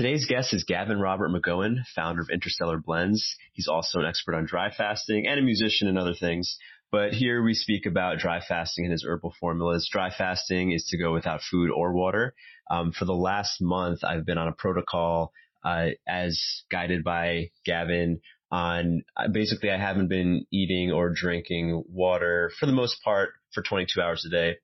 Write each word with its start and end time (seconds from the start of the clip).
Today's 0.00 0.24
guest 0.24 0.54
is 0.54 0.64
Gavin 0.64 0.98
Robert 0.98 1.28
McGowan, 1.28 1.84
founder 1.94 2.22
of 2.22 2.30
Interstellar 2.30 2.78
Blends. 2.78 3.36
He's 3.52 3.68
also 3.68 3.98
an 3.98 4.06
expert 4.06 4.34
on 4.34 4.46
dry 4.46 4.70
fasting 4.74 5.26
and 5.26 5.38
a 5.38 5.42
musician 5.42 5.88
and 5.88 5.98
other 5.98 6.14
things. 6.14 6.56
But 6.90 7.12
here 7.12 7.42
we 7.42 7.52
speak 7.52 7.84
about 7.84 8.18
dry 8.18 8.40
fasting 8.40 8.86
and 8.86 8.92
his 8.92 9.04
herbal 9.06 9.34
formulas. 9.38 9.90
Dry 9.92 10.08
fasting 10.08 10.72
is 10.72 10.86
to 10.86 10.96
go 10.96 11.12
without 11.12 11.42
food 11.42 11.70
or 11.70 11.92
water. 11.92 12.32
Um, 12.70 12.92
for 12.92 13.04
the 13.04 13.12
last 13.12 13.60
month, 13.60 14.02
I've 14.02 14.24
been 14.24 14.38
on 14.38 14.48
a 14.48 14.52
protocol 14.52 15.32
uh, 15.62 15.88
as 16.08 16.62
guided 16.70 17.04
by 17.04 17.50
Gavin 17.66 18.22
on 18.50 19.02
uh, 19.18 19.28
basically 19.28 19.70
I 19.70 19.76
haven't 19.76 20.08
been 20.08 20.46
eating 20.50 20.92
or 20.92 21.12
drinking 21.14 21.84
water 21.86 22.50
for 22.58 22.64
the 22.64 22.72
most 22.72 23.04
part 23.04 23.32
for 23.52 23.62
22 23.62 24.00
hours 24.00 24.24
a 24.24 24.30
day. 24.30 24.56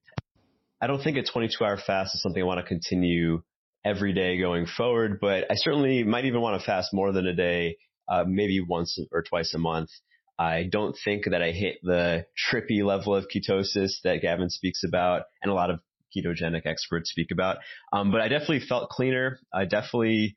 I 0.80 0.86
don't 0.86 1.02
think 1.02 1.18
a 1.18 1.22
22 1.22 1.62
hour 1.62 1.76
fast 1.76 2.14
is 2.14 2.22
something 2.22 2.42
I 2.42 2.46
want 2.46 2.60
to 2.60 2.66
continue 2.66 3.42
every 3.86 4.12
day 4.12 4.38
going 4.38 4.66
forward, 4.66 5.18
but 5.20 5.44
I 5.48 5.54
certainly 5.54 6.02
might 6.02 6.24
even 6.24 6.40
want 6.40 6.60
to 6.60 6.66
fast 6.66 6.92
more 6.92 7.12
than 7.12 7.26
a 7.26 7.34
day, 7.34 7.76
uh, 8.08 8.24
maybe 8.26 8.60
once 8.60 8.98
or 9.12 9.22
twice 9.22 9.54
a 9.54 9.58
month. 9.58 9.90
I 10.38 10.64
don't 10.70 10.96
think 11.04 11.24
that 11.30 11.40
I 11.40 11.52
hit 11.52 11.76
the 11.82 12.26
trippy 12.50 12.84
level 12.84 13.14
of 13.14 13.26
ketosis 13.34 14.00
that 14.02 14.20
Gavin 14.20 14.50
speaks 14.50 14.82
about 14.84 15.22
and 15.40 15.52
a 15.52 15.54
lot 15.54 15.70
of 15.70 15.80
ketogenic 16.14 16.66
experts 16.66 17.10
speak 17.10 17.28
about. 17.30 17.58
Um, 17.92 18.10
but 18.10 18.20
I 18.20 18.28
definitely 18.28 18.60
felt 18.60 18.90
cleaner. 18.90 19.38
I 19.54 19.64
definitely 19.64 20.36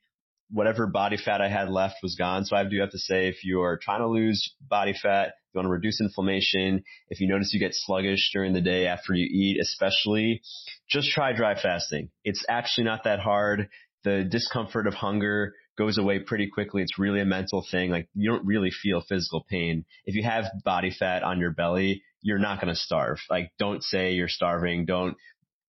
whatever 0.52 0.86
body 0.86 1.16
fat 1.16 1.40
I 1.40 1.48
had 1.48 1.68
left 1.68 1.96
was 2.02 2.16
gone. 2.16 2.44
So 2.44 2.56
I 2.56 2.64
do 2.64 2.80
have 2.80 2.90
to 2.90 2.98
say, 2.98 3.28
if 3.28 3.44
you 3.44 3.62
are 3.62 3.78
trying 3.80 4.00
to 4.00 4.08
lose 4.08 4.54
body 4.60 4.94
fat, 5.00 5.34
you 5.52 5.58
want 5.58 5.66
to 5.66 5.70
reduce 5.70 6.00
inflammation, 6.00 6.84
if 7.08 7.20
you 7.20 7.28
notice 7.28 7.52
you 7.52 7.60
get 7.60 7.74
sluggish 7.74 8.30
during 8.32 8.52
the 8.52 8.60
day 8.60 8.86
after 8.86 9.14
you 9.14 9.26
eat, 9.26 9.58
especially, 9.60 10.42
just 10.88 11.10
try 11.10 11.32
dry 11.32 11.60
fasting. 11.60 12.10
It's 12.24 12.44
actually 12.48 12.84
not 12.84 13.04
that 13.04 13.20
hard. 13.20 13.68
The 14.04 14.24
discomfort 14.24 14.86
of 14.86 14.94
hunger 14.94 15.54
goes 15.76 15.98
away 15.98 16.20
pretty 16.20 16.48
quickly. 16.48 16.82
It's 16.82 16.98
really 16.98 17.20
a 17.20 17.24
mental 17.24 17.64
thing. 17.68 17.90
Like 17.90 18.08
you 18.14 18.30
don't 18.30 18.46
really 18.46 18.70
feel 18.70 19.02
physical 19.08 19.44
pain. 19.48 19.84
If 20.04 20.14
you 20.14 20.22
have 20.22 20.44
body 20.64 20.94
fat 20.96 21.22
on 21.22 21.40
your 21.40 21.50
belly, 21.50 22.02
you're 22.22 22.38
not 22.38 22.60
going 22.60 22.72
to 22.72 22.78
starve. 22.78 23.18
Like 23.28 23.52
don't 23.58 23.82
say 23.82 24.12
you're 24.12 24.28
starving. 24.28 24.84
Don't 24.84 25.16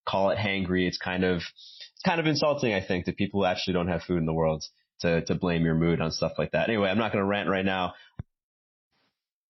call 0.08 0.32
it 0.32 0.38
hangry. 0.38 0.88
It's 0.88 0.98
kind 0.98 1.24
of, 1.24 1.38
it's 1.38 2.04
kind 2.06 2.20
of 2.20 2.26
insulting, 2.26 2.74
I 2.74 2.86
think, 2.86 3.06
to 3.06 3.14
people 3.14 3.42
who 3.42 3.46
actually 3.46 3.74
don't 3.74 3.88
have 3.88 4.04
food 4.04 4.18
in 4.18 4.26
the 4.26 4.34
world 4.34 4.64
to, 5.02 5.24
to 5.26 5.36
blame 5.36 5.64
your 5.64 5.76
mood 5.76 6.02
on 6.02 6.12
stuff 6.12 6.34
like 6.38 6.52
that. 6.52 6.70
Anyway, 6.70 6.90
I'm 6.90 6.98
not 6.98 7.12
going 7.12 7.24
to 7.24 7.28
rant 7.28 7.50
right 7.50 7.66
now. 7.66 7.94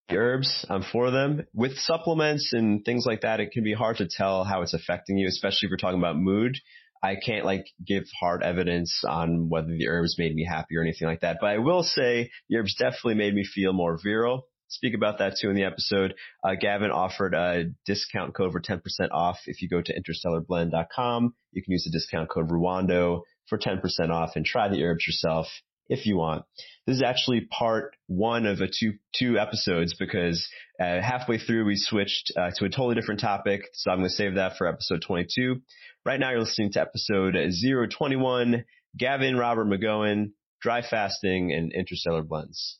The 0.09 0.17
herbs, 0.17 0.65
I'm 0.69 0.83
for 0.83 1.11
them. 1.11 1.45
With 1.53 1.77
supplements 1.77 2.51
and 2.53 2.83
things 2.83 3.05
like 3.05 3.21
that, 3.21 3.39
it 3.39 3.51
can 3.51 3.63
be 3.63 3.73
hard 3.73 3.97
to 3.97 4.07
tell 4.09 4.43
how 4.43 4.61
it's 4.61 4.73
affecting 4.73 5.17
you, 5.17 5.27
especially 5.27 5.67
if 5.67 5.69
you're 5.69 5.77
talking 5.77 5.99
about 5.99 6.17
mood. 6.17 6.57
I 7.03 7.15
can't 7.15 7.45
like 7.45 7.65
give 7.85 8.03
hard 8.19 8.43
evidence 8.43 9.03
on 9.07 9.49
whether 9.49 9.69
the 9.69 9.87
herbs 9.87 10.17
made 10.19 10.35
me 10.35 10.45
happy 10.45 10.77
or 10.77 10.81
anything 10.81 11.07
like 11.07 11.21
that, 11.21 11.37
but 11.41 11.47
I 11.47 11.57
will 11.57 11.81
say 11.81 12.29
the 12.49 12.57
herbs 12.57 12.75
definitely 12.77 13.15
made 13.15 13.33
me 13.33 13.43
feel 13.43 13.73
more 13.73 13.97
virile 14.01 14.45
speak 14.71 14.95
about 14.95 15.19
that 15.19 15.35
too 15.39 15.49
in 15.49 15.55
the 15.55 15.65
episode. 15.65 16.15
Uh, 16.43 16.55
Gavin 16.59 16.91
offered 16.91 17.33
a 17.33 17.65
discount 17.85 18.33
code 18.33 18.53
for 18.53 18.61
10% 18.61 18.81
off. 19.11 19.37
If 19.45 19.61
you 19.61 19.69
go 19.69 19.81
to 19.81 19.93
interstellarblend.com, 19.93 21.35
you 21.51 21.61
can 21.61 21.71
use 21.71 21.83
the 21.83 21.91
discount 21.91 22.29
code 22.29 22.49
Rwando 22.49 23.21
for 23.47 23.57
10% 23.57 23.81
off 24.09 24.31
and 24.35 24.45
try 24.45 24.69
the 24.69 24.83
herbs 24.83 25.05
yourself 25.07 25.47
if 25.87 26.05
you 26.05 26.15
want. 26.15 26.45
This 26.87 26.97
is 26.97 27.03
actually 27.03 27.41
part 27.41 27.95
one 28.07 28.45
of 28.45 28.61
a 28.61 28.67
two, 28.67 28.93
two 29.13 29.37
episodes 29.37 29.93
because 29.93 30.47
uh, 30.79 31.01
halfway 31.01 31.37
through 31.37 31.65
we 31.65 31.75
switched 31.75 32.31
uh, 32.37 32.51
to 32.55 32.65
a 32.65 32.69
totally 32.69 32.95
different 32.95 33.19
topic. 33.19 33.61
So 33.73 33.91
I'm 33.91 33.97
going 33.97 34.09
to 34.09 34.15
save 34.15 34.35
that 34.35 34.57
for 34.57 34.67
episode 34.67 35.01
22. 35.05 35.61
Right 36.05 36.19
now 36.19 36.31
you're 36.31 36.39
listening 36.39 36.71
to 36.73 36.81
episode 36.81 37.35
021, 37.35 38.65
Gavin 38.97 39.37
Robert 39.37 39.67
McGowan, 39.67 40.31
dry 40.61 40.81
fasting 40.81 41.51
and 41.51 41.71
interstellar 41.73 42.23
blends. 42.23 42.77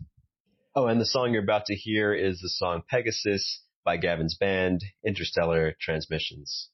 Oh, 0.73 0.87
and 0.87 1.01
the 1.01 1.05
song 1.05 1.33
you're 1.33 1.43
about 1.43 1.65
to 1.65 1.75
hear 1.75 2.13
is 2.13 2.39
the 2.39 2.49
song 2.49 2.81
Pegasus 2.89 3.61
by 3.83 3.97
Gavin's 3.97 4.37
band, 4.37 4.81
Interstellar 5.05 5.75
Transmissions. 5.81 6.69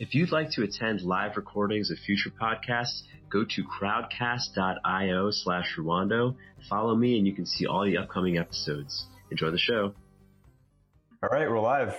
If 0.00 0.12
you'd 0.12 0.32
like 0.32 0.50
to 0.50 0.64
attend 0.64 1.02
live 1.02 1.36
recordings 1.36 1.92
of 1.92 1.98
future 2.00 2.30
podcasts, 2.30 3.02
go 3.30 3.44
to 3.44 3.62
crowdcast.io 3.62 5.30
slash 5.30 5.76
Rwando, 5.76 6.34
follow 6.68 6.96
me, 6.96 7.16
and 7.16 7.26
you 7.26 7.32
can 7.32 7.46
see 7.46 7.66
all 7.66 7.84
the 7.84 7.98
upcoming 7.98 8.36
episodes. 8.36 9.06
Enjoy 9.30 9.52
the 9.52 9.58
show. 9.58 9.94
All 11.22 11.28
right, 11.30 11.48
we're 11.48 11.60
live. 11.60 11.94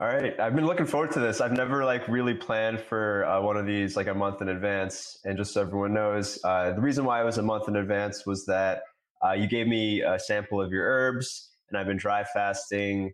All 0.00 0.08
right, 0.08 0.38
I've 0.40 0.56
been 0.56 0.66
looking 0.66 0.86
forward 0.86 1.12
to 1.12 1.20
this. 1.20 1.40
I've 1.40 1.52
never 1.52 1.84
like 1.84 2.08
really 2.08 2.34
planned 2.34 2.80
for 2.80 3.24
uh, 3.26 3.40
one 3.40 3.56
of 3.56 3.64
these 3.64 3.96
like 3.96 4.08
a 4.08 4.14
month 4.14 4.42
in 4.42 4.48
advance. 4.48 5.20
And 5.24 5.38
just 5.38 5.54
so 5.54 5.60
everyone 5.60 5.94
knows, 5.94 6.40
uh, 6.42 6.72
the 6.72 6.80
reason 6.80 7.04
why 7.04 7.20
I 7.20 7.24
was 7.24 7.38
a 7.38 7.42
month 7.42 7.68
in 7.68 7.76
advance 7.76 8.26
was 8.26 8.44
that 8.46 8.82
uh, 9.24 9.34
you 9.34 9.46
gave 9.46 9.68
me 9.68 10.02
a 10.02 10.18
sample 10.18 10.60
of 10.60 10.72
your 10.72 10.84
herbs, 10.84 11.52
and 11.68 11.78
I've 11.78 11.86
been 11.86 11.96
dry 11.96 12.24
fasting. 12.24 13.12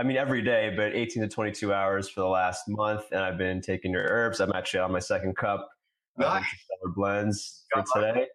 Uh, 0.00 0.02
I 0.02 0.06
mean, 0.06 0.16
every 0.16 0.42
day, 0.42 0.72
but 0.76 0.94
18 0.94 1.22
to 1.22 1.28
22 1.28 1.72
hours 1.72 2.08
for 2.08 2.20
the 2.20 2.26
last 2.26 2.68
month, 2.68 3.04
and 3.12 3.20
I've 3.20 3.38
been 3.38 3.60
taking 3.60 3.92
your 3.92 4.04
herbs. 4.08 4.40
I'm 4.40 4.52
actually 4.52 4.80
on 4.80 4.92
my 4.92 4.98
second 4.98 5.36
cup 5.36 5.68
nice. 6.18 6.44
of 6.84 6.94
blends 6.94 7.64
for 7.72 7.84
today. 7.94 8.26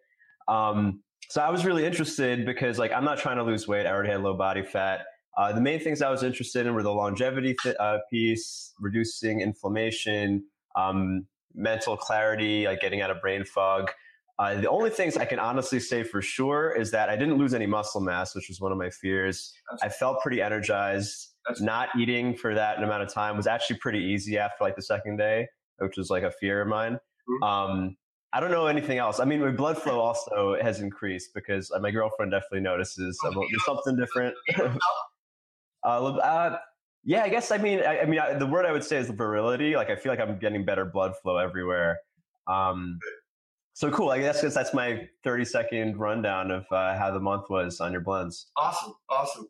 Um, 0.48 1.02
so 1.28 1.42
I 1.42 1.50
was 1.50 1.64
really 1.64 1.84
interested 1.84 2.46
because, 2.46 2.78
like, 2.78 2.92
I'm 2.92 3.04
not 3.04 3.18
trying 3.18 3.36
to 3.36 3.42
lose 3.42 3.66
weight. 3.66 3.86
I 3.86 3.90
already 3.90 4.10
had 4.10 4.22
low 4.22 4.34
body 4.34 4.62
fat. 4.62 5.00
Uh, 5.36 5.52
the 5.52 5.60
main 5.60 5.80
things 5.80 6.00
I 6.00 6.10
was 6.10 6.22
interested 6.22 6.66
in 6.66 6.74
were 6.74 6.82
the 6.82 6.92
longevity 6.92 7.54
th- 7.62 7.76
uh, 7.78 7.98
piece, 8.10 8.72
reducing 8.80 9.40
inflammation, 9.40 10.44
um, 10.76 11.26
mental 11.54 11.96
clarity, 11.96 12.66
like 12.66 12.80
getting 12.80 13.02
out 13.02 13.10
of 13.10 13.20
brain 13.20 13.44
fog. 13.44 13.90
Uh, 14.38 14.54
the 14.54 14.68
only 14.68 14.90
things 14.90 15.16
I 15.16 15.24
can 15.24 15.38
honestly 15.38 15.80
say 15.80 16.02
for 16.02 16.20
sure 16.20 16.70
is 16.70 16.90
that 16.90 17.08
I 17.08 17.16
didn't 17.16 17.38
lose 17.38 17.54
any 17.54 17.66
muscle 17.66 18.02
mass, 18.02 18.34
which 18.34 18.48
was 18.48 18.60
one 18.60 18.70
of 18.70 18.78
my 18.78 18.90
fears. 18.90 19.52
I 19.82 19.88
felt 19.88 20.20
pretty 20.20 20.42
energized. 20.42 21.35
That's 21.46 21.60
Not 21.60 21.88
eating 21.98 22.34
for 22.34 22.54
that 22.54 22.82
amount 22.82 23.02
of 23.02 23.12
time 23.12 23.36
was 23.36 23.46
actually 23.46 23.78
pretty 23.78 24.00
easy 24.00 24.38
after 24.38 24.56
like 24.62 24.76
the 24.76 24.82
second 24.82 25.16
day, 25.16 25.46
which 25.78 25.96
was 25.96 26.10
like 26.10 26.22
a 26.22 26.30
fear 26.30 26.62
of 26.62 26.68
mine. 26.68 26.98
Mm-hmm. 27.28 27.42
Um, 27.42 27.96
I 28.32 28.40
don't 28.40 28.50
know 28.50 28.66
anything 28.66 28.98
else. 28.98 29.20
I 29.20 29.24
mean, 29.24 29.40
my 29.40 29.50
blood 29.50 29.78
flow 29.78 30.00
also 30.00 30.56
has 30.60 30.80
increased 30.80 31.30
because 31.34 31.70
uh, 31.70 31.78
my 31.78 31.90
girlfriend 31.90 32.32
definitely 32.32 32.60
notices 32.60 33.18
oh, 33.24 33.30
there's 33.30 33.64
something 33.64 33.96
different. 33.96 34.34
uh, 35.84 35.88
uh, 35.88 36.58
yeah, 37.04 37.22
I 37.22 37.28
guess. 37.28 37.52
I 37.52 37.58
mean, 37.58 37.80
I, 37.80 38.00
I 38.00 38.04
mean, 38.04 38.18
I, 38.18 38.34
the 38.34 38.46
word 38.46 38.66
I 38.66 38.72
would 38.72 38.84
say 38.84 38.96
is 38.96 39.08
virility. 39.08 39.76
Like, 39.76 39.90
I 39.90 39.96
feel 39.96 40.10
like 40.10 40.20
I'm 40.20 40.38
getting 40.38 40.64
better 40.64 40.84
blood 40.84 41.12
flow 41.22 41.36
everywhere. 41.38 41.98
Um, 42.48 42.98
so 43.74 43.90
cool. 43.90 44.10
I 44.10 44.18
guess 44.18 44.40
that's 44.40 44.74
my 44.74 45.08
30 45.22 45.44
second 45.44 45.98
rundown 45.98 46.50
of 46.50 46.64
uh, 46.70 46.98
how 46.98 47.10
the 47.12 47.20
month 47.20 47.48
was 47.48 47.80
on 47.80 47.92
your 47.92 48.00
blends. 48.00 48.48
Awesome. 48.56 48.94
Awesome. 49.08 49.46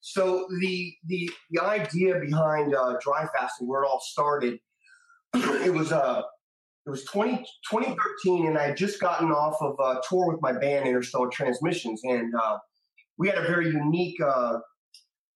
So 0.00 0.46
the, 0.60 0.94
the, 1.06 1.30
the 1.50 1.62
idea 1.62 2.18
behind 2.18 2.74
uh, 2.74 2.96
dry 3.02 3.26
fasting, 3.36 3.68
where 3.68 3.82
it 3.82 3.86
all 3.86 4.00
started, 4.00 4.58
it 5.34 5.72
was, 5.72 5.92
uh, 5.92 6.22
it 6.86 6.90
was 6.90 7.04
20, 7.04 7.44
2013 7.70 8.46
and 8.46 8.58
I 8.58 8.68
had 8.68 8.76
just 8.76 9.00
gotten 9.00 9.30
off 9.30 9.56
of 9.60 9.76
a 9.78 10.00
tour 10.08 10.32
with 10.32 10.40
my 10.40 10.52
band 10.52 10.88
Interstellar 10.88 11.28
Transmissions. 11.28 12.00
And 12.04 12.34
uh, 12.34 12.58
we 13.18 13.28
had 13.28 13.36
a 13.36 13.42
very 13.42 13.66
unique 13.66 14.18
uh, 14.20 14.58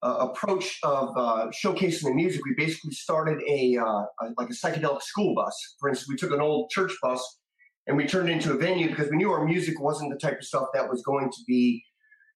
approach 0.02 0.78
of 0.82 1.16
uh, 1.16 1.48
showcasing 1.50 2.04
the 2.04 2.14
music. 2.14 2.42
We 2.44 2.54
basically 2.56 2.92
started 2.92 3.42
a, 3.48 3.76
uh, 3.76 3.84
a, 3.84 4.34
like 4.36 4.50
a 4.50 4.52
psychedelic 4.52 5.02
school 5.02 5.34
bus. 5.34 5.76
For 5.80 5.88
instance, 5.88 6.08
we 6.08 6.16
took 6.16 6.30
an 6.30 6.40
old 6.40 6.70
church 6.70 6.92
bus 7.02 7.38
and 7.86 7.96
we 7.96 8.06
turned 8.06 8.28
it 8.28 8.32
into 8.32 8.52
a 8.52 8.56
venue 8.56 8.88
because 8.88 9.10
we 9.10 9.16
knew 9.16 9.30
our 9.30 9.44
music 9.44 9.80
wasn't 9.80 10.10
the 10.10 10.18
type 10.18 10.38
of 10.38 10.44
stuff 10.44 10.68
that 10.74 10.88
was 10.88 11.02
going 11.02 11.30
to 11.30 11.38
be 11.46 11.82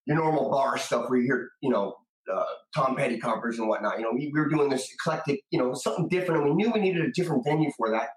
your 0.07 0.17
normal 0.17 0.51
bar 0.51 0.79
stuff 0.79 1.09
where 1.09 1.19
you 1.19 1.27
hear, 1.27 1.51
you 1.61 1.71
know, 1.71 1.95
uh, 2.33 2.45
Tom 2.75 2.97
Petty 2.97 3.19
covers 3.19 3.59
and 3.59 3.69
whatnot. 3.69 3.99
You 3.99 4.05
know, 4.05 4.13
we, 4.13 4.31
we, 4.33 4.41
were 4.41 4.49
doing 4.49 4.69
this 4.69 4.93
eclectic, 4.93 5.41
you 5.51 5.59
know, 5.59 5.75
something 5.75 6.09
different, 6.09 6.43
and 6.43 6.51
we 6.51 6.57
knew 6.57 6.73
we 6.73 6.81
needed 6.81 7.05
a 7.05 7.13
different 7.13 7.45
venue 7.45 7.71
for 7.77 7.91
that. 7.91 8.09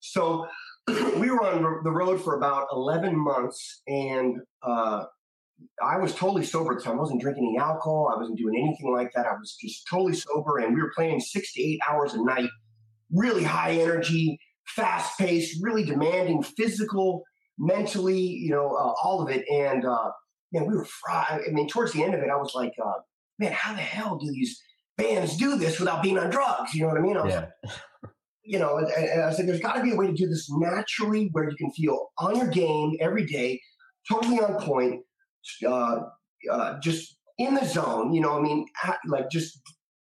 So 0.00 0.46
we 0.88 1.30
were 1.30 1.44
on 1.44 1.82
the 1.84 1.90
road 1.90 2.22
for 2.22 2.36
about 2.36 2.68
11 2.72 3.16
months, 3.16 3.82
and 3.86 4.36
uh, 4.62 5.04
I 5.82 5.98
was 5.98 6.14
totally 6.14 6.44
sober 6.44 6.72
at 6.72 6.78
the 6.78 6.84
time. 6.84 6.98
I 6.98 7.00
wasn't 7.00 7.20
drinking 7.20 7.54
any 7.54 7.58
alcohol. 7.58 8.12
I 8.14 8.18
wasn't 8.18 8.38
doing 8.38 8.56
anything 8.56 8.92
like 8.92 9.12
that. 9.14 9.26
I 9.26 9.32
was 9.32 9.56
just 9.60 9.86
totally 9.88 10.14
sober, 10.14 10.58
and 10.58 10.74
we 10.74 10.82
were 10.82 10.92
playing 10.94 11.20
six 11.20 11.52
to 11.54 11.62
eight 11.62 11.80
hours 11.88 12.14
a 12.14 12.24
night, 12.24 12.50
really 13.10 13.44
high 13.44 13.72
energy 13.72 14.38
fast 14.66 15.18
paced, 15.18 15.62
really 15.62 15.84
demanding, 15.84 16.42
physical, 16.42 17.22
mentally, 17.58 18.20
you 18.20 18.50
know, 18.50 18.68
uh, 18.68 18.94
all 19.02 19.20
of 19.22 19.28
it. 19.28 19.44
And 19.48 19.84
uh, 19.84 20.10
man, 20.52 20.66
we 20.66 20.76
were 20.76 20.84
fried. 20.84 21.42
I 21.46 21.50
mean, 21.50 21.68
towards 21.68 21.92
the 21.92 22.02
end 22.02 22.14
of 22.14 22.20
it, 22.20 22.30
I 22.30 22.36
was 22.36 22.52
like, 22.54 22.72
uh, 22.82 23.00
man, 23.42 23.52
how 23.52 23.74
the 23.74 23.80
hell 23.80 24.16
do 24.16 24.30
these 24.30 24.60
bands 24.96 25.36
do 25.36 25.56
this 25.56 25.78
without 25.78 26.02
being 26.02 26.18
on 26.18 26.30
drugs? 26.30 26.74
You 26.74 26.82
know 26.82 26.88
what 26.88 26.98
I 26.98 27.00
mean? 27.00 27.16
I 27.16 27.28
yeah. 27.28 27.46
Like, 27.64 28.12
you 28.44 28.58
know, 28.58 28.78
and, 28.78 28.88
and 28.88 29.22
I 29.22 29.32
said, 29.32 29.46
there's 29.46 29.60
got 29.60 29.76
to 29.76 29.82
be 29.82 29.92
a 29.92 29.96
way 29.96 30.06
to 30.06 30.12
do 30.12 30.26
this 30.26 30.50
naturally 30.50 31.28
where 31.32 31.48
you 31.48 31.56
can 31.56 31.70
feel 31.72 32.10
on 32.18 32.36
your 32.36 32.48
game 32.48 32.96
every 33.00 33.24
day, 33.24 33.60
totally 34.10 34.40
on 34.40 34.60
point, 34.60 35.02
uh, 35.66 36.00
uh, 36.50 36.80
just 36.80 37.16
in 37.38 37.54
the 37.54 37.64
zone. 37.64 38.12
You 38.12 38.20
know, 38.20 38.38
I 38.38 38.42
mean, 38.42 38.66
like 39.06 39.30
just 39.30 39.60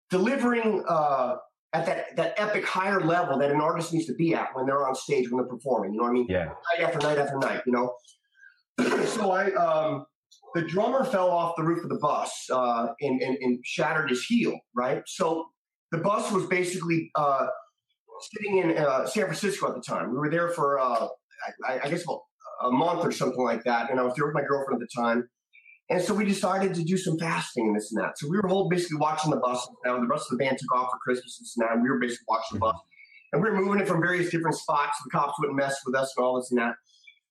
delivering 0.09 0.83
uh, 0.87 1.35
at 1.73 1.85
that 1.85 2.15
that 2.15 2.33
epic 2.37 2.65
higher 2.65 3.01
level 3.01 3.37
that 3.37 3.51
an 3.51 3.61
artist 3.61 3.93
needs 3.93 4.07
to 4.07 4.15
be 4.15 4.33
at 4.33 4.49
when 4.53 4.65
they're 4.65 4.87
on 4.87 4.95
stage 4.95 5.29
when 5.29 5.41
they're 5.41 5.49
performing. 5.49 5.93
You 5.93 5.99
know 5.99 6.05
what 6.05 6.11
I 6.11 6.13
mean? 6.13 6.27
Yeah. 6.27 6.45
Night 6.45 6.87
after 6.87 6.99
night 6.99 7.17
after 7.17 7.37
night. 7.37 7.61
You 7.65 7.73
know. 7.73 7.93
so 9.05 9.31
I 9.31 9.51
um, 9.53 10.05
the 10.53 10.61
drummer 10.61 11.05
fell 11.05 11.29
off 11.29 11.55
the 11.57 11.63
roof 11.63 11.83
of 11.83 11.89
the 11.89 11.99
bus 11.99 12.47
uh, 12.51 12.87
and, 13.01 13.21
and, 13.21 13.37
and 13.41 13.59
shattered 13.65 14.09
his 14.09 14.23
heel. 14.25 14.57
Right. 14.75 15.01
So 15.05 15.47
the 15.91 15.99
bus 15.99 16.31
was 16.31 16.45
basically 16.45 17.09
uh, 17.15 17.47
sitting 18.33 18.57
in 18.57 18.77
uh, 18.77 19.05
San 19.07 19.25
Francisco 19.25 19.67
at 19.67 19.75
the 19.75 19.81
time. 19.81 20.11
We 20.11 20.17
were 20.17 20.29
there 20.29 20.49
for 20.49 20.79
uh, 20.79 21.07
I, 21.67 21.79
I 21.83 21.89
guess 21.89 22.03
about 22.03 22.21
a 22.63 22.71
month 22.71 23.03
or 23.03 23.11
something 23.11 23.43
like 23.43 23.63
that, 23.63 23.89
and 23.89 23.99
I 23.99 24.03
was 24.03 24.13
there 24.15 24.25
with 24.25 24.35
my 24.35 24.43
girlfriend 24.43 24.81
at 24.81 24.87
the 24.87 25.01
time. 25.01 25.27
And 25.89 26.01
so 26.01 26.13
we 26.13 26.23
decided 26.23 26.73
to 26.75 26.83
do 26.83 26.97
some 26.97 27.17
fasting 27.17 27.67
and 27.67 27.75
this 27.75 27.91
and 27.91 28.01
that. 28.01 28.17
So 28.17 28.29
we 28.29 28.37
were 28.37 28.47
all 28.47 28.69
basically 28.69 28.97
watching 28.97 29.29
the 29.29 29.37
bus. 29.37 29.67
Now 29.83 29.99
the 29.99 30.07
rest 30.07 30.31
of 30.31 30.37
the 30.37 30.43
band 30.43 30.57
took 30.57 30.73
off 30.73 30.89
for 30.89 30.97
Christmas 31.03 31.37
and 31.37 31.45
this 31.45 31.57
and 31.57 31.67
that. 31.67 31.73
And 31.73 31.83
we 31.83 31.89
were 31.89 31.99
basically 31.99 32.25
watching 32.29 32.55
the 32.55 32.59
bus. 32.59 32.77
And 33.33 33.43
we 33.43 33.49
were 33.49 33.57
moving 33.57 33.81
it 33.81 33.87
from 33.89 34.01
various 34.01 34.29
different 34.29 34.55
spots. 34.55 34.97
The 35.03 35.09
cops 35.09 35.33
wouldn't 35.39 35.57
mess 35.57 35.75
with 35.85 35.95
us 35.95 36.13
and 36.15 36.25
all 36.25 36.37
this 36.37 36.49
and 36.51 36.61
that. 36.61 36.75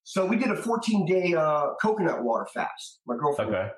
So 0.05 0.27
we 0.27 0.37
did 0.37 0.51
a 0.51 0.57
14 0.57 1.07
day 1.07 1.35
uh, 1.35 1.75
coconut 1.81 2.23
water 2.23 2.47
fast. 2.53 3.01
My 3.07 3.17
girlfriend. 3.17 3.55
Okay. 3.55 3.71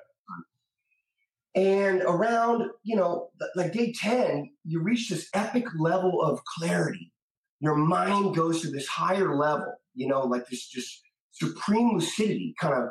And 1.55 2.01
around, 2.01 2.63
you 2.83 2.95
know, 2.95 3.29
like 3.55 3.73
day 3.73 3.93
10, 3.93 4.49
you 4.63 4.81
reach 4.81 5.09
this 5.09 5.29
epic 5.33 5.65
level 5.77 6.21
of 6.21 6.39
clarity. 6.57 7.11
Your 7.59 7.75
mind 7.75 8.35
goes 8.35 8.61
to 8.61 8.71
this 8.71 8.87
higher 8.87 9.35
level, 9.35 9.71
you 9.93 10.07
know, 10.07 10.21
like 10.21 10.47
this 10.47 10.67
just 10.67 11.01
supreme 11.31 11.93
lucidity 11.93 12.55
kind 12.59 12.89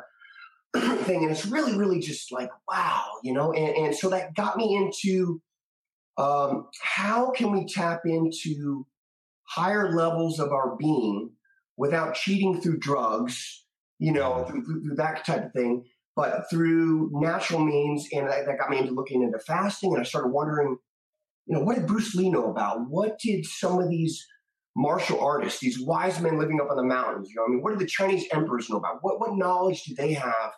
of 0.73 0.99
thing. 1.05 1.23
And 1.23 1.31
it's 1.31 1.45
really, 1.45 1.75
really 1.77 1.99
just 1.99 2.31
like, 2.31 2.49
wow, 2.71 3.05
you 3.21 3.33
know? 3.33 3.51
And, 3.51 3.75
and 3.75 3.95
so 3.95 4.09
that 4.09 4.33
got 4.33 4.55
me 4.55 4.75
into 4.75 5.41
um, 6.17 6.67
how 6.81 7.31
can 7.31 7.51
we 7.51 7.65
tap 7.65 8.01
into 8.05 8.87
higher 9.43 9.91
levels 9.93 10.39
of 10.39 10.51
our 10.51 10.75
being 10.77 11.31
without 11.77 12.15
cheating 12.15 12.61
through 12.61 12.79
drugs, 12.79 13.65
you 13.99 14.11
know, 14.11 14.45
through, 14.45 14.63
through 14.63 14.95
that 14.95 15.25
type 15.25 15.45
of 15.45 15.53
thing, 15.53 15.83
but 16.15 16.49
through 16.49 17.09
natural 17.13 17.63
means. 17.63 18.07
And 18.11 18.29
that, 18.29 18.45
that 18.45 18.59
got 18.59 18.69
me 18.69 18.79
into 18.79 18.93
looking 18.93 19.23
into 19.23 19.39
fasting. 19.39 19.93
And 19.93 20.01
I 20.01 20.03
started 20.03 20.29
wondering, 20.29 20.77
you 21.45 21.55
know, 21.55 21.63
what 21.63 21.75
did 21.75 21.87
Bruce 21.87 22.15
Lee 22.15 22.29
know 22.29 22.49
about? 22.51 22.89
What 22.89 23.19
did 23.19 23.45
some 23.45 23.79
of 23.79 23.89
these 23.89 24.25
martial 24.75 25.19
artists, 25.19 25.59
these 25.59 25.79
wise 25.79 26.19
men 26.19 26.39
living 26.39 26.59
up 26.59 26.71
on 26.71 26.77
the 26.77 26.83
mountains, 26.83 27.29
you 27.29 27.35
know, 27.35 27.45
I 27.45 27.49
mean, 27.49 27.61
what 27.61 27.71
did 27.71 27.79
the 27.79 27.85
Chinese 27.85 28.25
emperors 28.31 28.69
know 28.69 28.77
about? 28.77 28.97
What, 29.01 29.19
what 29.19 29.37
knowledge 29.37 29.83
do 29.83 29.93
they 29.93 30.13
have 30.13 30.51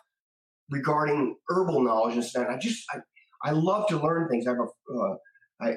regarding 0.70 1.36
herbal 1.48 1.82
knowledge 1.82 2.14
and 2.14 2.24
stuff. 2.24 2.46
I 2.48 2.56
just 2.56 2.84
I, 2.92 2.98
I 3.44 3.50
love 3.52 3.88
to 3.88 3.98
learn 3.98 4.28
things. 4.28 4.46
I 4.46 4.50
have 4.50 4.58
a, 4.60 4.98
uh, 4.98 5.16
I, 5.60 5.74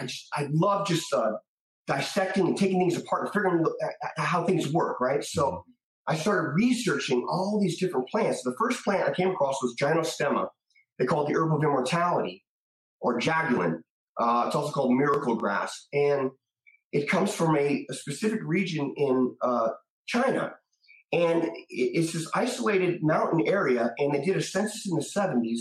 I 0.00 0.06
just 0.06 0.26
I 0.34 0.48
love 0.50 0.86
just 0.86 1.12
uh, 1.12 1.32
dissecting 1.86 2.46
and 2.46 2.56
taking 2.56 2.78
things 2.78 2.96
apart 2.96 3.24
and 3.24 3.32
figuring 3.32 3.64
how 4.16 4.44
things 4.44 4.72
work. 4.72 5.00
Right. 5.00 5.24
So 5.24 5.44
mm-hmm. 5.44 5.70
I 6.06 6.16
started 6.16 6.54
researching 6.54 7.26
all 7.28 7.60
these 7.60 7.78
different 7.78 8.08
plants. 8.08 8.42
The 8.42 8.54
first 8.58 8.84
plant 8.84 9.08
I 9.08 9.12
came 9.12 9.30
across 9.30 9.62
was 9.62 9.76
Gynostemma. 9.80 10.48
They 10.98 11.06
call 11.06 11.26
it 11.26 11.32
the 11.32 11.38
herb 11.38 11.52
of 11.52 11.62
immortality, 11.62 12.44
or 13.00 13.18
Jiaogulan. 13.18 13.80
Uh, 14.18 14.44
it's 14.46 14.56
also 14.56 14.72
called 14.72 14.94
miracle 14.94 15.36
grass, 15.36 15.88
and 15.92 16.30
it 16.92 17.08
comes 17.08 17.34
from 17.34 17.56
a, 17.56 17.86
a 17.90 17.94
specific 17.94 18.40
region 18.44 18.92
in 18.96 19.34
uh, 19.40 19.70
China. 20.06 20.52
And 21.12 21.50
it's 21.68 22.12
this 22.12 22.28
isolated 22.34 23.02
mountain 23.02 23.46
area, 23.46 23.92
and 23.98 24.14
they 24.14 24.22
did 24.22 24.36
a 24.36 24.42
census 24.42 24.86
in 24.86 24.96
the 24.96 25.02
70s, 25.02 25.60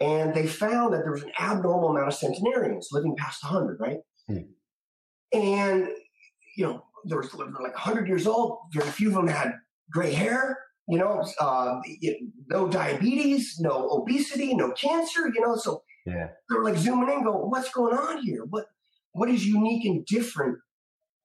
and 0.00 0.34
they 0.34 0.46
found 0.46 0.92
that 0.92 1.02
there 1.02 1.12
was 1.12 1.22
an 1.22 1.32
abnormal 1.38 1.90
amount 1.90 2.08
of 2.08 2.14
centenarians 2.14 2.88
living 2.92 3.14
past 3.16 3.44
100, 3.44 3.78
right? 3.80 3.98
Hmm. 4.28 4.38
And, 5.32 5.88
you 6.56 6.66
know, 6.66 6.84
there 7.04 7.18
was 7.18 7.32
like 7.34 7.52
100 7.52 8.08
years 8.08 8.26
old, 8.26 8.58
very 8.72 8.90
few 8.90 9.08
of 9.08 9.14
them 9.14 9.28
had 9.28 9.52
gray 9.90 10.12
hair, 10.12 10.58
you 10.88 10.98
know, 10.98 11.24
uh, 11.40 11.80
no 12.48 12.68
diabetes, 12.68 13.58
no 13.60 13.88
obesity, 13.90 14.54
no 14.54 14.72
cancer, 14.72 15.28
you 15.34 15.40
know, 15.40 15.56
so 15.56 15.82
yeah. 16.04 16.28
they 16.48 16.56
were 16.56 16.64
like 16.64 16.76
zooming 16.76 17.10
in, 17.10 17.24
going, 17.24 17.50
what's 17.50 17.70
going 17.70 17.96
on 17.96 18.22
here? 18.22 18.44
What, 18.48 18.66
what 19.12 19.28
is 19.28 19.46
unique 19.46 19.84
and 19.84 20.04
different 20.06 20.58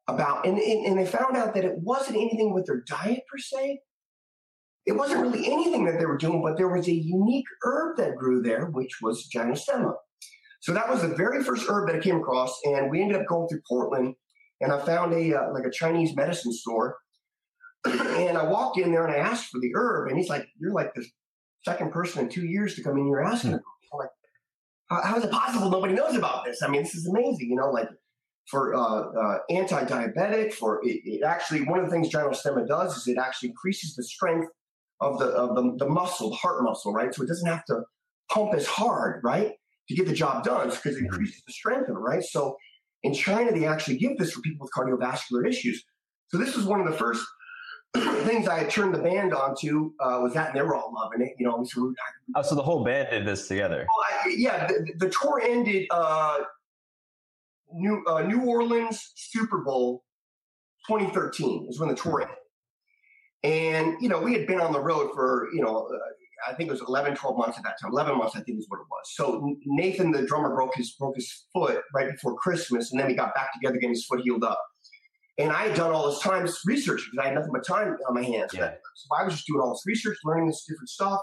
about, 0.07 0.45
and, 0.45 0.57
and, 0.57 0.85
and 0.85 0.99
they 0.99 1.05
found 1.05 1.37
out 1.37 1.53
that 1.53 1.65
it 1.65 1.77
wasn't 1.77 2.17
anything 2.17 2.53
with 2.53 2.65
their 2.65 2.83
diet 2.87 3.21
per 3.31 3.37
se. 3.37 3.81
It 4.85 4.93
wasn't 4.93 5.21
really 5.21 5.45
anything 5.45 5.85
that 5.85 5.99
they 5.99 6.07
were 6.07 6.17
doing, 6.17 6.41
but 6.41 6.57
there 6.57 6.69
was 6.69 6.87
a 6.87 6.93
unique 6.93 7.45
herb 7.61 7.97
that 7.97 8.15
grew 8.15 8.41
there, 8.41 8.65
which 8.65 8.99
was 9.01 9.29
Gynostemma. 9.33 9.93
So 10.61 10.73
that 10.73 10.89
was 10.89 11.01
the 11.01 11.09
very 11.09 11.43
first 11.43 11.67
herb 11.67 11.87
that 11.87 11.95
I 11.95 11.99
came 11.99 12.17
across, 12.17 12.59
and 12.65 12.89
we 12.89 13.01
ended 13.01 13.19
up 13.19 13.27
going 13.27 13.47
through 13.49 13.61
Portland, 13.67 14.15
and 14.61 14.71
I 14.71 14.79
found 14.85 15.13
a 15.13 15.33
uh, 15.33 15.53
like 15.53 15.65
a 15.65 15.71
Chinese 15.71 16.15
medicine 16.15 16.53
store, 16.53 16.97
and 17.85 18.37
I 18.37 18.43
walked 18.43 18.77
in 18.77 18.91
there 18.91 19.05
and 19.05 19.13
I 19.13 19.17
asked 19.17 19.47
for 19.47 19.59
the 19.59 19.71
herb, 19.75 20.09
and 20.09 20.17
he's 20.17 20.29
like, 20.29 20.47
"You're 20.59 20.71
like 20.71 20.93
the 20.93 21.05
second 21.65 21.91
person 21.91 22.23
in 22.23 22.29
two 22.29 22.45
years 22.45 22.75
to 22.75 22.83
come 22.83 22.97
in 22.97 23.07
here 23.07 23.21
asking." 23.21 23.51
Hmm. 23.51 23.57
I'm 23.93 23.99
like, 23.99 24.09
how, 24.89 25.01
how 25.01 25.17
is 25.17 25.23
it 25.23 25.31
possible 25.31 25.69
nobody 25.69 25.93
knows 25.93 26.15
about 26.15 26.45
this? 26.45 26.61
I 26.61 26.67
mean, 26.67 26.83
this 26.83 26.93
is 26.95 27.07
amazing, 27.07 27.49
you 27.49 27.55
know, 27.55 27.71
like 27.71 27.89
for 28.47 28.75
uh, 28.75 28.79
uh, 28.79 29.37
anti-diabetic. 29.49 30.53
For 30.53 30.79
it, 30.83 31.01
it, 31.05 31.23
actually, 31.23 31.63
one 31.63 31.79
of 31.79 31.85
the 31.85 31.91
things 31.91 32.09
gynostemma 32.09 32.67
does 32.67 32.97
is 32.97 33.07
it 33.07 33.17
actually 33.17 33.49
increases 33.49 33.95
the 33.95 34.03
strength 34.03 34.47
of 34.99 35.17
the 35.17 35.25
of 35.25 35.55
the, 35.55 35.75
the 35.77 35.89
muscle, 35.89 36.29
the 36.29 36.35
heart 36.35 36.61
muscle, 36.61 36.93
right? 36.93 37.13
So 37.13 37.23
it 37.23 37.27
doesn't 37.27 37.47
have 37.47 37.65
to 37.65 37.81
pump 38.29 38.53
as 38.53 38.67
hard, 38.67 39.21
right, 39.23 39.53
to 39.91 39.97
get 39.97 40.07
the 40.07 40.15
job 40.15 40.43
done 40.43 40.69
because 40.69 40.85
it 40.85 40.95
mm-hmm. 40.95 41.05
increases 41.05 41.41
the 41.45 41.53
strength 41.53 41.89
of 41.89 41.95
it, 41.95 41.99
right? 41.99 42.23
So 42.23 42.57
in 43.03 43.13
China, 43.13 43.51
they 43.51 43.65
actually 43.65 43.97
give 43.97 44.17
this 44.17 44.31
for 44.31 44.41
people 44.41 44.65
with 44.65 44.71
cardiovascular 44.73 45.47
issues. 45.47 45.83
So 46.29 46.37
this 46.37 46.55
was 46.55 46.65
one 46.65 46.79
of 46.79 46.87
the 46.87 46.97
first 46.97 47.25
things 48.25 48.47
I 48.47 48.59
had 48.59 48.69
turned 48.69 48.95
the 48.95 48.99
band 48.99 49.33
onto 49.33 49.91
uh, 49.99 50.19
was 50.21 50.33
that, 50.33 50.49
and 50.49 50.57
they 50.57 50.61
were 50.61 50.75
all 50.75 50.93
loving 50.93 51.27
it. 51.27 51.33
You 51.37 51.47
know, 51.47 51.63
so, 51.63 51.93
oh, 52.35 52.41
so 52.41 52.55
the 52.55 52.61
whole 52.61 52.83
band 52.83 53.09
did 53.11 53.25
this 53.25 53.47
together. 53.47 53.85
Well, 53.87 54.07
I, 54.23 54.35
yeah, 54.37 54.67
the, 54.67 54.93
the, 54.97 55.09
tour 55.09 55.41
ended 55.43 55.87
uh, 55.91 56.39
New 57.73 58.03
uh, 58.07 58.21
New 58.21 58.45
Orleans 58.45 59.11
Super 59.15 59.59
Bowl 59.59 60.03
2013 60.87 61.67
is 61.69 61.79
when 61.79 61.89
the 61.89 61.95
tour 61.95 62.21
ended. 62.21 62.37
And, 63.43 63.95
you 63.99 64.07
know, 64.07 64.21
we 64.21 64.33
had 64.33 64.45
been 64.45 64.61
on 64.61 64.71
the 64.71 64.79
road 64.79 65.11
for, 65.15 65.49
you 65.53 65.61
know, 65.61 65.87
uh, 65.87 65.97
I 66.47 66.53
think 66.53 66.69
it 66.69 66.71
was 66.71 66.81
11, 66.87 67.15
12 67.15 67.37
months 67.37 67.57
at 67.57 67.63
that 67.63 67.79
time. 67.81 67.91
11 67.91 68.17
months, 68.17 68.35
I 68.35 68.41
think 68.41 68.59
is 68.59 68.65
what 68.69 68.79
it 68.79 68.87
was. 68.89 69.13
So 69.13 69.55
Nathan, 69.65 70.11
the 70.11 70.25
drummer, 70.25 70.53
broke 70.55 70.75
his, 70.75 70.91
broke 70.91 71.15
his 71.15 71.45
foot 71.53 71.81
right 71.93 72.11
before 72.11 72.35
Christmas. 72.35 72.91
And 72.91 72.99
then 72.99 73.07
we 73.07 73.15
got 73.15 73.33
back 73.35 73.53
together, 73.53 73.75
getting 73.75 73.91
his 73.91 74.05
foot 74.05 74.21
healed 74.21 74.43
up. 74.43 74.61
And 75.37 75.51
I 75.51 75.67
had 75.67 75.75
done 75.75 75.91
all 75.91 76.09
this 76.09 76.19
time 76.19 76.47
research 76.65 77.07
because 77.09 77.23
I 77.23 77.29
had 77.29 77.35
nothing 77.35 77.51
but 77.53 77.65
time 77.65 77.95
on 78.07 78.13
my 78.13 78.23
hands. 78.23 78.51
Yeah. 78.53 78.71
So 78.95 79.07
I 79.17 79.23
was 79.23 79.33
just 79.33 79.47
doing 79.47 79.61
all 79.61 79.71
this 79.71 79.83
research, 79.85 80.17
learning 80.23 80.47
this 80.47 80.65
different 80.67 80.89
stuff. 80.89 81.19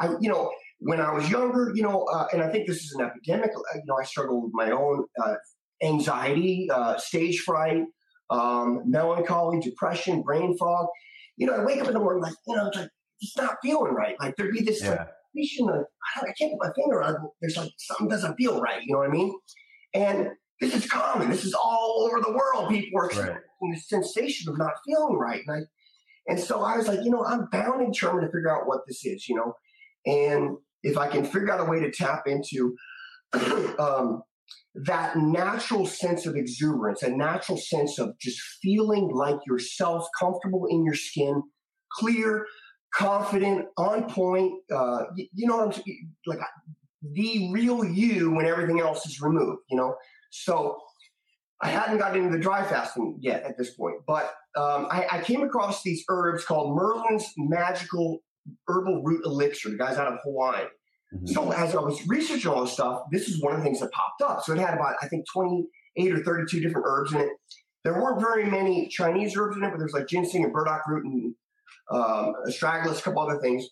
I, 0.00 0.08
you 0.20 0.28
know, 0.28 0.50
when 0.80 1.00
I 1.00 1.12
was 1.12 1.30
younger, 1.30 1.72
you 1.74 1.82
know, 1.82 2.04
uh, 2.04 2.26
and 2.32 2.42
I 2.42 2.50
think 2.50 2.66
this 2.66 2.82
is 2.82 2.92
an 2.92 3.04
epidemic. 3.04 3.50
Uh, 3.50 3.76
you 3.76 3.82
know, 3.86 3.96
I 4.00 4.04
struggled 4.04 4.44
with 4.44 4.52
my 4.54 4.70
own 4.70 5.04
uh, 5.24 5.34
anxiety, 5.82 6.68
uh, 6.72 6.96
stage 6.96 7.40
fright, 7.40 7.84
um, 8.30 8.82
melancholy, 8.86 9.60
depression, 9.60 10.22
brain 10.22 10.56
fog. 10.56 10.86
You 11.36 11.46
know, 11.46 11.54
I 11.54 11.64
wake 11.64 11.80
up 11.80 11.88
in 11.88 11.94
the 11.94 12.00
morning 12.00 12.22
like, 12.22 12.34
you 12.46 12.56
know, 12.56 12.66
it's 12.68 12.76
like 12.76 12.90
it's 13.20 13.36
not 13.36 13.56
feeling 13.62 13.92
right. 13.92 14.16
Like 14.20 14.36
there'd 14.36 14.52
be 14.52 14.62
this 14.62 14.82
yeah. 14.82 14.90
like 14.90 15.08
I, 16.16 16.20
I 16.20 16.32
can't 16.38 16.52
put 16.52 16.68
my 16.68 16.72
finger 16.74 17.02
on. 17.02 17.16
There's 17.40 17.56
like 17.56 17.72
something 17.78 18.08
doesn't 18.08 18.36
feel 18.36 18.60
right. 18.60 18.82
You 18.82 18.92
know 18.92 18.98
what 19.00 19.08
I 19.08 19.12
mean? 19.12 19.34
And 19.94 20.28
this 20.60 20.74
is 20.74 20.86
common. 20.86 21.30
This 21.30 21.44
is 21.44 21.54
all 21.54 22.08
over 22.08 22.20
the 22.20 22.32
world. 22.32 22.70
People 22.70 23.00
are 23.00 23.06
experiencing 23.06 23.42
right. 23.62 23.74
the 23.74 23.80
sensation 23.80 24.52
of 24.52 24.58
not 24.58 24.72
feeling 24.86 25.16
right. 25.16 25.42
And, 25.46 25.56
I, 25.56 26.32
and 26.32 26.40
so 26.40 26.62
I 26.62 26.76
was 26.76 26.88
like, 26.88 27.00
you 27.04 27.10
know, 27.10 27.24
I'm 27.24 27.48
bound 27.50 27.82
and 27.82 27.92
determined 27.92 28.26
to 28.26 28.32
figure 28.32 28.54
out 28.54 28.66
what 28.66 28.86
this 28.86 29.04
is. 29.04 29.28
You 29.28 29.36
know, 29.36 29.54
and 30.06 30.56
if 30.82 30.96
I 30.96 31.08
can 31.08 31.24
figure 31.24 31.50
out 31.50 31.60
a 31.60 31.70
way 31.70 31.80
to 31.80 31.90
tap 31.90 32.24
into 32.26 32.76
um, 33.78 34.22
that 34.74 35.16
natural 35.16 35.86
sense 35.86 36.26
of 36.26 36.36
exuberance, 36.36 37.02
a 37.02 37.10
natural 37.10 37.58
sense 37.58 37.98
of 37.98 38.18
just 38.20 38.40
feeling 38.62 39.10
like 39.12 39.38
yourself, 39.46 40.06
comfortable 40.18 40.66
in 40.66 40.84
your 40.84 40.94
skin, 40.94 41.42
clear, 41.92 42.46
confident, 42.94 43.66
on 43.76 44.08
point. 44.08 44.52
Uh, 44.72 45.04
you, 45.16 45.26
you 45.34 45.46
know 45.46 45.56
what 45.56 45.66
I'm 45.66 45.72
saying? 45.72 46.10
Like 46.26 46.40
the 47.02 47.50
real 47.52 47.84
you 47.84 48.30
when 48.30 48.46
everything 48.46 48.80
else 48.80 49.06
is 49.06 49.20
removed, 49.20 49.62
you 49.68 49.76
know? 49.76 49.94
So 50.30 50.78
I 51.60 51.68
hadn't 51.68 51.98
gotten 51.98 52.24
into 52.24 52.36
the 52.36 52.42
dry 52.42 52.64
fasting 52.64 53.18
yet 53.20 53.42
at 53.44 53.58
this 53.58 53.74
point, 53.74 53.96
but 54.06 54.24
um, 54.56 54.86
I, 54.90 55.06
I, 55.10 55.20
came 55.20 55.42
across 55.42 55.82
these 55.82 56.04
herbs 56.08 56.44
called 56.44 56.76
Merlin's 56.76 57.32
Magical 57.36 58.22
Herbal 58.68 59.02
Root 59.02 59.24
Elixir. 59.24 59.70
The 59.70 59.76
guy's 59.76 59.96
out 59.96 60.12
of 60.12 60.18
Hawaii. 60.22 60.64
Mm-hmm. 61.12 61.26
So 61.26 61.52
as 61.52 61.74
I 61.74 61.80
was 61.80 62.06
researching 62.06 62.50
all 62.50 62.62
this 62.62 62.72
stuff, 62.72 63.02
this 63.10 63.28
is 63.28 63.42
one 63.42 63.52
of 63.52 63.58
the 63.58 63.64
things 63.64 63.80
that 63.80 63.90
popped 63.92 64.22
up. 64.22 64.44
So 64.44 64.52
it 64.52 64.58
had 64.58 64.74
about, 64.74 64.94
I 65.02 65.08
think, 65.08 65.24
28 65.32 66.12
or 66.12 66.22
32 66.22 66.60
different 66.60 66.86
herbs 66.88 67.12
in 67.12 67.20
it. 67.20 67.30
There 67.82 67.94
weren't 67.94 68.20
very 68.20 68.48
many 68.48 68.88
Chinese 68.88 69.36
herbs 69.36 69.56
in 69.56 69.64
it, 69.64 69.70
but 69.70 69.78
there's 69.78 69.92
like 69.92 70.06
ginseng 70.06 70.44
and 70.44 70.52
burdock 70.52 70.86
root 70.86 71.04
and 71.04 71.34
um, 71.90 72.34
astragalus, 72.48 72.98
a 72.98 73.02
couple 73.02 73.22
other 73.22 73.40
things. 73.40 73.66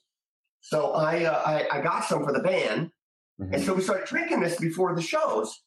So 0.61 0.93
I, 0.93 1.25
uh, 1.25 1.43
I, 1.45 1.79
I 1.79 1.81
got 1.81 2.05
some 2.05 2.25
for 2.25 2.33
the 2.33 2.41
band, 2.41 2.91
mm-hmm. 3.41 3.55
and 3.55 3.63
so 3.63 3.75
we 3.75 3.83
started 3.83 4.07
drinking 4.07 4.41
this 4.41 4.59
before 4.61 4.95
the 4.95 5.03
shows. 5.03 5.63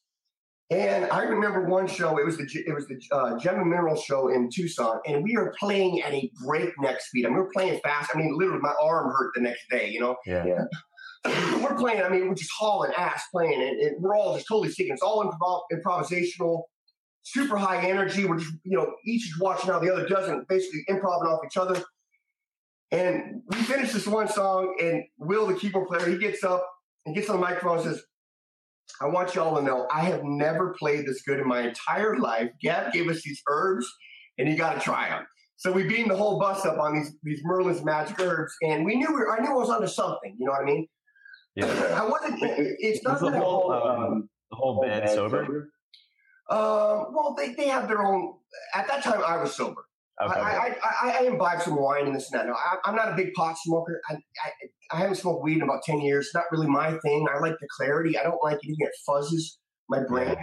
And 0.72 1.06
I 1.12 1.24
remember 1.24 1.66
one 1.66 1.86
show. 1.86 2.18
It 2.18 2.26
was 2.26 2.38
the 2.38 2.48
it 2.66 2.74
was 2.74 2.88
the 2.88 3.00
uh, 3.12 3.38
Gem 3.38 3.58
Mineral 3.70 3.96
show 3.96 4.30
in 4.30 4.50
Tucson, 4.52 5.00
and 5.06 5.24
we 5.24 5.38
were 5.38 5.54
playing 5.60 6.02
at 6.02 6.12
a 6.12 6.32
breakneck 6.44 7.02
speed. 7.02 7.26
I 7.26 7.30
mean, 7.30 7.38
we 7.38 7.42
were 7.44 7.52
playing 7.54 7.80
fast. 7.84 8.10
I 8.14 8.18
mean, 8.18 8.36
literally, 8.36 8.62
my 8.62 8.74
arm 8.82 9.12
hurt 9.12 9.32
the 9.36 9.42
next 9.42 9.70
day. 9.70 9.90
You 9.92 10.00
know. 10.00 10.16
Yeah. 10.26 10.46
yeah. 10.46 10.64
we're 11.62 11.76
playing. 11.76 12.02
I 12.02 12.10
mean, 12.10 12.28
we're 12.28 12.36
just 12.36 12.50
hauling 12.58 12.92
ass 12.98 13.24
playing, 13.32 13.62
and, 13.62 13.80
and 13.80 14.02
we're 14.02 14.16
all 14.16 14.34
just 14.36 14.48
totally 14.48 14.72
singing. 14.72 14.94
It's 14.94 15.04
all 15.04 15.24
improv- 15.24 15.64
improvisational, 15.72 16.64
super 17.22 17.58
high 17.58 17.88
energy. 17.88 18.26
We're 18.26 18.40
just 18.40 18.54
you 18.64 18.78
know 18.78 18.92
each 19.06 19.28
is 19.28 19.40
watching 19.40 19.70
how 19.70 19.78
the 19.78 19.94
other 19.94 20.08
doesn't, 20.08 20.48
basically 20.48 20.82
improvising 20.90 21.28
off 21.28 21.42
each 21.46 21.58
other. 21.58 21.84
And 22.92 23.42
we 23.48 23.58
finish 23.58 23.92
this 23.92 24.08
one 24.08 24.28
song, 24.28 24.76
and 24.82 25.04
Will, 25.18 25.48
the 25.48 25.56
keyboard 25.56 25.88
player, 25.88 26.08
he 26.08 26.18
gets 26.18 26.44
up 26.44 26.66
and 27.06 27.16
gets 27.16 27.30
on 27.30 27.38
the 27.38 27.42
microphone 27.42 27.78
and 27.78 27.88
says, 27.88 28.04
I 29.02 29.08
want 29.08 29.36
y'all 29.36 29.56
to 29.58 29.62
know 29.64 29.88
I 29.92 30.02
have 30.02 30.24
never 30.24 30.76
played 30.78 31.06
this 31.06 31.22
good 31.24 31.40
in 31.40 31.48
my 31.48 31.62
entire 31.62 32.18
life. 32.18 32.52
Gab 32.62 32.94
gave 32.94 33.10
us 33.10 33.22
these 33.24 33.42
herbs, 33.50 33.92
and 34.38 34.48
you 34.48 34.56
got 34.56 34.76
to 34.76 34.80
try 34.80 35.10
them. 35.10 35.26
So 35.58 35.72
we 35.72 35.84
beamed 35.84 36.12
the 36.12 36.18
whole 36.18 36.40
bus 36.40 36.66
up 36.66 36.78
on 36.78 36.96
these 36.96 37.16
these 37.24 37.42
Merlin's 37.44 37.84
magic 37.84 38.20
herbs, 38.20 38.54
and 38.62 38.86
we 38.86 38.96
knew 38.96 39.08
we 39.10 39.16
were, 39.16 39.32
I 39.32 39.42
knew 39.42 39.52
I 39.52 39.54
was 39.54 39.70
onto 39.70 39.88
something. 39.88 40.36
You 40.38 40.46
know 40.46 40.52
what 40.52 40.62
I 40.62 40.66
mean? 40.66 40.88
Yeah. 41.56 41.66
I 42.02 42.08
wasn't. 42.08 42.40
It's 42.42 43.04
not 43.04 43.20
the 43.20 43.32
whole 43.32 43.72
um, 43.72 44.30
the 44.52 44.56
whole 44.56 44.82
band 44.82 45.10
sober. 45.10 45.70
Um, 46.50 47.08
well, 47.14 47.34
they, 47.36 47.54
they 47.54 47.68
have 47.68 47.88
their 47.88 48.06
own. 48.06 48.36
At 48.76 48.88
that 48.88 49.04
time, 49.04 49.24
I 49.26 49.38
was 49.38 49.56
sober. 49.56 49.85
Okay. 50.24 50.40
I, 50.40 50.50
I, 50.50 50.76
I, 51.02 51.18
I 51.20 51.24
imbibe 51.24 51.62
some 51.62 51.76
wine 51.76 52.06
and 52.06 52.16
this 52.16 52.32
and 52.32 52.40
that. 52.40 52.48
No, 52.48 52.54
I, 52.54 52.90
am 52.90 52.96
not 52.96 53.12
a 53.12 53.16
big 53.16 53.34
pot 53.34 53.56
smoker. 53.64 54.00
I, 54.10 54.14
I, 54.14 54.52
I 54.92 55.00
haven't 55.00 55.16
smoked 55.16 55.44
weed 55.44 55.58
in 55.58 55.64
about 55.64 55.84
10 55.84 56.00
years. 56.00 56.28
It's 56.28 56.36
not 56.36 56.46
really 56.52 56.68
my 56.68 56.98
thing. 57.00 57.28
I 57.34 57.40
like 57.40 57.56
the 57.60 57.68
clarity. 57.76 58.18
I 58.18 58.24
don't 58.24 58.42
like 58.42 58.58
anything 58.64 58.78
that 58.80 58.94
fuzzes 59.08 59.58
my 59.90 60.04
brain. 60.08 60.36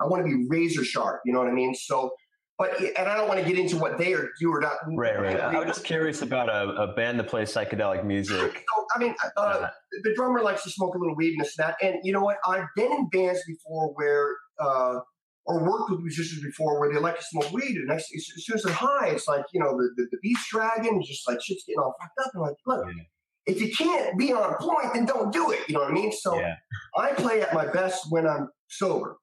I 0.00 0.06
want 0.06 0.24
to 0.24 0.28
be 0.28 0.46
razor 0.48 0.84
sharp. 0.84 1.20
You 1.24 1.32
know 1.32 1.38
what 1.38 1.48
I 1.48 1.52
mean? 1.52 1.74
So, 1.74 2.10
but, 2.58 2.78
and 2.80 3.08
I 3.08 3.16
don't 3.16 3.28
want 3.28 3.40
to 3.40 3.46
get 3.46 3.58
into 3.58 3.76
what 3.76 3.98
they 3.98 4.14
are 4.14 4.28
do 4.40 4.52
or 4.52 4.60
not. 4.60 4.74
Right, 4.96 5.18
right. 5.18 5.40
I 5.40 5.58
was 5.58 5.66
just 5.66 5.84
curious 5.84 6.22
about 6.22 6.48
a, 6.48 6.82
a 6.82 6.94
band 6.94 7.18
that 7.20 7.28
plays 7.28 7.52
psychedelic 7.52 8.04
music. 8.04 8.64
So, 8.80 8.86
I 8.96 8.98
mean, 8.98 9.14
uh, 9.36 9.40
uh, 9.40 9.68
the 10.02 10.12
drummer 10.16 10.42
likes 10.42 10.64
to 10.64 10.70
smoke 10.70 10.96
a 10.96 10.98
little 10.98 11.14
weed 11.14 11.32
and 11.32 11.40
this 11.40 11.56
and 11.56 11.68
that. 11.68 11.76
And 11.80 12.00
you 12.02 12.12
know 12.12 12.22
what? 12.22 12.38
I've 12.44 12.66
been 12.74 12.90
in 12.90 13.08
bands 13.10 13.40
before 13.46 13.92
where, 13.94 14.34
uh, 14.58 14.98
or 15.46 15.64
worked 15.64 15.90
with 15.90 16.00
musicians 16.00 16.42
before 16.42 16.78
where 16.78 16.92
they 16.92 16.98
like 16.98 17.16
to 17.18 17.24
smoke 17.24 17.52
weed, 17.52 17.76
and 17.76 17.90
as 17.90 18.06
soon 18.08 18.56
as 18.56 18.62
they're 18.62 18.72
high, 18.72 19.08
it's 19.08 19.26
like 19.26 19.44
you 19.52 19.60
know 19.60 19.76
the 19.76 19.90
the, 19.96 20.08
the 20.10 20.18
beat's 20.22 20.48
dragging, 20.50 21.02
just 21.02 21.26
like 21.28 21.42
shit's 21.42 21.64
getting 21.64 21.80
all 21.80 21.94
fucked 22.00 22.18
up. 22.24 22.30
And 22.34 22.42
like, 22.42 22.56
look, 22.66 22.86
yeah. 22.86 23.02
if 23.46 23.60
you 23.60 23.72
can't 23.74 24.18
be 24.18 24.32
on 24.32 24.54
point, 24.56 24.94
then 24.94 25.06
don't 25.06 25.32
do 25.32 25.50
it. 25.50 25.60
You 25.68 25.74
know 25.74 25.80
what 25.80 25.90
I 25.90 25.94
mean? 25.94 26.12
So 26.12 26.38
yeah. 26.38 26.54
I 26.96 27.12
play 27.12 27.40
at 27.42 27.54
my 27.54 27.66
best 27.66 28.06
when 28.10 28.26
I'm 28.26 28.48
sober. 28.68 29.16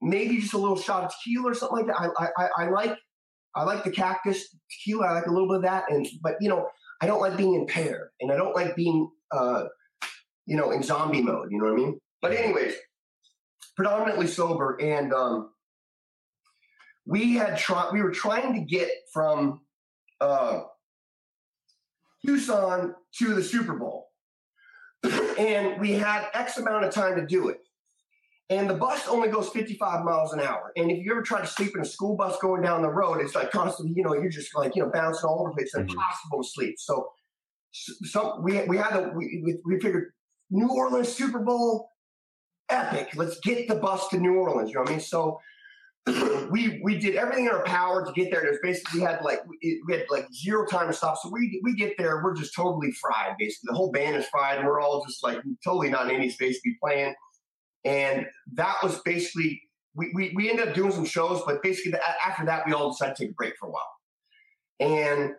Maybe 0.00 0.40
just 0.40 0.54
a 0.54 0.58
little 0.58 0.78
shot 0.78 1.04
of 1.04 1.12
tequila 1.12 1.50
or 1.50 1.54
something 1.54 1.78
like 1.78 1.86
that. 1.86 1.96
I 2.18 2.28
I, 2.42 2.64
I 2.64 2.70
like 2.70 2.96
I 3.54 3.64
like 3.64 3.84
the 3.84 3.90
cactus 3.90 4.56
tequila. 4.70 5.08
I 5.08 5.12
like 5.12 5.26
a 5.26 5.32
little 5.32 5.48
bit 5.48 5.56
of 5.56 5.62
that, 5.62 5.90
and 5.90 6.06
but 6.22 6.34
you 6.40 6.48
know 6.48 6.68
I 7.02 7.06
don't 7.06 7.20
like 7.20 7.36
being 7.36 7.54
impaired, 7.54 8.10
and 8.20 8.30
I 8.30 8.36
don't 8.36 8.54
like 8.54 8.76
being 8.76 9.10
uh 9.32 9.64
you 10.46 10.56
know 10.56 10.70
in 10.70 10.82
zombie 10.82 11.22
mode. 11.22 11.48
You 11.50 11.58
know 11.58 11.64
what 11.64 11.74
I 11.74 11.76
mean? 11.76 12.00
But 12.22 12.32
anyways 12.32 12.74
predominantly 13.76 14.26
sober, 14.26 14.76
and 14.80 15.12
um, 15.12 15.50
we 17.06 17.34
had 17.34 17.58
tried. 17.58 17.92
We 17.92 18.02
were 18.02 18.12
trying 18.12 18.54
to 18.54 18.60
get 18.60 18.90
from 19.12 19.60
uh, 20.20 20.62
Tucson 22.24 22.94
to 23.18 23.34
the 23.34 23.42
Super 23.42 23.74
Bowl, 23.74 24.08
and 25.38 25.80
we 25.80 25.92
had 25.92 26.28
X 26.34 26.58
amount 26.58 26.84
of 26.84 26.92
time 26.92 27.16
to 27.16 27.26
do 27.26 27.48
it. 27.48 27.60
And 28.50 28.68
the 28.68 28.74
bus 28.74 29.06
only 29.06 29.28
goes 29.28 29.48
55 29.50 30.04
miles 30.04 30.32
an 30.32 30.40
hour. 30.40 30.72
And 30.76 30.90
if 30.90 31.04
you 31.04 31.12
ever 31.12 31.22
try 31.22 31.40
to 31.40 31.46
sleep 31.46 31.76
in 31.76 31.82
a 31.82 31.84
school 31.84 32.16
bus 32.16 32.36
going 32.40 32.62
down 32.62 32.82
the 32.82 32.90
road, 32.90 33.20
it's 33.20 33.36
like 33.36 33.52
constantly, 33.52 33.94
you 33.96 34.02
know, 34.02 34.12
you're 34.12 34.28
just 34.28 34.56
like, 34.56 34.74
you 34.74 34.82
know, 34.82 34.90
bouncing 34.92 35.24
all 35.24 35.40
over 35.40 35.50
the 35.50 35.54
place. 35.54 35.66
It's 35.66 35.76
mm-hmm. 35.76 35.90
impossible 35.90 36.42
to 36.42 36.48
sleep. 36.48 36.74
So, 36.76 37.12
so 37.70 38.40
we, 38.42 38.60
we 38.64 38.76
had 38.76 38.96
a, 38.96 39.12
we, 39.14 39.56
we 39.64 39.78
figured 39.78 40.12
New 40.50 40.68
Orleans 40.68 41.12
Super 41.12 41.38
Bowl, 41.38 41.90
epic. 42.70 43.10
Let's 43.14 43.38
get 43.40 43.68
the 43.68 43.74
bus 43.74 44.08
to 44.08 44.18
New 44.18 44.34
Orleans. 44.34 44.70
You 44.70 44.76
know 44.76 44.80
what 44.82 44.90
I 44.90 44.92
mean? 44.92 45.00
So 45.00 45.40
we 46.50 46.80
we 46.82 46.98
did 46.98 47.16
everything 47.16 47.46
in 47.46 47.52
our 47.52 47.62
power 47.64 48.04
to 48.04 48.12
get 48.12 48.30
there. 48.30 48.40
There's 48.40 48.58
basically 48.62 49.00
we 49.00 49.06
had 49.06 49.22
like 49.22 49.40
we 49.48 49.82
had 49.90 50.04
like 50.10 50.26
zero 50.32 50.66
time 50.66 50.86
to 50.86 50.92
stop. 50.92 51.18
So 51.18 51.30
we 51.30 51.60
we 51.62 51.74
get 51.74 51.96
there, 51.98 52.22
we're 52.22 52.34
just 52.34 52.54
totally 52.54 52.92
fried. 52.92 53.36
Basically, 53.38 53.68
the 53.68 53.74
whole 53.74 53.92
band 53.92 54.16
is 54.16 54.26
fried, 54.26 54.58
and 54.58 54.66
we're 54.66 54.80
all 54.80 55.04
just 55.04 55.22
like 55.22 55.40
totally 55.62 55.90
not 55.90 56.08
in 56.08 56.16
any 56.16 56.30
space 56.30 56.56
to 56.56 56.62
be 56.64 56.76
playing. 56.82 57.14
And 57.84 58.26
that 58.54 58.76
was 58.82 59.00
basically 59.00 59.62
we 59.94 60.10
we, 60.14 60.32
we 60.34 60.50
ended 60.50 60.68
up 60.68 60.74
doing 60.74 60.92
some 60.92 61.04
shows, 61.04 61.42
but 61.46 61.62
basically 61.62 61.92
the, 61.92 62.00
after 62.26 62.46
that 62.46 62.66
we 62.66 62.72
all 62.72 62.90
decided 62.90 63.16
to 63.16 63.24
take 63.24 63.32
a 63.32 63.34
break 63.34 63.54
for 63.58 63.68
a 63.68 63.72
while. 63.72 63.82
And 64.80 65.32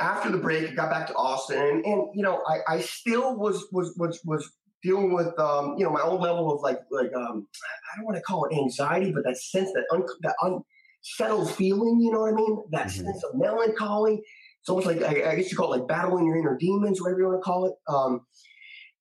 after 0.00 0.30
the 0.30 0.38
break, 0.38 0.68
I 0.68 0.74
got 0.74 0.90
back 0.90 1.06
to 1.06 1.14
Austin, 1.14 1.58
and, 1.58 1.84
and 1.84 2.08
you 2.14 2.22
know 2.22 2.42
I, 2.48 2.74
I 2.74 2.80
still 2.80 3.36
was 3.36 3.64
was 3.70 3.94
was 3.96 4.20
was 4.24 4.50
dealing 4.84 5.12
with 5.12 5.36
um, 5.40 5.74
you 5.76 5.84
know 5.84 5.90
my 5.90 6.02
own 6.02 6.20
level 6.20 6.54
of 6.54 6.60
like 6.60 6.78
like 6.90 7.12
um, 7.16 7.48
I 7.56 7.96
don't 7.96 8.04
want 8.04 8.16
to 8.16 8.22
call 8.22 8.44
it 8.44 8.54
anxiety, 8.54 9.10
but 9.10 9.24
that 9.24 9.36
sense 9.36 9.72
that 9.72 9.84
un- 9.90 10.06
that 10.22 10.36
unsettled 10.42 11.50
feeling. 11.52 12.00
You 12.00 12.12
know 12.12 12.20
what 12.20 12.32
I 12.32 12.36
mean? 12.36 12.62
That 12.70 12.86
mm-hmm. 12.86 13.06
sense 13.06 13.24
of 13.24 13.34
melancholy. 13.34 14.22
It's 14.60 14.68
almost 14.68 14.86
like 14.86 15.02
I, 15.02 15.32
I, 15.32 15.36
guess 15.36 15.50
you 15.50 15.58
call 15.58 15.74
it 15.74 15.78
like 15.80 15.88
battling 15.88 16.26
your 16.26 16.36
inner 16.36 16.56
demons, 16.58 17.02
whatever 17.02 17.20
you 17.20 17.26
want 17.26 17.40
to 17.40 17.44
call 17.44 17.66
it. 17.66 17.74
Um, 17.86 18.20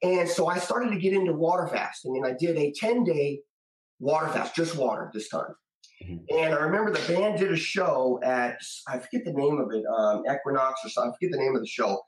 and 0.01 0.27
so 0.27 0.47
I 0.47 0.57
started 0.57 0.89
to 0.89 0.99
get 0.99 1.13
into 1.13 1.33
water 1.33 1.67
fasting, 1.67 2.17
and 2.17 2.25
I 2.25 2.35
did 2.37 2.57
a 2.57 2.71
ten 2.71 3.03
day 3.03 3.41
water 3.99 4.27
fast, 4.29 4.55
just 4.55 4.75
water 4.75 5.11
this 5.13 5.29
time. 5.29 5.55
Mm-hmm. 6.03 6.37
And 6.37 6.53
I 6.53 6.59
remember 6.59 6.91
the 6.91 7.13
band 7.13 7.39
did 7.39 7.51
a 7.51 7.57
show 7.57 8.19
at 8.23 8.57
I 8.87 8.99
forget 8.99 9.25
the 9.25 9.33
name 9.33 9.59
of 9.59 9.71
it, 9.71 9.85
um, 9.85 10.23
Equinox 10.29 10.81
or 10.83 10.89
something. 10.89 11.11
I 11.11 11.15
forget 11.15 11.31
the 11.31 11.43
name 11.43 11.55
of 11.55 11.61
the 11.61 11.67
show. 11.67 12.01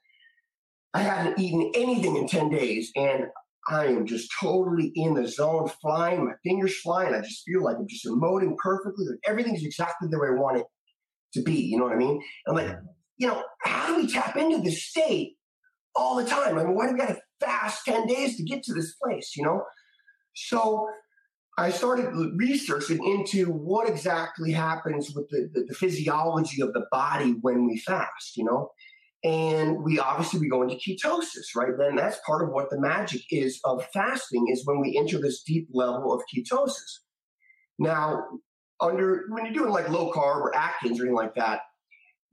I 0.95 1.01
hadn't 1.01 1.37
eaten 1.37 1.71
anything 1.75 2.15
in 2.15 2.25
10 2.25 2.49
days. 2.49 2.89
And 2.95 3.25
I 3.67 3.87
am 3.87 4.05
just 4.05 4.31
totally 4.39 4.91
in 4.95 5.15
the 5.15 5.27
zone, 5.27 5.69
flying, 5.81 6.25
my 6.25 6.33
fingers 6.43 6.79
flying. 6.81 7.15
I 7.15 7.21
just 7.21 7.43
feel 7.45 7.63
like 7.63 7.77
I'm 7.77 7.87
just 7.87 8.05
emoting 8.05 8.55
perfectly. 8.57 9.05
Like 9.07 9.19
everything's 9.25 9.63
exactly 9.63 10.07
the 10.09 10.19
way 10.19 10.27
I 10.27 10.39
want 10.39 10.57
it 10.57 10.65
to 11.33 11.41
be. 11.41 11.55
You 11.55 11.79
know 11.79 11.85
what 11.85 11.93
I 11.93 11.97
mean? 11.97 12.21
And 12.45 12.57
I'm 12.59 12.65
like, 12.65 12.77
you 13.17 13.27
know, 13.27 13.43
how 13.63 13.87
do 13.87 13.95
we 13.95 14.07
tap 14.07 14.35
into 14.35 14.61
this 14.61 14.83
state 14.83 15.33
all 15.95 16.15
the 16.15 16.25
time? 16.25 16.57
I 16.57 16.63
mean, 16.63 16.75
why 16.75 16.87
do 16.87 16.93
we 16.93 16.99
got 16.99 17.09
to 17.09 17.19
fast 17.39 17.85
10 17.85 18.07
days 18.07 18.37
to 18.37 18.43
get 18.43 18.63
to 18.63 18.73
this 18.73 18.93
place, 19.01 19.35
you 19.35 19.43
know? 19.43 19.63
So 20.35 20.87
I 21.57 21.71
started 21.71 22.13
researching 22.35 23.03
into 23.03 23.51
what 23.51 23.89
exactly 23.89 24.51
happens 24.51 25.11
with 25.15 25.29
the, 25.29 25.49
the, 25.53 25.63
the 25.69 25.73
physiology 25.73 26.61
of 26.61 26.73
the 26.73 26.85
body 26.91 27.37
when 27.41 27.65
we 27.65 27.79
fast, 27.79 28.35
you 28.35 28.43
know? 28.43 28.69
And 29.25 29.83
we 29.83 29.97
obviously 29.97 30.39
we 30.39 30.47
go 30.47 30.61
into 30.61 30.75
ketosis 30.75 31.55
right? 31.55 31.71
Then 31.77 31.95
that's 31.95 32.19
part 32.25 32.43
of 32.43 32.51
what 32.51 32.69
the 32.69 32.79
magic 32.79 33.21
is 33.31 33.59
of 33.65 33.85
fasting 33.91 34.47
is 34.51 34.65
when 34.65 34.79
we 34.79 34.97
enter 34.97 35.19
this 35.19 35.41
deep 35.41 35.67
level 35.73 36.13
of 36.13 36.21
ketosis. 36.33 36.99
Now 37.79 38.23
under 38.79 39.25
when 39.29 39.45
you're 39.45 39.53
doing 39.53 39.71
like 39.71 39.89
low 39.89 40.11
carb 40.11 40.37
or 40.37 40.55
atkins 40.55 40.99
or 40.99 41.03
anything 41.03 41.15
like 41.15 41.33
that 41.35 41.61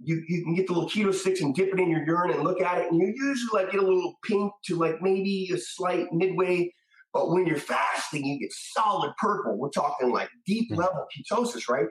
you, 0.04 0.22
you 0.26 0.42
can 0.42 0.54
get 0.54 0.66
the 0.66 0.72
little 0.72 0.88
keto 0.88 1.14
sticks 1.14 1.40
and 1.40 1.54
dip 1.54 1.72
it 1.72 1.78
in 1.78 1.88
your 1.88 2.04
urine 2.04 2.32
and 2.32 2.42
look 2.42 2.60
at 2.60 2.78
it 2.78 2.90
and 2.90 3.00
you 3.00 3.14
usually 3.14 3.62
like 3.62 3.70
get 3.72 3.80
a 3.80 3.86
little 3.86 4.14
pink 4.24 4.52
to 4.64 4.76
like 4.76 5.00
maybe 5.00 5.48
a 5.54 5.58
slight 5.58 6.12
midway. 6.12 6.72
But 7.14 7.30
when 7.30 7.46
you're 7.46 7.56
fasting 7.56 8.26
you 8.26 8.38
get 8.38 8.52
solid 8.52 9.12
purple. 9.18 9.56
We're 9.56 9.70
talking 9.70 10.10
like 10.10 10.28
deep 10.46 10.70
mm. 10.70 10.76
level 10.76 11.06
ketosis 11.16 11.68
right 11.68 11.86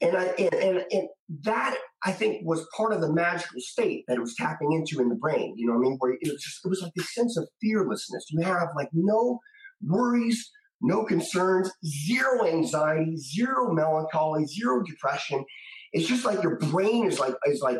and 0.00 0.16
I 0.16 0.24
and, 0.38 0.54
and, 0.54 0.84
and 0.90 1.08
that 1.44 1.76
I 2.04 2.12
think 2.12 2.46
was 2.46 2.66
part 2.76 2.92
of 2.92 3.00
the 3.00 3.12
magical 3.12 3.60
state 3.60 4.04
that 4.06 4.16
it 4.16 4.20
was 4.20 4.34
tapping 4.36 4.72
into 4.72 5.00
in 5.00 5.08
the 5.08 5.14
brain. 5.14 5.54
You 5.56 5.66
know 5.66 5.72
what 5.74 5.86
I 5.86 5.90
mean? 5.90 5.96
Where 5.98 6.12
it 6.12 6.32
was 6.32 6.42
just 6.42 6.64
it 6.64 6.68
was 6.68 6.82
like 6.82 6.92
this 6.94 7.14
sense 7.14 7.36
of 7.36 7.48
fearlessness. 7.60 8.26
You 8.30 8.40
have 8.42 8.68
like 8.76 8.88
no 8.92 9.40
worries, 9.82 10.50
no 10.80 11.04
concerns, 11.04 11.70
zero 11.84 12.46
anxiety, 12.46 13.16
zero 13.16 13.72
melancholy, 13.72 14.46
zero 14.46 14.82
depression. 14.82 15.44
It's 15.92 16.06
just 16.06 16.24
like 16.24 16.42
your 16.42 16.58
brain 16.58 17.06
is 17.06 17.18
like 17.18 17.34
is 17.46 17.60
like 17.60 17.78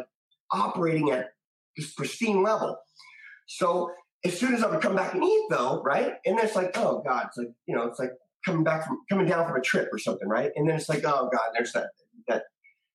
operating 0.53 1.11
at 1.11 1.31
this 1.77 1.93
pristine 1.93 2.43
level. 2.43 2.77
So 3.47 3.91
as 4.25 4.39
soon 4.39 4.55
as 4.55 4.63
I 4.63 4.71
would 4.71 4.81
come 4.81 4.97
back 4.97 5.15
and 5.15 5.23
eat 5.23 5.47
though, 5.51 5.83
right? 5.83 6.15
And 6.27 6.39
it's 6.41 6.57
like, 6.57 6.77
oh 6.77 7.03
God, 7.07 7.27
it's 7.29 7.37
like, 7.37 7.53
you 7.67 7.77
know, 7.77 7.85
it's 7.85 7.99
like 7.99 8.11
coming 8.45 8.65
back 8.65 8.87
from 8.87 8.99
coming 9.09 9.27
down 9.27 9.47
from 9.47 9.57
a 9.57 9.61
trip 9.61 9.89
or 9.93 9.99
something, 9.99 10.29
right? 10.29 10.51
And 10.57 10.69
then 10.69 10.77
it's 10.77 10.89
like, 10.89 11.05
oh 11.05 11.29
God, 11.33 11.51
there's 11.55 11.73
that 11.73 11.91
that 12.29 12.45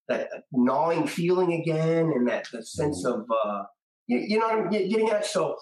that 0.08 0.30
gnawing 0.52 1.08
feeling 1.08 1.54
again, 1.54 2.12
and 2.16 2.28
that 2.28 2.48
the 2.52 2.63
sense 2.63 3.06
mm-hmm. 3.06 3.22
of 3.22 3.28
uh, 3.46 3.63
you, 4.08 4.20
you 4.20 4.40
know 4.40 4.48
what 4.48 4.58
I'm 4.58 4.70
getting 4.70 5.10
at. 5.10 5.25
So, 5.25 5.58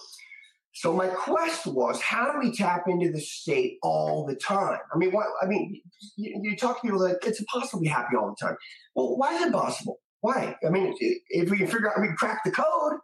so 0.73 0.93
my 0.93 1.07
quest 1.07 1.67
was 1.67 2.01
how 2.01 2.31
do 2.31 2.39
we 2.39 2.55
tap 2.55 2.83
into 2.87 3.11
this 3.11 3.31
state 3.31 3.77
all 3.83 4.25
the 4.25 4.35
time? 4.35 4.79
I 4.93 4.97
mean, 4.97 5.11
what 5.11 5.27
I 5.41 5.45
mean, 5.45 5.81
you, 6.17 6.39
you 6.43 6.57
talk 6.57 6.81
to 6.81 6.87
people 6.87 6.99
like 6.99 7.17
it's 7.25 7.39
impossible 7.39 7.79
to 7.79 7.83
be 7.83 7.89
happy 7.89 8.15
all 8.15 8.35
the 8.37 8.45
time. 8.45 8.55
Well, 8.95 9.17
why 9.17 9.35
is 9.35 9.41
it 9.43 9.53
possible? 9.53 9.99
Why? 10.21 10.55
I 10.65 10.69
mean, 10.69 10.95
if 10.99 11.49
we 11.49 11.57
can 11.57 11.67
figure 11.67 11.89
out, 11.91 11.99
we 11.99 12.09
crack 12.15 12.43
the 12.45 12.51
code, 12.51 12.99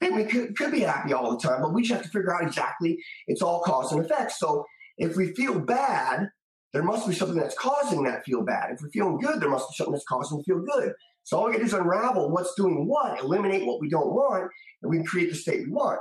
then 0.00 0.16
we 0.16 0.24
could, 0.24 0.56
could 0.56 0.72
be 0.72 0.80
happy 0.80 1.12
all 1.12 1.30
the 1.30 1.38
time. 1.38 1.62
But 1.62 1.72
we 1.72 1.82
just 1.82 1.94
have 1.94 2.02
to 2.02 2.08
figure 2.10 2.34
out 2.34 2.42
exactly 2.42 2.98
it's 3.28 3.40
all 3.42 3.60
cause 3.60 3.92
and 3.92 4.04
effect. 4.04 4.32
So 4.32 4.64
if 4.98 5.16
we 5.16 5.32
feel 5.34 5.58
bad, 5.60 6.28
there 6.76 6.84
must 6.84 7.08
be 7.08 7.14
something 7.14 7.38
that's 7.38 7.54
causing 7.54 8.02
that 8.02 8.22
feel 8.22 8.44
bad. 8.44 8.70
If 8.70 8.82
we're 8.82 8.90
feeling 8.90 9.18
good, 9.18 9.40
there 9.40 9.48
must 9.48 9.66
be 9.70 9.74
something 9.76 9.94
that's 9.94 10.04
causing 10.04 10.36
to 10.36 10.44
feel 10.44 10.60
good. 10.60 10.92
So 11.22 11.38
all 11.38 11.46
we 11.46 11.54
to 11.54 11.58
do 11.58 11.64
is 11.64 11.72
unravel 11.72 12.30
what's 12.30 12.54
doing 12.54 12.86
what, 12.86 13.18
eliminate 13.18 13.66
what 13.66 13.80
we 13.80 13.88
don't 13.88 14.12
want, 14.12 14.50
and 14.82 14.90
we 14.90 14.98
can 14.98 15.06
create 15.06 15.30
the 15.30 15.36
state 15.36 15.66
we 15.66 15.72
want. 15.72 15.98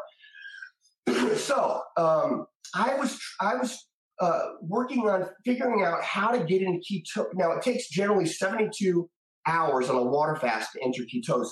so 1.38 1.82
um, 1.96 2.48
I 2.76 2.96
was 2.96 3.18
I 3.40 3.56
was 3.56 3.88
uh, 4.20 4.42
working 4.64 5.08
on 5.08 5.30
figuring 5.46 5.86
out 5.86 6.04
how 6.04 6.32
to 6.32 6.44
get 6.44 6.62
into 6.62 6.80
keto. 6.80 7.28
Now 7.36 7.54
it 7.54 7.62
takes 7.62 7.88
generally 7.88 8.26
72 8.26 9.10
hours 9.48 9.90
on 9.90 9.96
a 9.96 10.04
water 10.04 10.36
fast 10.36 10.74
to 10.74 10.84
enter 10.84 11.04
ketosis. 11.04 11.52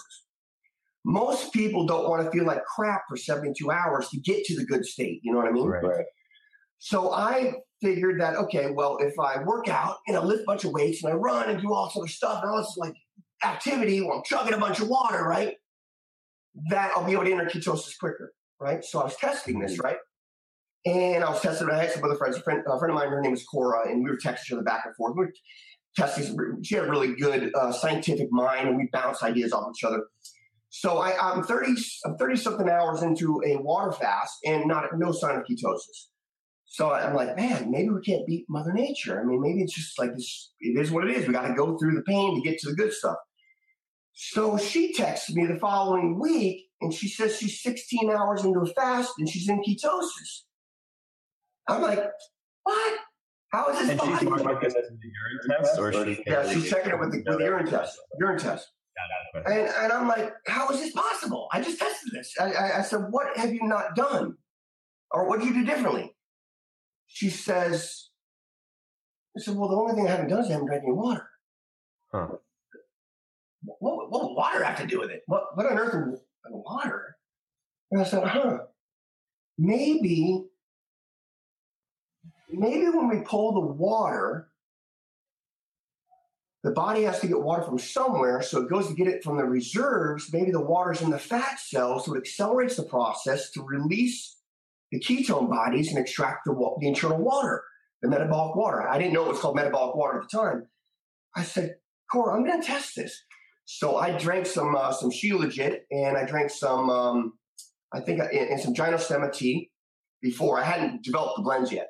Most 1.06 1.54
people 1.54 1.86
don't 1.86 2.10
want 2.10 2.26
to 2.26 2.30
feel 2.30 2.46
like 2.46 2.66
crap 2.66 3.04
for 3.08 3.16
72 3.16 3.72
hours 3.72 4.10
to 4.10 4.20
get 4.20 4.44
to 4.48 4.56
the 4.58 4.66
good 4.66 4.86
state. 4.86 5.22
You 5.24 5.32
know 5.32 5.38
what 5.38 5.48
I 5.48 5.52
mean? 5.52 5.66
Right. 5.66 6.04
So 6.80 7.14
I 7.14 7.54
figured 7.84 8.20
that 8.22 8.36
okay, 8.38 8.72
well, 8.72 8.98
if 9.00 9.20
I 9.20 9.44
work 9.44 9.68
out 9.68 9.98
and 10.08 10.16
I 10.16 10.24
lift 10.24 10.44
a 10.44 10.46
bunch 10.46 10.64
of 10.64 10.72
weights 10.72 11.04
and 11.04 11.12
I 11.12 11.16
run 11.16 11.50
and 11.50 11.62
do 11.62 11.74
all 11.74 11.86
this 11.86 11.98
other 11.98 12.08
stuff 12.08 12.42
and 12.42 12.50
all 12.50 12.58
this 12.58 12.76
like 12.78 12.96
activity 13.44 14.02
while 14.02 14.18
I'm 14.18 14.24
chugging 14.24 14.54
a 14.54 14.58
bunch 14.58 14.80
of 14.80 14.88
water, 14.88 15.24
right? 15.24 15.56
That 16.70 16.92
I'll 16.96 17.06
be 17.06 17.12
able 17.12 17.26
to 17.26 17.32
enter 17.32 17.46
ketosis 17.46 18.00
quicker, 18.00 18.34
right? 18.60 18.84
So 18.84 19.02
I 19.02 19.04
was 19.04 19.16
testing 19.18 19.60
this, 19.60 19.78
right? 19.80 19.98
And 20.86 21.24
I 21.24 21.30
was 21.30 21.42
testing. 21.42 21.70
I 21.70 21.84
had 21.84 21.92
some 21.92 22.04
other 22.04 22.16
friends. 22.16 22.38
A 22.38 22.42
friend, 22.42 22.64
a 22.66 22.80
friend 22.80 22.92
of 22.92 22.96
mine, 22.96 23.10
her 23.10 23.22
name 23.22 23.34
is 23.34 23.44
Cora, 23.44 23.90
and 23.90 24.04
we 24.04 24.10
were 24.10 24.18
texting 24.18 24.46
each 24.46 24.52
other 24.54 24.64
back 24.64 24.84
and 24.86 24.96
forth. 24.96 25.16
We 25.16 25.26
were 25.26 25.34
testing. 25.96 26.64
She 26.64 26.76
had 26.76 26.86
a 26.86 26.90
really 26.90 27.16
good 27.16 27.52
uh, 27.56 27.72
scientific 27.72 28.32
mind, 28.32 28.68
and 28.68 28.78
we 28.78 28.90
bounced 28.92 29.24
ideas 29.24 29.54
off 29.54 29.72
each 29.76 29.84
other. 29.84 30.04
So 30.70 30.98
I, 30.98 31.16
I'm 31.22 31.44
30, 31.44 31.82
I'm 32.06 32.18
30 32.18 32.36
something 32.36 32.68
hours 32.68 33.04
into 33.04 33.42
a 33.46 33.58
water 33.58 33.92
fast, 33.92 34.40
and 34.46 34.68
not 34.68 34.86
no 34.98 35.12
sign 35.12 35.36
of 35.36 35.44
ketosis. 35.44 36.08
So 36.74 36.92
I'm 36.92 37.14
like, 37.14 37.38
man, 37.38 37.70
maybe 37.70 37.90
we 37.90 38.02
can't 38.02 38.26
beat 38.26 38.48
Mother 38.50 38.74
Nature. 38.74 39.22
I 39.22 39.24
mean, 39.24 39.40
maybe 39.40 39.62
it's 39.62 39.76
just 39.76 40.00
like 40.00 40.16
this. 40.16 40.54
It 40.60 40.76
is 40.82 40.90
what 40.90 41.08
it 41.08 41.16
is. 41.16 41.28
We 41.28 41.34
got 41.34 41.48
to 41.48 41.54
go 41.54 41.78
through 41.78 41.94
the 41.94 42.02
pain 42.02 42.34
to 42.36 42.42
get 42.42 42.60
to 42.62 42.70
the 42.70 42.76
good 42.76 42.92
stuff. 42.92 43.18
So 44.14 44.58
she 44.58 44.92
texts 44.92 45.32
me 45.36 45.46
the 45.46 45.60
following 45.60 46.20
week, 46.20 46.66
and 46.82 46.92
she 46.92 47.08
says 47.08 47.38
she's 47.38 47.62
16 47.62 48.10
hours 48.10 48.44
into 48.44 48.60
a 48.60 48.66
fast 48.66 49.14
and 49.20 49.30
she's 49.30 49.48
in 49.48 49.62
ketosis. 49.62 50.46
I'm 51.68 51.84
like, 51.84 52.04
what? 52.64 53.00
How 53.52 53.70
is 53.70 53.78
this 53.78 53.90
and 53.90 54.00
possible? 54.00 54.36
she's 54.36 54.44
marking 54.44 54.70
this 54.70 54.76
as 54.76 54.90
a 54.90 54.94
urine 54.94 55.62
test, 55.62 55.80
or 55.80 55.94
she 55.94 56.24
yeah, 56.26 56.52
she's 56.52 56.72
checking 56.72 56.92
it 56.92 57.00
with 57.00 57.12
the, 57.12 57.24
with 57.28 57.38
the 57.38 57.44
urine 57.44 57.68
test. 57.68 58.00
Urine 58.20 58.40
test. 58.40 58.68
And, 59.46 59.70
and 59.70 59.92
I'm 59.92 60.08
like, 60.08 60.34
how 60.48 60.70
is 60.70 60.80
this 60.80 60.92
possible? 60.92 61.50
I 61.52 61.62
just 61.62 61.78
tested 61.78 62.14
this. 62.14 62.34
I, 62.40 62.52
I, 62.52 62.80
I 62.80 62.82
said, 62.82 63.02
what 63.12 63.38
have 63.38 63.54
you 63.54 63.62
not 63.62 63.96
done? 63.96 64.38
Or 65.12 65.30
what 65.30 65.40
did 65.40 65.50
you 65.50 65.54
do 65.54 65.66
differently? 65.66 66.13
She 67.08 67.30
says, 67.30 68.10
I 69.38 69.42
said, 69.42 69.56
well, 69.56 69.70
the 69.70 69.76
only 69.76 69.96
thing 69.96 70.08
I 70.08 70.12
haven't 70.12 70.30
done 70.30 70.40
is 70.40 70.48
I 70.48 70.54
haven't 70.54 70.68
drank 70.68 70.84
any 70.84 70.94
water. 70.94 71.28
Huh. 72.12 72.28
What, 73.64 74.12
what 74.12 74.24
would 74.24 74.36
water 74.36 74.64
have 74.64 74.80
to 74.80 74.88
do 74.88 75.00
with 75.00 75.10
it? 75.10 75.24
What, 75.28 75.56
what 75.56 75.66
on 75.66 75.78
earth 75.78 76.14
is 76.14 76.20
water? 76.50 77.16
And 77.92 78.02
I 78.02 78.04
said, 78.04 78.24
huh, 78.24 78.60
maybe, 79.58 80.46
maybe 82.50 82.90
when 82.90 83.08
we 83.08 83.20
pull 83.20 83.54
the 83.54 83.60
water, 83.60 84.50
the 86.64 86.72
body 86.72 87.04
has 87.04 87.20
to 87.20 87.28
get 87.28 87.42
water 87.42 87.64
from 87.64 87.78
somewhere, 87.78 88.42
so 88.42 88.62
it 88.62 88.70
goes 88.70 88.88
to 88.88 88.94
get 88.94 89.08
it 89.08 89.24
from 89.24 89.38
the 89.38 89.44
reserves. 89.44 90.32
Maybe 90.32 90.52
the 90.52 90.62
water's 90.62 91.02
in 91.02 91.10
the 91.10 91.20
fat 91.20 91.60
cells, 91.60 92.06
so 92.06 92.16
it 92.16 92.20
accelerates 92.20 92.78
the 92.78 92.84
process 92.84 93.52
to 93.52 93.64
release 93.64 94.38
the 94.94 95.00
ketone 95.00 95.50
bodies 95.50 95.90
and 95.90 95.98
extract 95.98 96.46
the, 96.46 96.54
the 96.80 96.88
internal 96.88 97.18
water, 97.18 97.64
the 98.04 98.10
metabolic 98.10 98.56
water. 98.56 98.88
I 98.88 99.00
didn't 99.00 99.14
know 99.14 99.26
it 99.26 99.30
was 99.30 99.40
called 99.40 99.56
metabolic 99.56 99.96
water 99.96 100.20
at 100.20 100.30
the 100.30 100.38
time. 100.38 100.68
I 101.36 101.44
said, 101.44 101.76
Cora, 102.12 102.36
I'm 102.36 102.46
going 102.46 102.62
to 102.62 102.66
test 102.66 102.96
this. 102.96 103.24
So 103.66 103.98
I 103.98 104.16
drank 104.18 104.46
some 104.46 104.76
uh, 104.76 104.92
some 104.92 105.10
Shilajit 105.10 105.80
and 105.90 106.16
I 106.18 106.26
drank 106.26 106.52
some, 106.52 106.90
um, 106.90 107.34
I 107.94 108.02
think, 108.02 108.20
uh, 108.20 108.26
and 108.26 108.60
some 108.60 108.74
Gynostemma 108.76 109.34
tea 109.34 109.72
before. 110.22 110.60
I 110.60 110.64
hadn't 110.64 111.04
developed 111.04 111.38
the 111.38 111.44
blends 111.44 111.72
yet. 111.72 111.88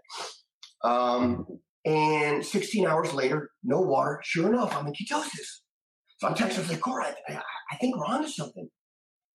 Um, 0.84 1.46
and 1.84 2.46
16 2.46 2.88
hours 2.88 3.14
later, 3.14 3.50
no 3.64 3.82
water. 3.82 4.22
Sure 4.24 4.48
enough, 4.48 4.78
I'm 4.78 4.88
in 4.88 4.94
ketosis. 4.94 5.62
So 6.20 6.28
I'm 6.28 6.36
texting, 6.36 6.60
I 6.60 6.64
say, 6.64 6.78
Cora, 6.78 7.14
I, 7.28 7.42
I 7.72 7.76
think 7.82 7.98
we're 7.98 8.06
onto 8.06 8.30
something. 8.30 8.70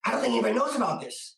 I 0.07 0.12
don't 0.12 0.21
think 0.21 0.33
anybody 0.33 0.55
knows 0.55 0.75
about 0.75 1.03
this. 1.03 1.38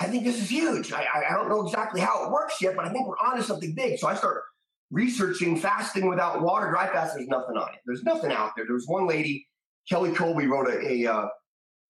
I 0.00 0.06
think 0.06 0.24
this 0.24 0.40
is 0.40 0.48
huge. 0.48 0.92
I, 0.92 1.06
I 1.28 1.34
don't 1.34 1.48
know 1.48 1.64
exactly 1.64 2.00
how 2.00 2.24
it 2.24 2.30
works 2.30 2.60
yet, 2.62 2.76
but 2.76 2.84
I 2.84 2.90
think 2.90 3.08
we're 3.08 3.18
onto 3.18 3.42
something 3.42 3.74
big. 3.74 3.98
So 3.98 4.06
I 4.06 4.14
start 4.14 4.42
researching 4.90 5.56
fasting 5.56 6.08
without 6.08 6.42
water, 6.42 6.70
dry 6.70 6.86
fast. 6.86 7.14
There's 7.14 7.28
nothing 7.28 7.56
on 7.56 7.68
it. 7.74 7.80
There's 7.84 8.04
nothing 8.04 8.30
out 8.30 8.52
there. 8.56 8.64
There 8.64 8.74
was 8.74 8.86
one 8.86 9.06
lady, 9.06 9.46
Kelly 9.90 10.12
Colby, 10.12 10.46
wrote 10.46 10.68
a, 10.68 11.04
a 11.04 11.12
uh, 11.12 11.26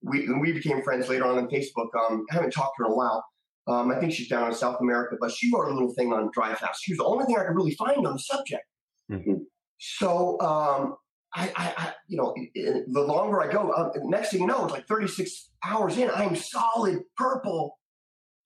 we, 0.02 0.24
and 0.26 0.40
we 0.40 0.52
became 0.52 0.82
friends 0.82 1.08
later 1.08 1.26
on 1.26 1.38
on 1.38 1.48
Facebook. 1.48 1.88
Um, 1.98 2.24
I 2.30 2.34
haven't 2.34 2.52
talked 2.52 2.76
to 2.78 2.84
her 2.84 2.86
in 2.86 2.92
a 2.92 2.96
while. 2.96 3.24
Um, 3.66 3.90
I 3.90 4.00
think 4.00 4.12
she's 4.12 4.28
down 4.28 4.48
in 4.48 4.54
South 4.54 4.80
America, 4.80 5.16
but 5.20 5.30
she 5.30 5.50
wrote 5.52 5.68
a 5.68 5.74
little 5.74 5.92
thing 5.92 6.12
on 6.12 6.30
dry 6.32 6.54
fast. 6.54 6.80
She 6.82 6.92
was 6.92 6.98
the 6.98 7.04
only 7.04 7.26
thing 7.26 7.36
I 7.36 7.44
could 7.44 7.56
really 7.56 7.74
find 7.74 8.06
on 8.06 8.14
the 8.14 8.18
subject. 8.18 8.64
Mm-hmm. 9.12 9.34
So, 9.78 10.40
um, 10.40 10.96
I, 11.34 11.52
I, 11.54 11.74
I, 11.76 11.92
you 12.08 12.16
know, 12.16 12.34
the 12.54 13.02
longer 13.02 13.42
I 13.42 13.52
go, 13.52 13.70
uh, 13.70 13.90
next 14.04 14.30
thing 14.30 14.40
you 14.40 14.46
know, 14.46 14.64
it's 14.64 14.72
like 14.72 14.86
36 14.86 15.50
hours 15.62 15.98
in, 15.98 16.10
I'm 16.10 16.34
solid 16.34 17.00
purple 17.18 17.76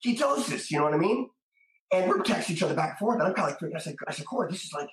ketosis. 0.04 0.70
You 0.70 0.78
know 0.78 0.84
what 0.84 0.94
I 0.94 0.98
mean? 0.98 1.28
And 1.92 2.08
we're 2.08 2.22
texting 2.22 2.52
each 2.52 2.62
other 2.62 2.74
back 2.74 2.90
and 2.90 2.98
forth. 2.98 3.18
And 3.18 3.28
I'm 3.28 3.34
kind 3.34 3.52
of 3.52 3.62
like, 3.62 3.74
I 3.74 3.78
said, 3.78 3.96
I 4.06 4.12
said, 4.12 4.26
Cora, 4.26 4.50
this 4.50 4.64
is 4.64 4.72
like, 4.72 4.88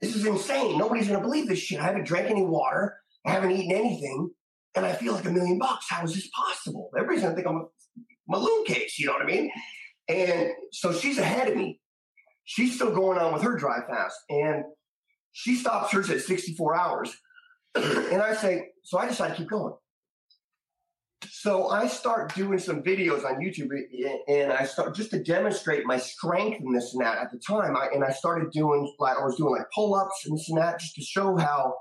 this 0.00 0.14
is 0.14 0.24
insane. 0.24 0.78
Nobody's 0.78 1.08
going 1.08 1.20
to 1.20 1.24
believe 1.24 1.48
this 1.48 1.58
shit. 1.58 1.80
I 1.80 1.84
haven't 1.84 2.06
drank 2.06 2.30
any 2.30 2.44
water. 2.44 2.96
I 3.26 3.32
haven't 3.32 3.50
eaten 3.50 3.76
anything. 3.76 4.30
And 4.74 4.86
I 4.86 4.92
feel 4.92 5.12
like 5.12 5.24
a 5.24 5.30
million 5.30 5.58
bucks. 5.58 5.86
How 5.88 6.04
is 6.04 6.14
this 6.14 6.28
possible? 6.28 6.90
Everybody's 6.96 7.22
going 7.22 7.34
to 7.34 7.36
think 7.36 7.48
I'm 7.48 7.62
a 7.62 7.66
balloon 8.28 8.64
case. 8.64 8.98
You 8.98 9.06
know 9.06 9.12
what 9.14 9.22
I 9.22 9.26
mean? 9.26 9.50
And 10.08 10.50
so 10.72 10.92
she's 10.92 11.18
ahead 11.18 11.48
of 11.48 11.56
me. 11.56 11.80
She's 12.44 12.76
still 12.76 12.94
going 12.94 13.18
on 13.18 13.34
with 13.34 13.42
her 13.42 13.56
dry 13.56 13.80
fast. 13.86 14.16
And 14.30 14.64
she 15.32 15.56
stops 15.56 15.92
hers 15.92 16.10
at 16.10 16.20
64 16.20 16.76
hours. 16.76 17.14
and 17.74 18.22
I 18.22 18.34
say, 18.34 18.68
so 18.84 18.98
I 18.98 19.06
decide 19.06 19.30
to 19.30 19.34
keep 19.34 19.50
going. 19.50 19.74
So 21.26 21.68
I 21.68 21.88
start 21.88 22.34
doing 22.34 22.58
some 22.58 22.82
videos 22.82 23.24
on 23.24 23.40
YouTube 23.40 23.70
and 24.28 24.52
I 24.52 24.64
start 24.64 24.94
just 24.94 25.10
to 25.10 25.22
demonstrate 25.22 25.84
my 25.84 25.96
strength 25.96 26.60
in 26.60 26.72
this 26.72 26.94
and 26.94 27.04
that 27.04 27.18
at 27.18 27.32
the 27.32 27.38
time. 27.38 27.76
I, 27.76 27.88
and 27.92 28.04
I 28.04 28.10
started 28.10 28.50
doing 28.52 28.92
like, 28.98 29.16
I 29.16 29.24
was 29.24 29.36
doing 29.36 29.52
like 29.52 29.66
pull 29.74 29.94
ups 29.94 30.26
and 30.26 30.36
this 30.36 30.48
and 30.48 30.58
that 30.58 30.78
just 30.78 30.94
to 30.94 31.02
show 31.02 31.36
how 31.36 31.74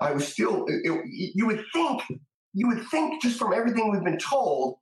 I 0.00 0.12
was 0.12 0.28
still, 0.28 0.66
it, 0.66 0.82
it, 0.84 1.32
you 1.34 1.46
would 1.46 1.64
think, 1.72 2.02
you 2.52 2.68
would 2.68 2.86
think 2.88 3.22
just 3.22 3.38
from 3.38 3.54
everything 3.54 3.90
we've 3.90 4.04
been 4.04 4.18
told 4.18 4.76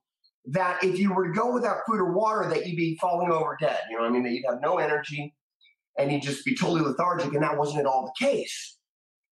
that 0.47 0.83
if 0.83 0.99
you 0.99 1.13
were 1.13 1.27
to 1.27 1.33
go 1.33 1.53
without 1.53 1.77
food 1.87 1.99
or 1.99 2.11
water, 2.13 2.49
that 2.49 2.67
you'd 2.67 2.75
be 2.75 2.97
falling 2.99 3.31
over 3.31 3.57
dead. 3.59 3.79
You 3.89 3.95
know 3.95 4.03
what 4.03 4.09
I 4.09 4.13
mean? 4.13 4.23
That 4.23 4.31
you'd 4.31 4.45
have 4.49 4.61
no 4.61 4.77
energy 4.77 5.33
and 5.97 6.11
you'd 6.11 6.21
just 6.21 6.43
be 6.43 6.55
totally 6.55 6.81
lethargic. 6.81 7.33
And 7.33 7.43
that 7.43 7.57
wasn't 7.57 7.79
at 7.79 7.85
all 7.85 8.05
the 8.05 8.25
case. 8.25 8.77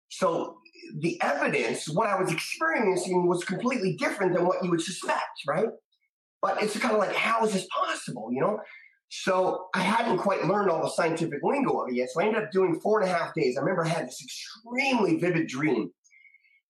So 0.10 0.58
the 1.00 1.22
evidence, 1.22 1.90
what 1.90 2.08
I 2.08 2.22
was 2.22 2.32
experiencing 2.32 3.28
was 3.28 3.44
completely 3.44 3.96
different 3.96 4.34
than 4.34 4.46
what 4.46 4.64
you 4.64 4.70
would 4.70 4.82
suspect, 4.82 5.42
right? 5.48 5.68
But 6.42 6.62
it's 6.62 6.78
kind 6.78 6.94
of 6.94 7.00
like, 7.00 7.16
how 7.16 7.46
is 7.46 7.54
this 7.54 7.68
possible, 7.68 8.30
you 8.32 8.42
know? 8.42 8.60
So 9.10 9.68
I 9.76 9.82
hadn't 9.82 10.20
quite 10.20 10.46
learned 10.46 10.70
all 10.70 10.82
the 10.82 10.90
scientific 10.90 11.40
lingo 11.44 11.82
of 11.82 11.90
it 11.90 11.96
yet. 11.96 12.10
So 12.10 12.22
I 12.22 12.26
ended 12.26 12.44
up 12.44 12.52
doing 12.52 12.80
four 12.80 13.02
and 13.02 13.10
a 13.10 13.14
half 13.14 13.34
days. 13.34 13.58
I 13.58 13.60
remember 13.60 13.86
I 13.86 13.90
had 13.90 14.08
this 14.08 14.24
extremely 14.24 15.18
vivid 15.18 15.48
dream. 15.48 15.92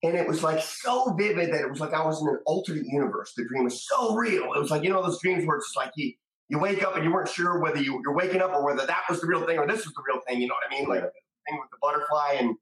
And 0.02 0.16
it 0.16 0.26
was 0.26 0.42
like 0.42 0.60
so 0.60 1.14
vivid 1.16 1.52
that 1.52 1.60
it 1.60 1.70
was 1.70 1.78
like 1.78 1.94
I 1.94 2.04
was 2.04 2.20
in 2.20 2.26
an 2.26 2.40
alternate 2.44 2.86
universe. 2.86 3.32
The 3.36 3.44
dream 3.44 3.64
was 3.64 3.86
so 3.86 4.16
real. 4.16 4.52
It 4.54 4.58
was 4.58 4.72
like, 4.72 4.82
you 4.82 4.90
know, 4.90 5.00
those 5.00 5.20
dreams 5.20 5.46
where 5.46 5.56
it's 5.56 5.68
just 5.68 5.76
like 5.76 5.92
you, 5.94 6.12
you 6.48 6.58
wake 6.58 6.82
up 6.82 6.96
and 6.96 7.04
you 7.04 7.12
weren't 7.12 7.28
sure 7.28 7.60
whether 7.60 7.80
you, 7.80 8.00
you're 8.02 8.14
waking 8.14 8.42
up 8.42 8.50
or 8.50 8.64
whether 8.64 8.84
that 8.84 9.02
was 9.08 9.20
the 9.20 9.28
real 9.28 9.46
thing 9.46 9.58
or 9.58 9.66
this 9.68 9.84
was 9.84 9.94
the 9.94 10.02
real 10.04 10.20
thing. 10.26 10.40
You 10.40 10.48
know 10.48 10.54
what 10.54 10.74
I 10.74 10.80
mean? 10.80 10.88
Like 10.88 11.02
the 11.02 11.10
thing 11.46 11.60
with 11.60 11.70
the 11.70 11.78
butterfly 11.80 12.38
and 12.40 12.56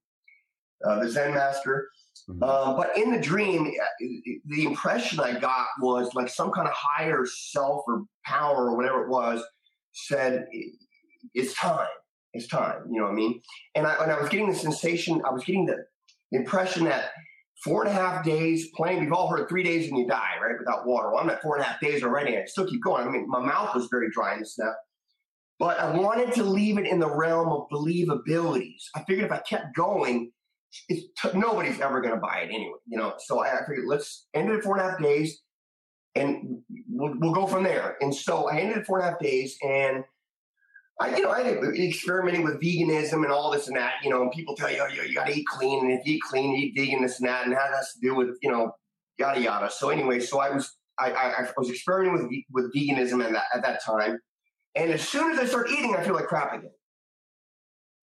uh, 0.86 1.00
the 1.00 1.10
Zen 1.10 1.34
master. 1.34 1.88
Mm-hmm. 2.28 2.42
Um, 2.42 2.76
but 2.76 2.96
in 2.96 3.10
the 3.10 3.18
dream, 3.18 3.66
uh, 3.66 4.06
the 4.46 4.64
impression 4.64 5.20
I 5.20 5.38
got 5.38 5.66
was 5.80 6.14
like 6.14 6.28
some 6.28 6.50
kind 6.50 6.68
of 6.68 6.74
higher 6.74 7.24
self 7.26 7.82
or 7.86 8.04
power 8.24 8.70
or 8.70 8.76
whatever 8.76 9.04
it 9.04 9.08
was 9.08 9.42
said, 9.92 10.46
"It's 11.34 11.54
time. 11.54 11.88
It's 12.32 12.46
time." 12.46 12.82
You 12.90 12.98
know 12.98 13.04
what 13.04 13.12
I 13.12 13.16
mean? 13.16 13.40
And 13.74 13.86
I, 13.86 13.94
and 14.02 14.12
I 14.12 14.20
was 14.20 14.28
getting 14.28 14.48
the 14.48 14.54
sensation. 14.54 15.22
I 15.24 15.32
was 15.32 15.44
getting 15.44 15.66
the 15.66 15.78
impression 16.32 16.84
that 16.84 17.10
four 17.64 17.82
and 17.84 17.90
a 17.90 17.94
half 17.94 18.24
days 18.24 18.68
playing. 18.74 19.00
We've 19.00 19.12
all 19.12 19.28
heard 19.28 19.48
three 19.48 19.62
days 19.62 19.88
and 19.88 19.98
you 19.98 20.06
die, 20.06 20.36
right? 20.42 20.58
Without 20.58 20.86
water. 20.86 21.10
Well, 21.10 21.22
I'm 21.22 21.30
at 21.30 21.42
four 21.42 21.56
and 21.56 21.64
a 21.64 21.68
half 21.68 21.80
days 21.80 22.02
already. 22.02 22.34
and 22.34 22.42
I 22.42 22.46
still 22.46 22.66
keep 22.66 22.82
going. 22.82 23.06
I 23.06 23.10
mean, 23.10 23.28
my 23.28 23.40
mouth 23.40 23.74
was 23.74 23.88
very 23.90 24.10
dry 24.10 24.34
and 24.34 24.46
stuff. 24.46 24.74
But 25.58 25.78
I 25.78 25.94
wanted 25.94 26.32
to 26.34 26.42
leave 26.42 26.78
it 26.78 26.86
in 26.86 27.00
the 27.00 27.14
realm 27.14 27.48
of 27.48 27.68
believabilities. 27.70 28.84
I 28.94 29.04
figured 29.04 29.26
if 29.26 29.32
I 29.32 29.40
kept 29.40 29.76
going, 29.76 30.32
t- 30.88 31.10
nobody's 31.34 31.80
ever 31.80 32.00
going 32.00 32.14
to 32.14 32.20
buy 32.20 32.40
it 32.44 32.48
anyway, 32.48 32.78
you 32.86 32.98
know. 32.98 33.14
So 33.18 33.40
I 33.40 33.50
figured 33.66 33.86
let's 33.86 34.26
end 34.34 34.50
it 34.50 34.58
at 34.58 34.62
four 34.62 34.78
and 34.78 34.86
a 34.86 34.90
half 34.90 35.02
days, 35.02 35.42
and 36.14 36.62
we'll, 36.88 37.14
we'll 37.18 37.34
go 37.34 37.46
from 37.46 37.64
there. 37.64 37.96
And 38.00 38.14
so 38.14 38.48
I 38.48 38.58
ended 38.58 38.78
at 38.78 38.86
four 38.86 38.98
and 38.98 39.08
a 39.08 39.10
half 39.10 39.20
days, 39.20 39.56
and 39.62 40.04
I, 41.00 41.16
you 41.16 41.22
know, 41.22 41.30
I 41.30 41.40
experimenting 41.40 42.44
with 42.44 42.60
veganism 42.60 43.24
and 43.24 43.32
all 43.32 43.50
this 43.50 43.68
and 43.68 43.76
that, 43.76 43.94
you 44.04 44.10
know, 44.10 44.20
and 44.20 44.30
people 44.32 44.54
tell 44.54 44.70
you, 44.70 44.82
oh, 44.82 44.86
you, 44.86 45.02
you 45.02 45.14
got 45.14 45.28
to 45.28 45.34
eat 45.34 45.46
clean. 45.46 45.80
And 45.82 45.92
if 45.92 46.06
you 46.06 46.16
eat 46.16 46.22
clean, 46.28 46.52
you 46.52 46.66
eat 46.66 46.74
vegan, 46.76 47.00
this 47.00 47.20
and 47.20 47.28
that. 47.28 47.44
And 47.44 47.54
that 47.54 47.72
has 47.74 47.94
to 47.94 48.00
do 48.02 48.14
with, 48.14 48.36
you 48.42 48.50
know, 48.50 48.72
yada, 49.18 49.40
yada. 49.40 49.70
So 49.70 49.88
anyway, 49.88 50.20
so 50.20 50.40
I 50.40 50.50
was, 50.50 50.76
I, 50.98 51.10
I, 51.10 51.42
I 51.42 51.48
was 51.56 51.70
experimenting 51.70 52.44
with, 52.52 52.64
with 52.64 52.74
veganism 52.74 53.24
at 53.24 53.32
that, 53.32 53.44
at 53.54 53.62
that 53.62 53.82
time. 53.82 54.18
And 54.74 54.90
as 54.90 55.00
soon 55.08 55.32
as 55.32 55.38
I 55.38 55.46
start 55.46 55.70
eating, 55.70 55.96
I 55.96 56.04
feel 56.04 56.14
like 56.14 56.26
crap 56.26 56.52
again. 56.52 56.70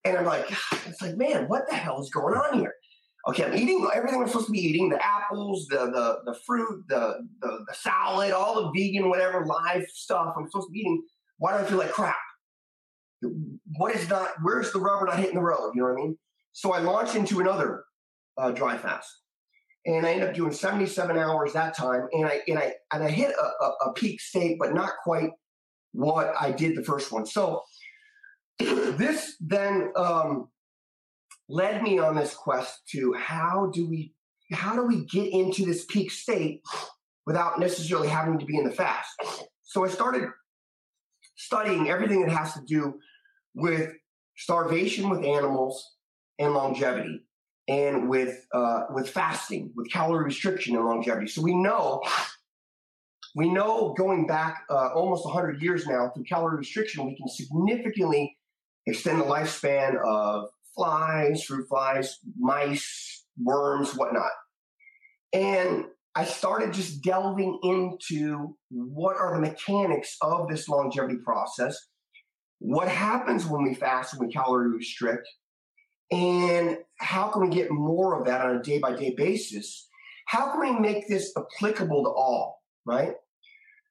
And 0.06 0.18
I'm 0.18 0.26
like, 0.26 0.50
it's 0.86 1.02
like, 1.02 1.18
man, 1.18 1.48
what 1.48 1.68
the 1.70 1.76
hell 1.76 2.02
is 2.02 2.10
going 2.10 2.36
on 2.36 2.60
here? 2.60 2.74
Okay, 3.28 3.44
I'm 3.44 3.56
eating 3.56 3.86
everything 3.94 4.22
I'm 4.22 4.28
supposed 4.28 4.46
to 4.46 4.54
be 4.54 4.60
eating: 4.60 4.88
the 4.88 5.06
apples, 5.06 5.68
the 5.70 5.78
the 5.78 6.32
the 6.32 6.40
fruit, 6.46 6.86
the 6.88 7.28
the, 7.42 7.66
the 7.68 7.74
salad, 7.74 8.32
all 8.32 8.56
the 8.56 8.72
vegan, 8.72 9.10
whatever 9.10 9.46
live 9.46 9.84
stuff 9.90 10.34
I'm 10.38 10.48
supposed 10.50 10.68
to 10.68 10.72
be 10.72 10.80
eating. 10.80 11.04
Why 11.38 11.58
do 11.58 11.64
I 11.64 11.68
feel 11.68 11.78
like 11.78 11.92
crap? 11.92 12.16
what 13.78 13.96
is 13.96 14.08
not 14.10 14.30
where's 14.42 14.72
the 14.72 14.80
rubber 14.80 15.06
not 15.06 15.20
hitting 15.20 15.36
the 15.36 15.42
road 15.42 15.72
you 15.74 15.82
know 15.82 15.88
what 15.88 15.94
i 15.94 16.02
mean 16.02 16.18
so 16.54 16.74
i 16.74 16.80
launched 16.80 17.16
into 17.16 17.40
another 17.40 17.84
uh, 18.38 18.52
dry 18.52 18.78
fast 18.78 19.22
and 19.86 20.06
i 20.06 20.12
ended 20.12 20.30
up 20.30 20.36
doing 20.36 20.52
77 20.52 21.18
hours 21.18 21.54
that 21.54 21.76
time 21.76 22.08
and 22.12 22.26
i 22.26 22.40
and 22.48 22.60
i 22.60 22.74
and 22.94 23.04
i 23.04 23.10
hit 23.10 23.32
a, 23.32 23.64
a, 23.64 23.70
a 23.88 23.94
peak 23.94 24.22
state 24.22 24.58
but 24.60 24.74
not 24.74 24.92
quite 25.04 25.30
what 25.94 26.34
i 26.40 26.52
did 26.52 26.76
the 26.76 26.84
first 26.84 27.12
one 27.12 27.26
so 27.26 27.64
this 28.60 29.36
then 29.40 29.92
um, 29.96 30.50
led 31.50 31.84
me 31.84 32.00
on 32.00 32.16
this 32.16 32.34
quest 32.34 32.82
to 32.90 33.14
how 33.14 33.72
do 33.74 33.88
we 33.88 34.14
how 34.52 34.76
do 34.76 34.86
we 34.86 35.06
get 35.06 35.32
into 35.32 35.66
this 35.66 35.86
peak 35.86 36.10
state 36.10 36.62
without 37.26 37.60
necessarily 37.60 38.08
having 38.08 38.40
to 38.40 38.46
be 38.46 38.58
in 38.58 38.64
the 38.64 38.72
fast? 38.72 39.10
So 39.64 39.84
i 39.84 39.90
started 39.90 40.30
studying 41.36 41.90
everything 41.90 42.22
that 42.22 42.32
has 42.32 42.54
to 42.54 42.62
do 42.66 43.00
with 43.54 43.92
starvation 44.38 45.10
with 45.10 45.24
animals 45.26 45.96
and 46.40 46.54
longevity 46.54 47.22
and 47.68 48.08
with 48.08 48.46
uh, 48.54 48.84
with 48.92 49.10
fasting 49.10 49.72
with 49.76 49.92
calorie 49.92 50.24
restriction 50.24 50.76
and 50.76 50.86
longevity. 50.86 51.28
So 51.28 51.42
we 51.42 51.56
know 51.56 52.02
we 53.36 53.50
know 53.50 53.94
going 53.98 54.26
back 54.26 54.64
uh, 54.70 54.90
almost 54.96 55.26
100 55.26 55.62
years 55.62 55.86
now 55.86 56.10
through 56.14 56.24
calorie 56.24 56.58
restriction 56.58 57.06
we 57.06 57.16
can 57.16 57.28
significantly 57.28 58.37
extend 58.88 59.22
the 59.22 59.26
lifespan 59.26 59.96
of 60.06 60.50
flies 60.76 61.44
fruit 61.44 61.68
flies 61.68 62.18
mice 62.40 63.26
worms 63.38 63.96
whatnot 63.96 64.32
and 65.34 65.86
I 66.18 66.26
started 66.26 66.74
just 66.74 67.04
delving 67.04 67.60
into 67.62 68.56
what 68.72 69.18
are 69.18 69.36
the 69.36 69.42
mechanics 69.42 70.18
of 70.24 70.50
this 70.50 70.68
longevity 70.68 71.18
process, 71.24 71.78
what 72.58 72.88
happens 72.88 73.46
when 73.46 73.62
we 73.62 73.76
fast 73.76 74.14
and 74.14 74.26
we 74.26 74.34
calorie 74.34 74.72
restrict, 74.72 75.28
and 76.12 76.80
how 77.00 77.28
can 77.28 77.44
we 77.44 77.50
get 77.50 77.70
more 77.70 78.20
of 78.20 78.26
that 78.26 78.42
on 78.42 78.56
a 78.56 78.64
day 78.64 78.80
by 78.80 78.96
day 78.96 79.14
basis? 79.16 79.88
How 80.26 80.52
can 80.52 80.62
we 80.62 80.80
make 80.80 81.08
this 81.08 81.34
applicable 81.38 82.04
to 82.06 82.10
all, 82.10 82.64
right? 82.84 83.14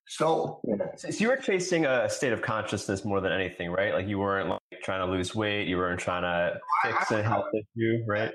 So, 0.08 0.60
so 0.96 1.08
you 1.10 1.28
were 1.28 1.36
chasing 1.36 1.86
a 1.86 2.08
state 2.08 2.32
of 2.32 2.42
consciousness 2.42 3.04
more 3.04 3.20
than 3.20 3.30
anything, 3.30 3.70
right? 3.70 3.94
Like 3.94 4.08
you 4.08 4.18
weren't 4.18 4.48
trying 4.86 5.04
to 5.04 5.12
lose 5.12 5.34
weight, 5.34 5.66
you 5.66 5.76
weren't 5.76 5.98
trying 5.98 6.22
to 6.22 6.58
fix 6.84 7.10
a 7.10 7.20
health 7.20 7.46
issue, 7.52 8.04
right? 8.06 8.32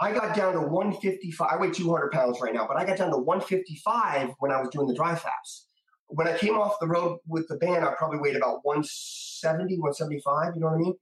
I 0.00 0.12
got 0.12 0.34
down 0.36 0.52
to 0.52 0.60
155. 0.60 1.48
I 1.50 1.56
weigh 1.56 1.72
200 1.72 2.12
pounds 2.12 2.38
right 2.40 2.54
now, 2.54 2.68
but 2.68 2.76
I 2.76 2.84
got 2.84 2.96
down 2.96 3.10
to 3.10 3.18
155 3.18 4.30
when 4.38 4.52
I 4.52 4.60
was 4.60 4.68
doing 4.70 4.86
the 4.86 4.94
dry 4.94 5.16
fast. 5.16 5.66
When 6.06 6.28
I 6.28 6.38
came 6.38 6.54
off 6.54 6.78
the 6.80 6.86
road 6.86 7.18
with 7.26 7.48
the 7.48 7.56
band, 7.56 7.84
I 7.84 7.92
probably 7.98 8.20
weighed 8.20 8.36
about 8.36 8.60
170, 8.62 9.74
175. 9.74 10.54
You 10.54 10.60
know 10.60 10.68
what 10.68 10.74
I 10.74 10.78
mean? 10.78 10.94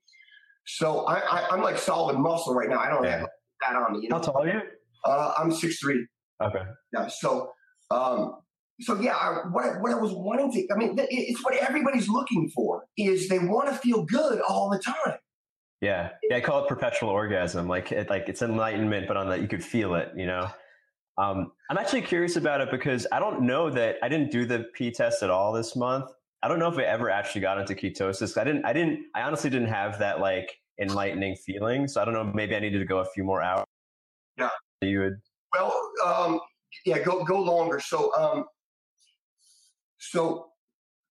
So 0.64 1.04
I, 1.04 1.18
I, 1.18 1.54
am 1.54 1.62
like 1.62 1.76
solid 1.76 2.18
muscle 2.18 2.54
right 2.54 2.70
now. 2.70 2.78
I 2.78 2.88
don't 2.88 3.04
yeah. 3.04 3.18
have 3.18 3.28
that 3.60 3.76
on 3.76 3.92
me. 3.92 4.00
You 4.02 4.08
know? 4.08 4.16
How 4.16 4.22
tall 4.22 4.42
are 4.42 4.48
you? 4.48 4.60
Uh, 5.04 5.34
I'm 5.38 5.52
six 5.52 5.78
three. 5.78 6.06
Okay. 6.42 6.62
Yeah. 6.92 7.06
So, 7.06 7.50
um, 7.90 8.38
so 8.80 9.00
yeah, 9.00 9.14
I, 9.14 9.48
what 9.50 9.64
I, 9.64 9.80
what 9.80 9.92
I 9.92 9.96
was 9.96 10.12
wanting 10.12 10.52
to, 10.52 10.74
I 10.74 10.76
mean, 10.76 10.96
it's 10.98 11.42
what 11.44 11.54
everybody's 11.54 12.08
looking 12.08 12.50
for 12.54 12.84
is 12.96 13.28
they 13.28 13.38
want 13.38 13.68
to 13.68 13.74
feel 13.74 14.04
good 14.04 14.40
all 14.46 14.68
the 14.68 14.78
time. 14.78 15.18
Yeah, 15.80 16.10
yeah. 16.28 16.36
I 16.36 16.40
call 16.40 16.64
it 16.64 16.68
perpetual 16.68 17.10
orgasm. 17.10 17.68
Like, 17.68 17.92
it, 17.92 18.10
like 18.10 18.28
it's 18.28 18.42
enlightenment, 18.42 19.08
but 19.08 19.16
on 19.16 19.28
that 19.28 19.40
you 19.40 19.48
could 19.48 19.64
feel 19.64 19.94
it. 19.94 20.12
You 20.16 20.26
know. 20.26 20.48
Um, 21.18 21.52
I'm 21.70 21.78
actually 21.78 22.02
curious 22.02 22.36
about 22.36 22.60
it 22.60 22.70
because 22.70 23.06
I 23.10 23.18
don't 23.18 23.42
know 23.42 23.70
that 23.70 23.96
I 24.02 24.08
didn't 24.08 24.30
do 24.30 24.44
the 24.44 24.66
P 24.74 24.90
test 24.90 25.22
at 25.22 25.30
all 25.30 25.52
this 25.52 25.74
month. 25.74 26.10
I 26.42 26.48
don't 26.48 26.58
know 26.58 26.68
if 26.68 26.78
I 26.78 26.82
ever 26.82 27.08
actually 27.10 27.40
got 27.40 27.58
into 27.58 27.74
ketosis. 27.74 28.38
I 28.38 28.44
didn't. 28.44 28.64
I 28.66 28.72
didn't. 28.72 29.06
I 29.14 29.22
honestly 29.22 29.48
didn't 29.48 29.68
have 29.68 29.98
that 29.98 30.20
like 30.20 30.50
enlightening 30.80 31.36
feeling. 31.36 31.88
So 31.88 32.02
I 32.02 32.04
don't 32.04 32.12
know. 32.12 32.24
Maybe 32.24 32.54
I 32.54 32.60
needed 32.60 32.78
to 32.80 32.84
go 32.84 32.98
a 32.98 33.06
few 33.06 33.24
more 33.24 33.42
hours. 33.42 33.64
Yeah. 34.36 34.50
You 34.82 35.00
would. 35.00 35.14
Well, 35.54 35.74
um, 36.04 36.40
yeah. 36.84 36.98
Go 36.98 37.24
go 37.24 37.40
longer. 37.40 37.80
So 37.80 38.14
um, 38.14 38.44
so 40.10 40.46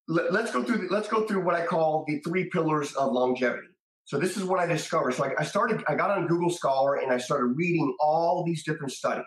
let, 0.07 0.31
us 0.33 0.51
go 0.51 0.63
through. 0.63 0.87
Let's 0.89 1.07
go 1.07 1.25
through 1.25 1.43
what 1.43 1.55
I 1.55 1.65
call 1.65 2.05
the 2.07 2.19
three 2.19 2.49
pillars 2.49 2.93
of 2.93 3.11
longevity. 3.11 3.67
So 4.05 4.19
this 4.19 4.37
is 4.37 4.43
what 4.43 4.59
I 4.59 4.67
discovered. 4.67 5.15
So 5.15 5.25
I, 5.25 5.33
I 5.39 5.43
started, 5.43 5.83
I 5.87 5.95
got 5.95 6.11
on 6.11 6.27
Google 6.27 6.51
Scholar 6.51 6.95
and 6.95 7.11
I 7.11 7.17
started 7.17 7.55
reading 7.55 7.95
all 7.99 8.43
these 8.45 8.63
different 8.63 8.91
studies. 8.91 9.25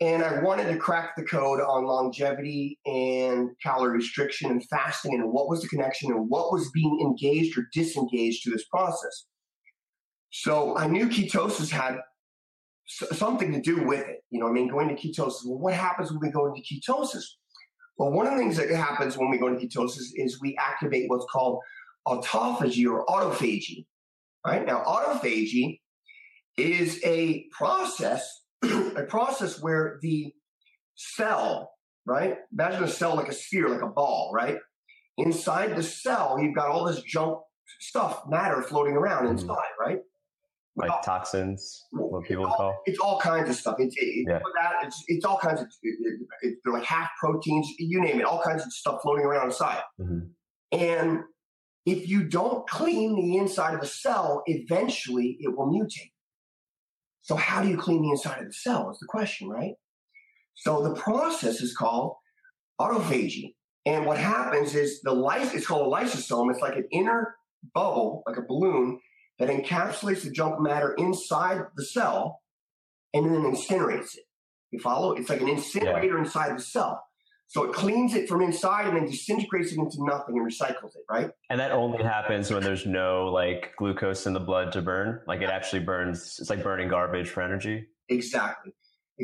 And 0.00 0.22
I 0.22 0.40
wanted 0.40 0.68
to 0.68 0.76
crack 0.76 1.16
the 1.16 1.24
code 1.24 1.60
on 1.60 1.84
longevity 1.84 2.78
and 2.84 3.50
calorie 3.62 3.96
restriction 3.96 4.50
and 4.50 4.62
fasting 4.68 5.14
and 5.14 5.32
what 5.32 5.48
was 5.48 5.62
the 5.62 5.68
connection 5.68 6.12
and 6.12 6.28
what 6.28 6.52
was 6.52 6.70
being 6.72 7.00
engaged 7.00 7.58
or 7.58 7.66
disengaged 7.72 8.44
to 8.44 8.50
this 8.50 8.66
process. 8.66 9.26
So 10.30 10.76
I 10.76 10.86
knew 10.86 11.08
ketosis 11.08 11.70
had 11.70 11.98
something 12.86 13.52
to 13.52 13.60
do 13.60 13.82
with 13.84 14.06
it. 14.06 14.18
You 14.30 14.38
know, 14.38 14.48
I 14.48 14.52
mean, 14.52 14.68
going 14.68 14.88
to 14.88 14.94
ketosis. 14.94 15.46
Well, 15.46 15.58
what 15.58 15.74
happens 15.74 16.10
when 16.10 16.20
we 16.20 16.30
go 16.30 16.46
into 16.46 16.62
ketosis? 16.62 17.24
Well, 17.98 18.10
one 18.10 18.26
of 18.26 18.34
the 18.34 18.38
things 18.38 18.56
that 18.58 18.70
happens 18.70 19.16
when 19.16 19.30
we 19.30 19.38
go 19.38 19.48
into 19.48 19.66
ketosis 19.66 20.10
is 20.14 20.40
we 20.40 20.56
activate 20.56 21.08
what's 21.08 21.26
called 21.30 21.60
autophagy 22.06 22.86
or 22.90 23.04
autophagy. 23.06 23.86
Right 24.46 24.64
now, 24.64 24.82
autophagy 24.84 25.80
is 26.56 27.00
a 27.04 27.46
process, 27.50 28.42
a 28.62 29.02
process 29.08 29.60
where 29.60 29.98
the 30.02 30.32
cell, 30.94 31.72
right? 32.06 32.36
Imagine 32.52 32.84
a 32.84 32.88
cell 32.88 33.16
like 33.16 33.28
a 33.28 33.34
sphere, 33.34 33.68
like 33.68 33.82
a 33.82 33.88
ball, 33.88 34.30
right? 34.34 34.58
Inside 35.18 35.74
the 35.74 35.82
cell, 35.82 36.38
you've 36.40 36.54
got 36.54 36.68
all 36.68 36.84
this 36.84 37.02
junk 37.02 37.38
stuff, 37.80 38.22
matter 38.28 38.62
floating 38.62 38.94
around 38.94 39.24
mm-hmm. 39.24 39.38
inside, 39.38 39.70
right? 39.80 39.98
Like 40.78 40.90
well, 40.90 41.00
toxins, 41.02 41.86
what 41.90 42.24
people 42.24 42.44
all, 42.44 42.54
call. 42.54 42.82
It's 42.84 42.98
all 42.98 43.18
kinds 43.18 43.48
of 43.48 43.56
stuff. 43.56 43.76
It's 43.78 43.96
it, 43.96 44.26
yeah. 44.28 44.40
that, 44.60 44.72
it's, 44.82 45.02
it's 45.06 45.24
all 45.24 45.38
kinds 45.38 45.62
of. 45.62 45.68
It, 45.82 46.20
it, 46.42 46.58
they're 46.62 46.74
like 46.74 46.84
half 46.84 47.08
proteins, 47.18 47.66
you 47.78 48.00
name 48.00 48.20
it. 48.20 48.24
All 48.24 48.42
kinds 48.42 48.62
of 48.62 48.70
stuff 48.72 49.00
floating 49.02 49.24
around 49.24 49.46
inside. 49.46 49.80
Mm-hmm. 49.98 50.78
And 50.78 51.20
if 51.86 52.08
you 52.08 52.24
don't 52.24 52.68
clean 52.68 53.16
the 53.16 53.38
inside 53.38 53.74
of 53.74 53.80
a 53.80 53.86
cell, 53.86 54.42
eventually 54.46 55.38
it 55.40 55.56
will 55.56 55.72
mutate. 55.72 56.10
So, 57.22 57.36
how 57.36 57.62
do 57.62 57.68
you 57.68 57.76
clean 57.76 58.02
the 58.02 58.10
inside 58.10 58.40
of 58.40 58.46
the 58.46 58.52
cell? 58.52 58.90
Is 58.90 58.98
the 58.98 59.06
question, 59.06 59.48
right? 59.48 59.74
So, 60.54 60.82
the 60.82 60.94
process 60.94 61.60
is 61.60 61.74
called 61.74 62.16
autophagy. 62.80 63.54
And 63.86 64.04
what 64.04 64.18
happens 64.18 64.74
is 64.74 65.00
the 65.02 65.12
life 65.12 65.54
is 65.54 65.66
called 65.66 65.86
a 65.86 65.96
lysosome. 65.96 66.50
It's 66.50 66.60
like 66.60 66.76
an 66.76 66.88
inner 66.90 67.36
bubble, 67.72 68.22
like 68.26 68.36
a 68.36 68.42
balloon, 68.42 68.98
that 69.38 69.48
encapsulates 69.48 70.22
the 70.22 70.30
junk 70.30 70.60
matter 70.60 70.94
inside 70.94 71.62
the 71.76 71.84
cell 71.84 72.40
and 73.12 73.26
then 73.26 73.42
incinerates 73.42 74.14
it. 74.14 74.24
You 74.70 74.80
follow? 74.80 75.12
It's 75.12 75.30
like 75.30 75.40
an 75.40 75.48
incinerator 75.48 76.14
yeah. 76.14 76.24
inside 76.24 76.56
the 76.56 76.62
cell. 76.62 77.02
So 77.48 77.62
it 77.64 77.72
cleans 77.72 78.14
it 78.14 78.28
from 78.28 78.42
inside 78.42 78.88
and 78.88 78.96
then 78.96 79.06
disintegrates 79.06 79.72
it 79.72 79.78
into 79.78 79.98
nothing 80.00 80.36
and 80.36 80.46
recycles 80.46 80.96
it, 80.96 81.04
right? 81.08 81.30
And 81.48 81.60
that 81.60 81.70
only 81.70 82.02
happens 82.02 82.50
when 82.50 82.62
there's 82.62 82.86
no 82.86 83.26
like 83.26 83.72
glucose 83.78 84.26
in 84.26 84.32
the 84.32 84.40
blood 84.40 84.72
to 84.72 84.82
burn. 84.82 85.20
Like 85.28 85.42
it 85.42 85.48
actually 85.48 85.80
burns, 85.80 86.38
it's 86.40 86.50
like 86.50 86.62
burning 86.62 86.88
garbage 86.88 87.28
for 87.28 87.42
energy. 87.42 87.86
Exactly. 88.08 88.72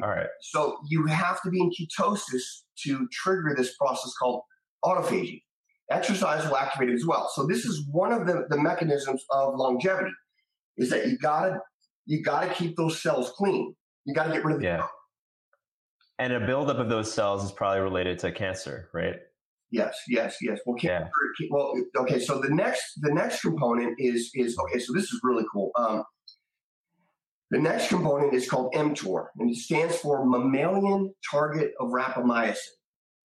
All 0.03 0.09
right. 0.09 0.29
So 0.41 0.79
you 0.89 1.07
have 1.07 1.43
to 1.43 1.51
be 1.51 1.61
in 1.61 1.71
ketosis 1.71 2.43
to 2.85 3.09
trigger 3.11 3.55
this 3.57 3.77
process 3.77 4.13
called 4.15 4.43
autophagy. 4.85 5.43
Exercise 5.91 6.47
will 6.47 6.57
activate 6.57 6.91
it 6.91 6.95
as 6.95 7.07
well. 7.07 7.31
So 7.35 7.47
this 7.47 7.65
is 7.65 7.87
one 7.91 8.13
of 8.13 8.27
the, 8.27 8.47
the 8.49 8.57
mechanisms 8.57 9.25
of 9.31 9.55
longevity 9.57 10.13
is 10.79 10.91
that 10.91 11.07
you 11.07 11.19
gotta 11.19 11.61
you 12.07 12.23
gotta 12.23 12.53
keep 12.55 12.77
those 12.77 13.03
cells 13.03 13.33
clean. 13.37 13.75
You 14.05 14.15
gotta 14.15 14.33
get 14.33 14.45
rid 14.45 14.57
of 14.57 14.61
the 14.61 14.67
yeah. 14.67 14.87
And 16.19 16.33
a 16.33 16.41
buildup 16.41 16.79
of 16.79 16.89
those 16.89 17.13
cells 17.13 17.45
is 17.45 17.53
probably 17.53 17.81
related 17.81 18.19
to 18.21 18.33
cancer, 18.33 18.89
right? 18.93 19.17
Yes, 19.71 19.97
yes, 20.07 20.37
yes. 20.41 20.61
Well, 20.67 20.77
cancer. 20.77 21.11
Yeah. 21.41 21.49
Well, 21.51 21.75
okay. 21.97 22.21
So 22.21 22.41
the 22.41 22.51
next, 22.51 23.01
the 23.01 23.13
next 23.13 23.41
component 23.41 23.97
is 23.99 24.31
is 24.35 24.57
okay. 24.59 24.79
So 24.79 24.93
this 24.93 25.05
is 25.05 25.21
really 25.23 25.45
cool. 25.53 25.71
Um, 25.77 26.05
the 27.51 27.59
next 27.59 27.89
component 27.89 28.35
is 28.35 28.49
called 28.49 28.73
mTOR, 28.75 29.27
and 29.39 29.51
it 29.51 29.57
stands 29.57 29.97
for 29.97 30.25
mammalian 30.27 31.15
target 31.29 31.73
of 31.81 31.89
rapamycin. 31.89 32.57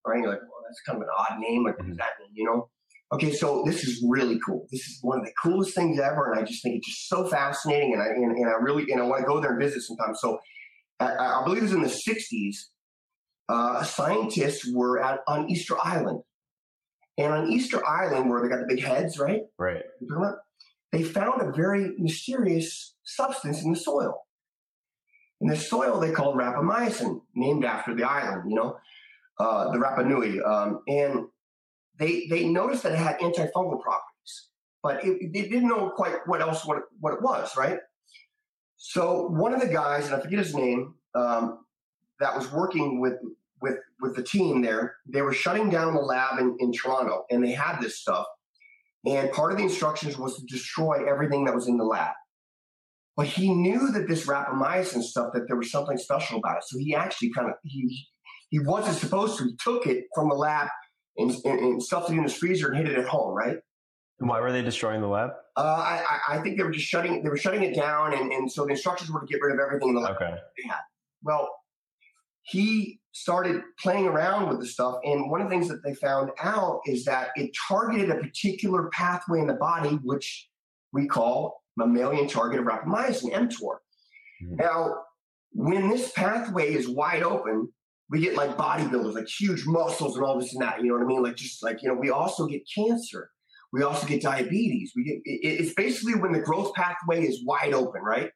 Right? 0.05 0.21
You're 0.21 0.29
like, 0.29 0.39
that's 0.67 0.81
kind 0.81 0.97
of 0.97 1.03
an 1.03 1.09
odd 1.17 1.39
name. 1.39 1.63
Like, 1.63 1.77
what 1.77 1.87
does 1.87 1.97
mm-hmm. 1.97 1.99
that 1.99 2.19
mean? 2.19 2.31
You 2.33 2.45
know. 2.45 2.69
Okay, 3.13 3.31
so 3.31 3.63
this 3.65 3.85
is 3.85 4.03
really 4.05 4.37
cool. 4.45 4.67
This 4.69 4.81
is 4.81 4.99
one 5.01 5.19
of 5.19 5.25
the 5.25 5.31
coolest 5.41 5.73
things 5.73 5.97
ever, 5.97 6.29
and 6.29 6.41
I 6.41 6.43
just 6.43 6.61
think 6.61 6.75
it's 6.75 6.87
just 6.87 7.07
so 7.07 7.25
fascinating, 7.25 7.93
and 7.93 8.01
I 8.01 8.07
and, 8.07 8.37
and 8.37 8.49
I 8.49 8.53
really 8.59 8.91
and 8.91 9.01
I 9.01 9.05
want 9.05 9.21
to 9.21 9.27
go 9.27 9.39
there 9.39 9.51
and 9.51 9.61
visit 9.61 9.81
sometime. 9.81 10.13
So, 10.15 10.39
I, 10.99 11.15
I 11.15 11.41
believe 11.45 11.59
it 11.59 11.63
was 11.63 11.73
in 11.73 11.83
the 11.83 11.87
'60s. 11.87 12.55
Uh, 13.49 13.81
scientists 13.81 14.69
were 14.73 15.01
at, 15.01 15.21
on 15.25 15.49
Easter 15.49 15.75
Island, 15.81 16.21
and 17.17 17.33
on 17.33 17.49
Easter 17.49 17.85
Island, 17.87 18.29
where 18.29 18.41
they 18.41 18.49
got 18.49 18.59
the 18.59 18.75
big 18.75 18.83
heads, 18.83 19.17
right? 19.17 19.43
Right. 19.57 19.83
They 20.91 21.03
found 21.03 21.41
a 21.41 21.51
very 21.51 21.93
mysterious 21.97 22.95
substance 23.03 23.63
in 23.63 23.71
the 23.71 23.79
soil. 23.79 24.21
In 25.41 25.47
the 25.47 25.55
soil, 25.55 25.99
they 25.99 26.11
called 26.11 26.35
rapamycin, 26.35 27.21
named 27.35 27.65
after 27.65 27.93
the 27.93 28.03
island. 28.03 28.49
You 28.49 28.55
know, 28.55 28.77
uh, 29.39 29.71
the 29.71 29.77
Rapa 29.77 30.05
Nui, 30.05 30.41
um, 30.41 30.81
and 30.87 31.25
they 31.99 32.27
they 32.27 32.47
noticed 32.47 32.83
that 32.83 32.93
it 32.93 32.97
had 32.97 33.19
antifungal 33.19 33.81
properties, 33.81 34.49
but 34.83 35.03
it, 35.03 35.33
they 35.33 35.43
didn't 35.43 35.67
know 35.67 35.89
quite 35.89 36.15
what 36.25 36.41
else 36.41 36.65
what 36.65 36.77
it, 36.77 36.83
what 36.99 37.13
it 37.13 37.21
was, 37.21 37.55
right? 37.55 37.79
So 38.77 39.27
one 39.27 39.53
of 39.53 39.61
the 39.61 39.67
guys, 39.67 40.05
and 40.05 40.15
I 40.15 40.19
forget 40.19 40.39
his 40.39 40.55
name, 40.55 40.95
um, 41.15 41.65
that 42.19 42.35
was 42.35 42.51
working 42.51 42.99
with 42.99 43.15
with 43.61 43.77
with 44.01 44.15
the 44.15 44.23
team 44.23 44.61
there, 44.61 44.95
they 45.07 45.21
were 45.21 45.33
shutting 45.33 45.69
down 45.69 45.95
the 45.95 46.01
lab 46.01 46.39
in, 46.39 46.55
in 46.59 46.71
Toronto, 46.71 47.25
and 47.29 47.43
they 47.43 47.51
had 47.51 47.79
this 47.79 47.99
stuff. 47.99 48.25
And 49.05 49.31
part 49.31 49.51
of 49.51 49.57
the 49.57 49.63
instructions 49.63 50.17
was 50.17 50.35
to 50.37 50.45
destroy 50.45 51.09
everything 51.09 51.45
that 51.45 51.55
was 51.55 51.67
in 51.67 51.77
the 51.77 51.83
lab. 51.83 52.13
But 53.15 53.25
he 53.25 53.53
knew 53.53 53.91
that 53.91 54.07
this 54.07 54.27
rapamycin 54.27 55.01
stuff, 55.01 55.31
that 55.33 55.47
there 55.47 55.55
was 55.55 55.71
something 55.71 55.97
special 55.97 56.37
about 56.37 56.57
it. 56.57 56.63
So 56.67 56.77
he 56.77 56.93
actually 56.93 57.31
kind 57.31 57.49
of 57.49 57.55
he 57.63 58.07
he 58.49 58.59
wasn't 58.59 58.97
supposed 58.97 59.37
to. 59.37 59.45
He 59.45 59.55
took 59.57 59.87
it 59.87 60.05
from 60.15 60.29
the 60.29 60.35
lab 60.35 60.67
and, 61.17 61.31
and, 61.45 61.59
and 61.59 61.83
stuffed 61.83 62.09
it 62.09 62.13
in 62.13 62.23
his 62.23 62.33
freezer 62.33 62.69
and 62.69 62.77
hid 62.77 62.89
it 62.89 62.97
at 62.97 63.07
home, 63.07 63.33
right? 63.33 63.57
And 64.19 64.29
why 64.29 64.39
were 64.39 64.51
they 64.51 64.61
destroying 64.61 65.01
the 65.01 65.07
lab? 65.07 65.31
Uh, 65.55 65.61
I, 65.61 66.19
I 66.29 66.39
think 66.39 66.57
they 66.57 66.63
were 66.63 66.71
just 66.71 66.85
shutting 66.85 67.23
they 67.23 67.29
were 67.29 67.37
shutting 67.37 67.63
it 67.63 67.75
down, 67.75 68.13
and, 68.13 68.31
and 68.31 68.51
so 68.51 68.65
the 68.65 68.71
instructions 68.71 69.11
were 69.11 69.21
to 69.21 69.27
get 69.27 69.41
rid 69.41 69.53
of 69.53 69.59
everything 69.59 69.89
in 69.89 69.95
the 69.95 70.01
lab 70.01 70.15
okay. 70.15 70.35
had. 70.65 70.79
Well, 71.23 71.49
he 72.43 72.99
started 73.11 73.61
playing 73.79 74.07
around 74.07 74.49
with 74.49 74.59
the 74.59 74.65
stuff, 74.65 74.99
and 75.03 75.29
one 75.29 75.41
of 75.41 75.47
the 75.47 75.51
things 75.51 75.67
that 75.67 75.83
they 75.83 75.93
found 75.93 76.31
out 76.41 76.81
is 76.85 77.05
that 77.05 77.29
it 77.35 77.51
targeted 77.67 78.09
a 78.09 78.15
particular 78.15 78.89
pathway 78.89 79.39
in 79.39 79.47
the 79.47 79.53
body, 79.53 79.99
which 80.03 80.47
we 80.93 81.07
call 81.07 81.61
mammalian 81.75 82.27
target 82.27 82.59
of 82.59 82.65
rapamycin, 82.65 83.31
mTOR. 83.33 83.77
Mm-hmm. 84.43 84.55
Now, 84.55 84.95
when 85.51 85.89
this 85.89 86.11
pathway 86.11 86.73
is 86.73 86.87
wide 86.87 87.23
open, 87.23 87.71
we 88.09 88.21
get 88.21 88.35
like 88.35 88.57
bodybuilders, 88.57 89.13
like 89.13 89.27
huge 89.27 89.65
muscles 89.65 90.15
and 90.15 90.25
all 90.25 90.39
this 90.39 90.53
and 90.53 90.61
that. 90.61 90.81
You 90.81 90.89
know 90.89 90.95
what 90.95 91.03
I 91.03 91.07
mean? 91.07 91.23
Like 91.23 91.35
just 91.35 91.63
like 91.63 91.81
you 91.81 91.89
know, 91.89 91.95
we 91.95 92.09
also 92.09 92.47
get 92.47 92.61
cancer. 92.73 93.29
We 93.73 93.83
also 93.83 94.07
get 94.07 94.21
diabetes. 94.21 94.93
We 94.95 95.03
get 95.03 95.17
it, 95.25 95.61
it's 95.61 95.73
basically 95.73 96.15
when 96.15 96.31
the 96.31 96.39
growth 96.39 96.73
pathway 96.73 97.25
is 97.25 97.43
wide 97.45 97.73
open, 97.73 98.01
right? 98.01 98.31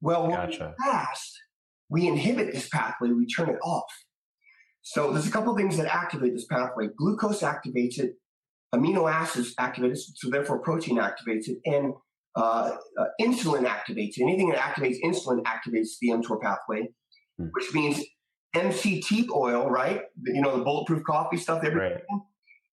Well, 0.00 0.28
gotcha. 0.28 0.74
we 0.78 0.84
fast, 0.84 1.38
we 1.88 2.06
inhibit 2.08 2.52
this 2.52 2.68
pathway. 2.68 3.10
We 3.10 3.26
turn 3.26 3.50
it 3.50 3.58
off. 3.62 3.90
So 4.82 5.12
there's 5.12 5.26
a 5.26 5.30
couple 5.30 5.56
things 5.56 5.76
that 5.78 5.86
activate 5.86 6.34
this 6.34 6.46
pathway. 6.46 6.88
Glucose 6.96 7.40
activates 7.40 7.98
it. 7.98 8.14
Amino 8.74 9.10
acids 9.10 9.54
activate 9.58 9.92
it. 9.92 9.98
So 9.98 10.28
therefore, 10.30 10.58
protein 10.58 10.98
activates 10.98 11.48
it, 11.48 11.58
and 11.64 11.94
uh, 12.36 12.72
uh, 12.98 13.04
insulin 13.20 13.64
activates 13.64 14.18
it. 14.18 14.22
Anything 14.22 14.50
that 14.50 14.58
activates 14.58 14.96
insulin 15.04 15.42
activates 15.44 15.90
the 16.00 16.08
mTOR 16.08 16.40
pathway, 16.40 16.88
hmm. 17.38 17.46
which 17.52 17.72
means 17.72 18.02
MCT 18.54 19.28
oil, 19.30 19.68
right? 19.68 20.02
You 20.24 20.40
know, 20.40 20.56
the 20.56 20.64
bulletproof 20.64 21.04
coffee 21.04 21.36
stuff, 21.36 21.64
everything. 21.64 21.92
Right. 22.10 22.20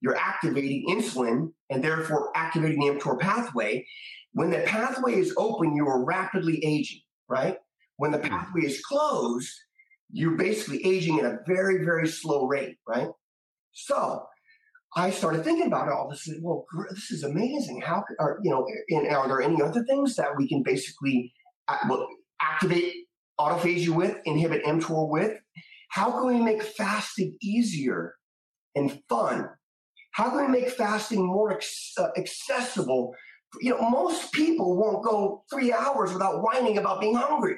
You're 0.01 0.15
activating 0.15 0.85
insulin 0.89 1.51
and 1.69 1.83
therefore 1.83 2.31
activating 2.35 2.79
the 2.79 2.99
mTOR 2.99 3.19
pathway. 3.19 3.85
When 4.33 4.49
the 4.49 4.59
pathway 4.59 5.15
is 5.15 5.33
open, 5.37 5.75
you 5.75 5.87
are 5.87 6.03
rapidly 6.03 6.63
aging, 6.65 7.01
right? 7.27 7.57
When 7.97 8.11
the 8.11 8.17
hmm. 8.17 8.29
pathway 8.29 8.61
is 8.61 8.81
closed, 8.81 9.51
you're 10.11 10.37
basically 10.37 10.85
aging 10.85 11.19
at 11.19 11.25
a 11.25 11.39
very, 11.47 11.85
very 11.85 12.07
slow 12.07 12.47
rate, 12.47 12.77
right? 12.87 13.09
So 13.73 14.25
I 14.95 15.09
started 15.09 15.43
thinking 15.43 15.67
about 15.67 15.89
all 15.89 16.09
this. 16.09 16.27
Well, 16.41 16.65
this 16.89 17.11
is 17.11 17.23
amazing. 17.23 17.81
How 17.81 18.03
are 18.19 18.39
you 18.43 18.51
know? 18.51 18.67
And 18.89 19.07
are 19.15 19.27
there 19.27 19.41
any 19.41 19.61
other 19.61 19.83
things 19.85 20.15
that 20.15 20.35
we 20.35 20.47
can 20.47 20.63
basically 20.63 21.33
uh, 21.67 21.77
well, 21.87 22.07
activate 22.41 22.93
autophagy 23.39 23.89
with, 23.89 24.17
inhibit 24.25 24.65
mTOR 24.65 25.09
with? 25.09 25.39
How 25.91 26.09
can 26.11 26.27
we 26.27 26.39
make 26.41 26.63
fasting 26.63 27.37
easier 27.41 28.15
and 28.75 29.01
fun? 29.09 29.49
How 30.13 30.29
can 30.29 30.45
we 30.45 30.59
make 30.59 30.69
fasting 30.69 31.25
more 31.25 31.59
uh, 31.97 32.07
accessible? 32.17 33.13
You 33.59 33.71
know, 33.71 33.89
most 33.89 34.31
people 34.31 34.77
won't 34.77 35.03
go 35.03 35.43
three 35.51 35.73
hours 35.73 36.13
without 36.13 36.41
whining 36.41 36.77
about 36.77 37.01
being 37.01 37.15
hungry. 37.15 37.57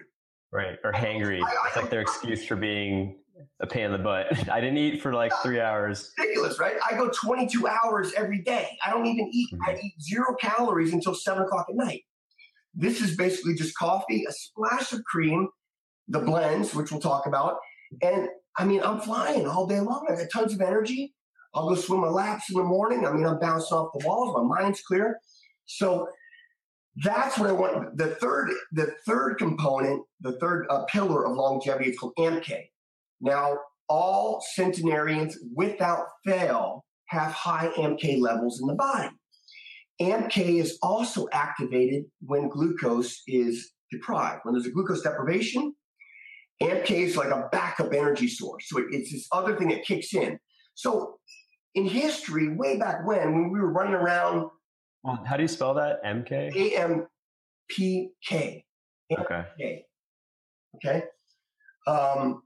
Right. 0.51 0.77
Or 0.83 0.91
hangry. 0.91 1.41
I, 1.41 1.45
I, 1.45 1.67
it's 1.67 1.75
like 1.75 1.89
their 1.91 2.01
excuse 2.07 2.43
for 2.43 2.55
being 2.55 3.19
a 3.61 3.67
pain 3.67 3.85
in 3.85 3.91
the 3.91 3.99
butt. 3.99 4.49
I 4.51 4.59
didn't 4.59 4.77
eat 4.77 4.99
for 4.99 5.13
like 5.13 5.31
three 5.43 5.59
hours. 5.59 6.11
Ridiculous, 6.17 6.59
right? 6.59 6.75
I 6.89 6.95
go 6.95 7.09
22 7.09 7.67
hours 7.67 8.13
every 8.17 8.41
day. 8.41 8.67
I 8.83 8.89
don't 8.89 9.05
even 9.05 9.29
eat. 9.31 9.49
Mm-hmm. 9.53 9.69
I 9.69 9.79
eat 9.79 9.93
zero 10.01 10.35
calories 10.41 10.91
until 10.91 11.13
seven 11.13 11.43
o'clock 11.43 11.67
at 11.69 11.75
night. 11.75 12.01
This 12.73 12.99
is 12.99 13.15
basically 13.15 13.53
just 13.53 13.77
coffee, 13.77 14.25
a 14.27 14.31
splash 14.31 14.91
of 14.91 15.03
cream, 15.03 15.49
the 16.07 16.19
blends, 16.19 16.73
which 16.73 16.91
we'll 16.91 16.99
talk 16.99 17.27
about, 17.27 17.57
and 18.01 18.29
I 18.57 18.65
mean, 18.65 18.81
I'm 18.83 18.99
flying 18.99 19.47
all 19.47 19.67
day 19.67 19.79
long. 19.79 20.07
I 20.09 20.15
got 20.15 20.27
tons 20.31 20.53
of 20.53 20.61
energy. 20.61 21.13
I'll 21.53 21.69
go 21.69 21.75
swim 21.75 22.01
my 22.01 22.07
laps 22.07 22.49
in 22.49 22.57
the 22.57 22.63
morning. 22.63 23.05
I 23.05 23.11
mean, 23.11 23.25
I'm 23.25 23.39
bouncing 23.39 23.77
off 23.77 23.91
the 23.97 24.05
walls. 24.07 24.35
My 24.35 24.61
mind's 24.61 24.81
clear. 24.81 25.19
So 25.65 26.07
that's 26.97 27.37
what 27.37 27.49
I 27.49 27.53
want. 27.53 27.97
The 27.97 28.15
third, 28.15 28.51
the 28.71 28.93
third 29.05 29.37
component, 29.37 30.03
the 30.21 30.33
third 30.39 30.65
uh, 30.69 30.85
pillar 30.85 31.25
of 31.25 31.35
longevity 31.35 31.91
is 31.91 31.99
called 31.99 32.13
AMPK. 32.17 32.59
Now, 33.21 33.57
all 33.89 34.43
centenarians, 34.53 35.37
without 35.55 36.05
fail, 36.25 36.85
have 37.07 37.31
high 37.31 37.69
AMPK 37.77 38.19
levels 38.19 38.59
in 38.61 38.67
the 38.67 38.75
body. 38.75 39.09
AMPK 40.01 40.59
is 40.59 40.77
also 40.81 41.27
activated 41.31 42.05
when 42.21 42.49
glucose 42.49 43.21
is 43.27 43.71
deprived. 43.91 44.41
When 44.43 44.53
there's 44.53 44.65
a 44.65 44.71
glucose 44.71 45.01
deprivation, 45.01 45.73
AMPK 46.63 46.91
is 46.91 47.17
like 47.17 47.29
a 47.29 47.49
backup 47.51 47.93
energy 47.93 48.27
source. 48.27 48.65
So 48.69 48.81
it's 48.91 49.11
this 49.11 49.27
other 49.31 49.55
thing 49.55 49.69
that 49.69 49.83
kicks 49.83 50.13
in. 50.13 50.39
So 50.75 51.19
in 51.75 51.85
history, 51.85 52.55
way 52.55 52.77
back 52.77 53.05
when, 53.05 53.33
when 53.33 53.51
we 53.51 53.59
were 53.59 53.71
running 53.71 53.93
around. 53.93 54.49
How 55.25 55.35
do 55.35 55.41
you 55.41 55.47
spell 55.47 55.73
that? 55.73 56.03
MK? 56.03 56.55
A 56.55 56.77
M 56.77 57.07
P 57.69 58.09
K. 58.25 58.65
Okay. 59.11 59.85
Okay. 60.75 61.03
Um, 61.85 62.43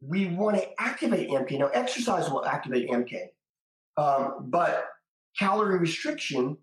we 0.00 0.26
want 0.26 0.56
to 0.56 0.66
activate 0.78 1.30
AMPK. 1.30 1.58
Now, 1.58 1.68
exercise 1.68 2.30
will 2.30 2.44
activate 2.44 2.88
AMPK, 2.90 3.26
um, 3.96 4.46
but 4.50 4.84
calorie 5.38 5.78
restriction, 5.78 6.56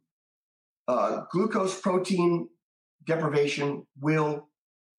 uh, 0.87 1.21
glucose 1.31 1.79
protein 1.79 2.49
deprivation 3.05 3.85
will 3.99 4.49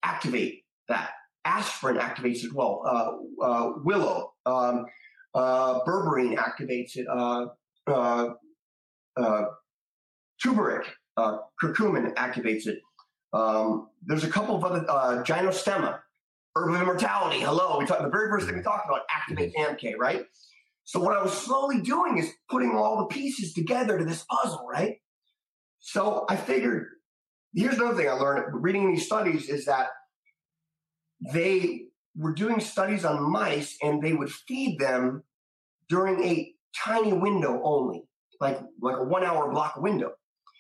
activate 0.03 0.65
that 0.89 1.11
aspirin 1.47 1.97
activates 1.97 2.45
as 2.45 2.53
well. 2.53 2.83
Uh, 2.85 3.45
uh, 3.45 3.73
willow, 3.85 4.33
um, 4.45 4.85
uh, 5.35 5.81
berberine 5.85 6.37
activates 6.37 6.97
it. 6.97 7.07
Uh, 7.09 7.47
uh, 7.87 8.31
uh, 9.17 9.45
turmeric, 10.43 10.87
curcumin 11.17 12.13
activates 12.15 12.67
it. 12.67 12.81
Um, 13.33 13.89
there's 14.05 14.25
a 14.25 14.31
couple 14.31 14.57
of 14.57 14.65
other 14.65 15.23
gynostemma, 15.23 16.01
herb 16.55 16.75
of 16.75 16.81
immortality. 16.81 17.41
Hello, 17.41 17.79
we 17.79 17.87
talked. 17.87 18.03
The 18.03 18.09
very 18.09 18.29
first 18.29 18.47
thing 18.47 18.57
we 18.57 18.63
talked 18.63 18.87
about 18.89 19.03
activates 19.09 19.55
AMPK, 19.55 19.97
right? 19.99 20.25
So 20.85 21.01
what 21.01 21.17
I 21.17 21.23
was 21.23 21.33
slowly 21.33 21.81
doing 21.81 22.19
is 22.19 22.31
putting 22.51 22.73
all 22.77 22.99
the 22.99 23.07
pieces 23.07 23.53
together 23.53 23.99
to 23.99 24.05
this 24.05 24.25
puzzle, 24.29 24.67
right? 24.71 24.97
So 25.81 26.25
I 26.29 26.37
figured. 26.37 26.89
Here's 27.55 27.77
another 27.77 27.97
thing 27.97 28.09
I 28.09 28.13
learned 28.13 28.63
reading 28.63 28.93
these 28.93 29.07
studies 29.07 29.49
is 29.49 29.65
that 29.65 29.89
they 31.21 31.87
were 32.17 32.33
doing 32.33 32.61
studies 32.61 33.05
on 33.05 33.31
mice 33.31 33.77
and 33.83 34.03
they 34.03 34.13
would 34.13 34.31
feed 34.31 34.79
them 34.79 35.23
during 35.89 36.23
a 36.25 36.53
tiny 36.85 37.13
window 37.13 37.61
only, 37.63 38.03
like 38.41 38.61
like 38.81 38.97
a 38.97 39.05
one 39.05 39.25
hour 39.25 39.51
block 39.51 39.77
window. 39.77 40.13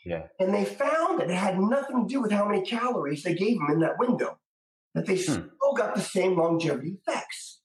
Yeah. 0.04 0.22
And 0.38 0.54
they 0.54 0.64
found 0.64 1.20
that 1.20 1.30
it 1.30 1.34
had 1.34 1.58
nothing 1.58 2.06
to 2.06 2.12
do 2.12 2.20
with 2.20 2.30
how 2.30 2.46
many 2.46 2.64
calories 2.64 3.24
they 3.24 3.34
gave 3.34 3.58
them 3.58 3.70
in 3.72 3.80
that 3.80 3.98
window, 3.98 4.38
that 4.94 5.06
they 5.06 5.16
hmm. 5.16 5.22
still 5.22 5.74
got 5.76 5.94
the 5.94 6.00
same 6.00 6.38
longevity 6.38 6.96
effects, 7.00 7.60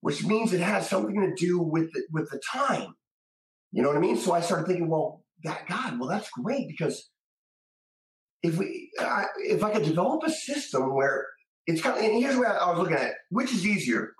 which 0.00 0.24
means 0.24 0.52
it 0.52 0.60
has 0.60 0.88
something 0.88 1.20
to 1.20 1.34
do 1.34 1.58
with 1.58 1.92
the, 1.92 2.04
with 2.10 2.30
the 2.30 2.40
time. 2.50 2.94
You 3.70 3.82
know 3.82 3.88
what 3.88 3.98
I 3.98 4.00
mean? 4.00 4.16
So 4.16 4.32
I 4.32 4.40
started 4.40 4.66
thinking, 4.66 4.88
well, 4.88 5.24
God, 5.44 6.00
well, 6.00 6.08
that's 6.08 6.30
great 6.30 6.68
because 6.68 7.10
if 8.42 8.56
we, 8.56 8.90
uh, 8.98 9.24
if 9.36 9.62
I 9.62 9.70
could 9.70 9.84
develop 9.84 10.22
a 10.24 10.30
system 10.30 10.94
where 10.94 11.26
it's 11.68 11.80
kind 11.80 11.96
of, 11.96 12.02
and 12.02 12.20
here's 12.20 12.36
what 12.36 12.48
I 12.48 12.70
was 12.70 12.78
looking 12.78 12.96
at. 12.96 13.10
it. 13.10 13.14
Which 13.30 13.52
is 13.52 13.64
easier? 13.64 14.14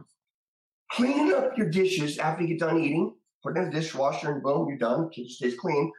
Cleaning 0.92 1.34
up 1.34 1.58
your 1.58 1.68
dishes 1.68 2.18
after 2.18 2.42
you 2.42 2.48
get 2.48 2.60
done 2.60 2.80
eating 2.80 3.14
put 3.42 3.56
it 3.56 3.60
in 3.60 3.70
the 3.70 3.80
dishwasher, 3.80 4.32
and 4.32 4.42
boom, 4.42 4.68
you're 4.68 4.78
done. 4.78 5.08
Kitchen 5.10 5.30
stays 5.30 5.58
clean. 5.58 5.90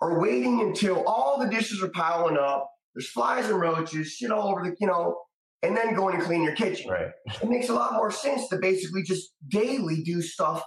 Or 0.00 0.20
waiting 0.20 0.60
until 0.60 1.04
all 1.06 1.38
the 1.38 1.48
dishes 1.48 1.82
are 1.82 1.88
piling 1.88 2.36
up, 2.36 2.70
there's 2.94 3.08
flies 3.08 3.48
and 3.48 3.60
roaches, 3.60 4.12
shit 4.12 4.30
all 4.30 4.48
over 4.48 4.62
the, 4.62 4.76
you 4.80 4.86
know, 4.86 5.18
and 5.62 5.76
then 5.76 5.94
going 5.94 6.16
and 6.16 6.24
clean 6.24 6.42
your 6.42 6.54
kitchen. 6.54 6.90
Right. 6.90 7.10
It 7.42 7.48
makes 7.48 7.68
a 7.68 7.74
lot 7.74 7.94
more 7.94 8.10
sense 8.10 8.48
to 8.48 8.58
basically 8.58 9.02
just 9.02 9.30
daily 9.48 10.02
do 10.02 10.20
stuff, 10.20 10.62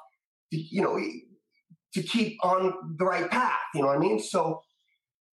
to, 0.51 0.57
you 0.57 0.81
know, 0.81 0.99
to 1.93 2.01
keep 2.01 2.37
on 2.43 2.73
the 2.97 3.05
right 3.05 3.29
path. 3.29 3.59
You 3.75 3.81
know 3.81 3.87
what 3.87 3.97
I 3.97 3.99
mean? 3.99 4.19
So, 4.19 4.61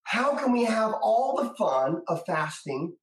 how 0.03 0.37
can 0.37 0.53
we 0.53 0.65
have 0.65 0.93
all 1.03 1.37
the 1.37 1.55
fun 1.57 2.03
of 2.09 2.23
fasting 2.27 2.95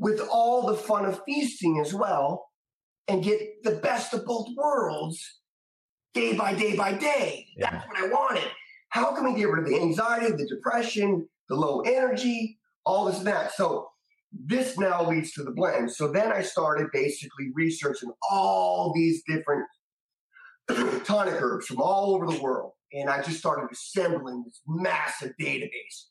with 0.00 0.20
all 0.32 0.66
the 0.66 0.74
fun 0.74 1.04
of 1.04 1.20
feasting 1.24 1.78
as 1.78 1.94
well 1.94 2.48
and 3.06 3.22
get 3.22 3.62
the 3.62 3.72
best 3.76 4.14
of 4.14 4.24
both 4.24 4.48
worlds 4.56 5.40
day 6.14 6.34
by 6.34 6.54
day 6.54 6.74
by 6.74 6.94
day? 6.94 7.46
Yeah. 7.56 7.70
That's 7.70 7.86
what 7.86 7.98
I 7.98 8.06
wanted. 8.08 8.50
How 8.88 9.14
can 9.14 9.24
we 9.24 9.38
get 9.38 9.48
rid 9.48 9.62
of 9.62 9.70
the 9.70 9.80
anxiety, 9.80 10.32
the 10.32 10.48
depression, 10.48 11.28
the 11.48 11.54
low 11.54 11.82
energy, 11.82 12.58
all 12.84 13.04
this 13.04 13.18
and 13.18 13.26
that? 13.26 13.52
So, 13.52 13.88
this 14.32 14.78
now 14.78 15.08
leads 15.08 15.32
to 15.32 15.42
the 15.42 15.50
blend. 15.50 15.90
So 15.90 16.10
then 16.10 16.30
I 16.30 16.42
started 16.42 16.86
basically 16.92 17.50
researching 17.52 18.12
all 18.30 18.92
these 18.94 19.22
different 19.26 19.66
tonic 21.04 21.34
herbs 21.42 21.66
from 21.66 21.80
all 21.80 22.14
over 22.14 22.26
the 22.26 22.40
world. 22.40 22.72
And 22.92 23.10
I 23.10 23.22
just 23.22 23.38
started 23.38 23.68
assembling 23.72 24.44
this 24.44 24.60
massive 24.68 25.32
database. 25.40 26.09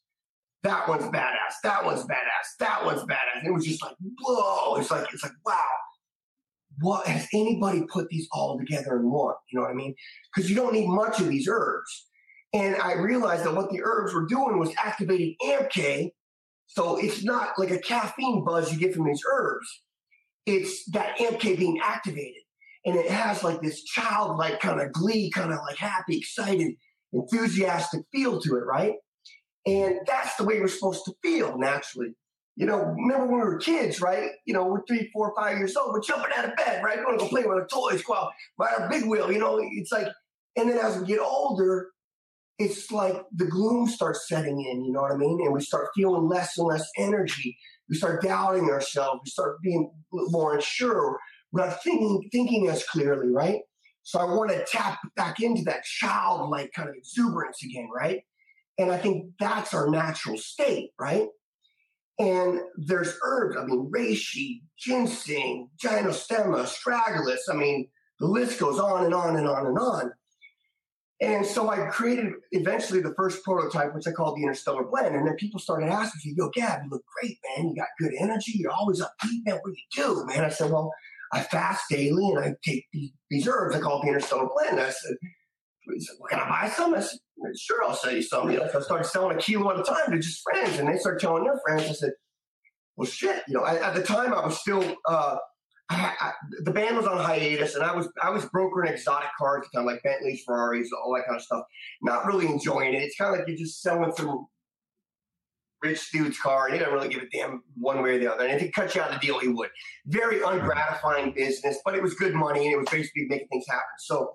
That 0.63 0.87
one's 0.87 1.05
badass. 1.05 1.55
That 1.63 1.85
one's 1.85 2.03
badass. 2.03 2.57
That 2.59 2.85
one's 2.85 3.01
badass. 3.03 3.39
And 3.39 3.47
it 3.47 3.51
was 3.51 3.65
just 3.65 3.81
like, 3.81 3.95
whoa. 4.19 4.75
It's 4.75 4.91
like, 4.91 5.07
it's 5.13 5.23
like, 5.23 5.33
wow. 5.45 5.55
What 6.81 7.07
has 7.07 7.27
anybody 7.33 7.83
put 7.91 8.09
these 8.09 8.27
all 8.31 8.57
together 8.57 8.97
in 8.97 9.09
one? 9.09 9.35
You 9.51 9.59
know 9.59 9.65
what 9.65 9.71
I 9.71 9.75
mean? 9.75 9.95
Because 10.33 10.49
you 10.49 10.55
don't 10.55 10.73
need 10.73 10.87
much 10.87 11.19
of 11.19 11.27
these 11.27 11.47
herbs. 11.49 12.07
And 12.53 12.75
I 12.77 12.93
realized 12.93 13.45
that 13.45 13.55
what 13.55 13.69
the 13.69 13.81
herbs 13.83 14.13
were 14.13 14.25
doing 14.25 14.59
was 14.59 14.73
activating 14.77 15.35
AMPK. 15.43 16.11
So 16.67 16.97
it's 16.97 17.23
not 17.23 17.57
like 17.57 17.71
a 17.71 17.79
caffeine 17.79 18.43
buzz 18.43 18.71
you 18.71 18.79
get 18.79 18.93
from 18.93 19.05
these 19.05 19.23
herbs. 19.31 19.67
It's 20.45 20.85
that 20.91 21.17
AMPK 21.17 21.57
being 21.57 21.79
activated 21.83 22.41
and 22.85 22.95
it 22.95 23.09
has 23.09 23.43
like 23.43 23.61
this 23.61 23.83
childlike 23.83 24.59
kind 24.59 24.79
of 24.79 24.91
glee, 24.91 25.29
kind 25.29 25.51
of 25.51 25.59
like 25.67 25.77
happy, 25.77 26.17
excited, 26.17 26.73
enthusiastic 27.13 28.01
feel 28.11 28.39
to 28.41 28.55
it, 28.55 28.65
right? 28.65 28.93
And 29.65 29.99
that's 30.07 30.35
the 30.35 30.43
way 30.43 30.59
we're 30.59 30.67
supposed 30.67 31.05
to 31.05 31.13
feel 31.21 31.57
naturally. 31.57 32.15
You 32.55 32.65
know, 32.65 32.77
remember 32.77 33.25
when 33.25 33.39
we 33.39 33.45
were 33.45 33.57
kids, 33.57 34.01
right? 34.01 34.31
You 34.45 34.53
know, 34.53 34.65
we're 34.65 34.83
three, 34.85 35.09
four, 35.13 35.33
five 35.37 35.57
years 35.57 35.75
old, 35.75 35.93
we're 35.93 36.01
jumping 36.01 36.31
out 36.35 36.45
of 36.45 36.55
bed, 36.57 36.83
right? 36.83 36.97
We're 36.97 37.05
gonna 37.05 37.17
go 37.17 37.27
play 37.27 37.43
with 37.43 37.57
our 37.57 37.67
toys, 37.67 38.01
go 38.03 38.15
out, 38.15 38.31
ride 38.57 38.73
our 38.79 38.89
big 38.89 39.05
wheel, 39.05 39.31
you 39.31 39.39
know, 39.39 39.59
it's 39.61 39.91
like, 39.91 40.07
and 40.57 40.69
then 40.69 40.77
as 40.77 40.97
we 40.99 41.07
get 41.07 41.19
older, 41.19 41.89
it's 42.57 42.91
like 42.91 43.23
the 43.33 43.45
gloom 43.45 43.87
starts 43.87 44.27
setting 44.27 44.59
in, 44.59 44.83
you 44.83 44.91
know 44.91 45.01
what 45.01 45.13
I 45.13 45.15
mean? 45.15 45.39
And 45.45 45.53
we 45.53 45.61
start 45.61 45.87
feeling 45.95 46.27
less 46.27 46.57
and 46.57 46.67
less 46.67 46.85
energy. 46.97 47.57
We 47.89 47.95
start 47.95 48.21
doubting 48.21 48.69
ourselves. 48.69 49.21
We 49.23 49.29
start 49.29 49.61
being 49.63 49.89
more 50.11 50.55
unsure 50.55 51.17
we're 51.51 51.65
not 51.65 51.81
thinking, 51.83 52.29
thinking 52.31 52.69
as 52.69 52.83
clearly, 52.83 53.29
right? 53.29 53.61
So 54.03 54.19
I 54.19 54.23
want 54.25 54.51
to 54.51 54.65
tap 54.65 54.99
back 55.15 55.39
into 55.39 55.63
that 55.63 55.83
childlike 55.83 56.71
kind 56.75 56.89
of 56.89 56.95
exuberance 56.95 57.63
again, 57.63 57.89
right? 57.93 58.21
And 58.79 58.91
I 58.91 58.97
think 58.97 59.33
that's 59.39 59.73
our 59.73 59.89
natural 59.89 60.37
state, 60.37 60.91
right? 60.97 61.27
And 62.17 62.61
there's 62.77 63.17
herbs, 63.23 63.57
I 63.57 63.65
mean, 63.65 63.91
reishi, 63.95 64.61
ginseng, 64.77 65.69
gynostemma, 65.77 66.65
astragalus. 66.65 67.37
I 67.49 67.55
mean, 67.55 67.89
the 68.19 68.27
list 68.27 68.59
goes 68.59 68.79
on 68.79 69.05
and 69.05 69.13
on 69.13 69.35
and 69.35 69.47
on 69.47 69.67
and 69.67 69.77
on. 69.77 70.11
And 71.21 71.45
so 71.45 71.69
I 71.69 71.87
created 71.87 72.31
eventually 72.53 73.01
the 73.01 73.13
first 73.15 73.43
prototype, 73.43 73.93
which 73.93 74.07
I 74.07 74.11
called 74.11 74.37
the 74.37 74.43
Interstellar 74.43 74.85
Blend. 74.85 75.15
And 75.15 75.27
then 75.27 75.35
people 75.35 75.59
started 75.59 75.89
asking 75.89 76.31
me, 76.31 76.35
Yo, 76.37 76.49
Gab, 76.49 76.81
you 76.83 76.89
look 76.89 77.03
great, 77.19 77.37
man. 77.57 77.69
You 77.69 77.75
got 77.75 77.87
good 77.99 78.13
energy. 78.17 78.53
You're 78.55 78.71
always 78.71 79.01
upbeat, 79.01 79.45
man. 79.45 79.55
What 79.55 79.73
do 79.73 79.77
you 79.77 80.03
do, 80.03 80.25
man? 80.25 80.45
I 80.45 80.49
said, 80.49 80.71
Well, 80.71 80.93
I 81.33 81.41
fast 81.41 81.83
daily 81.89 82.29
and 82.29 82.39
I 82.39 82.55
take 82.63 82.85
these, 82.93 83.47
herbs. 83.47 83.75
I 83.75 83.79
call 83.79 83.99
it 83.99 84.03
the 84.03 84.07
Interstellar 84.07 84.47
Blend. 84.55 84.79
I 84.79 84.89
said, 84.89 85.17
he 85.93 85.99
said, 85.99 86.15
well, 86.19 86.29
can 86.29 86.39
I 86.39 86.49
buy 86.49 86.69
some? 86.69 86.93
I 86.93 86.99
said, 86.99 87.19
sure, 87.57 87.83
I'll 87.83 87.95
sell 87.95 88.13
you 88.13 88.21
some. 88.21 88.51
You 88.51 88.59
know, 88.59 88.67
so 88.71 88.79
I 88.79 88.81
started 88.81 89.05
selling 89.05 89.37
a 89.37 89.39
kilo 89.39 89.71
at 89.71 89.79
a 89.79 89.83
time 89.83 90.11
to 90.11 90.19
just 90.19 90.41
friends, 90.43 90.79
and 90.79 90.87
they 90.87 90.97
started 90.97 91.19
telling 91.19 91.43
their 91.43 91.59
friends. 91.65 91.89
I 91.89 91.93
said, 91.93 92.11
well, 92.95 93.07
shit. 93.07 93.43
You 93.47 93.55
know, 93.55 93.63
I, 93.63 93.75
at 93.87 93.95
the 93.95 94.03
time 94.03 94.33
I 94.33 94.45
was 94.45 94.59
still, 94.59 94.83
uh, 95.07 95.37
I, 95.89 96.13
I, 96.19 96.31
the 96.63 96.71
band 96.71 96.97
was 96.97 97.07
on 97.07 97.17
hiatus, 97.17 97.75
and 97.75 97.83
I 97.83 97.95
was 97.95 98.09
I 98.21 98.29
was 98.29 98.45
brokering 98.45 98.91
exotic 98.91 99.29
cars, 99.37 99.67
kind 99.73 99.87
of 99.87 99.93
like 99.93 100.03
Bentleys, 100.03 100.43
Ferraris, 100.45 100.89
all 100.91 101.13
that 101.15 101.25
kind 101.25 101.37
of 101.37 101.43
stuff. 101.43 101.63
Not 102.01 102.25
really 102.25 102.47
enjoying 102.47 102.93
it. 102.93 103.03
It's 103.03 103.15
kind 103.15 103.33
of 103.33 103.39
like 103.39 103.47
you're 103.47 103.57
just 103.57 103.81
selling 103.81 104.13
some 104.15 104.47
rich 105.81 106.11
dude's 106.11 106.39
car 106.39 106.65
and 106.65 106.73
he 106.73 106.79
doesn't 106.79 106.93
really 106.93 107.09
give 107.09 107.23
a 107.23 107.29
damn 107.29 107.63
one 107.75 108.01
way 108.01 108.15
or 108.15 108.19
the 108.19 108.31
other. 108.31 108.43
And 108.43 108.53
if 108.53 108.61
he 108.61 108.69
cut 108.69 108.93
you 108.93 109.01
out 109.01 109.11
of 109.11 109.19
the 109.19 109.25
deal, 109.25 109.39
he 109.39 109.47
would. 109.47 109.69
Very 110.05 110.39
ungratifying 110.39 111.33
business, 111.35 111.77
but 111.85 111.95
it 111.95 112.01
was 112.01 112.13
good 112.15 112.33
money 112.33 112.65
and 112.65 112.73
it 112.73 112.77
was 112.77 112.87
basically 112.91 113.25
making 113.27 113.47
things 113.47 113.65
happen. 113.69 113.83
So 113.99 114.33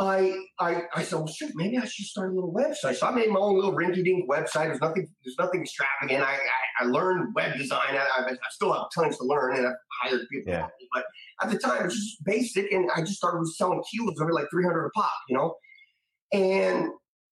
I 0.00 0.32
I 0.60 0.82
I 0.94 1.02
said, 1.02 1.16
well 1.16 1.26
shoot, 1.26 1.52
maybe 1.54 1.76
I 1.76 1.84
should 1.84 2.06
start 2.06 2.30
a 2.30 2.34
little 2.34 2.52
website. 2.52 2.96
So 2.96 3.06
I 3.06 3.10
made 3.12 3.30
my 3.30 3.40
own 3.40 3.56
little 3.56 3.72
rinky 3.72 4.04
dink 4.04 4.30
website. 4.30 4.66
There's 4.66 4.80
nothing 4.80 5.08
there's 5.24 5.36
nothing 5.38 5.62
extravagant. 5.62 6.22
I 6.22 6.34
I, 6.34 6.84
I 6.84 6.84
learned 6.86 7.34
web 7.34 7.56
design. 7.58 7.96
I, 7.96 8.30
I, 8.30 8.36
still 8.50 8.72
have 8.72 8.84
tons 8.94 9.18
to 9.18 9.24
learn 9.24 9.56
and 9.56 9.66
I've 9.66 9.74
hired 10.02 10.20
people. 10.30 10.52
Yeah. 10.52 10.68
But 10.94 11.04
at 11.42 11.50
the 11.50 11.58
time 11.58 11.80
it 11.80 11.84
was 11.86 11.94
just 11.94 12.24
basic 12.24 12.70
and 12.70 12.88
I 12.94 13.00
just 13.00 13.16
started 13.16 13.44
selling 13.48 13.82
kilos 13.90 14.20
over 14.20 14.32
like 14.32 14.46
300 14.50 14.86
a 14.86 14.90
pop, 14.90 15.10
you 15.28 15.36
know? 15.36 15.54
And 16.32 16.90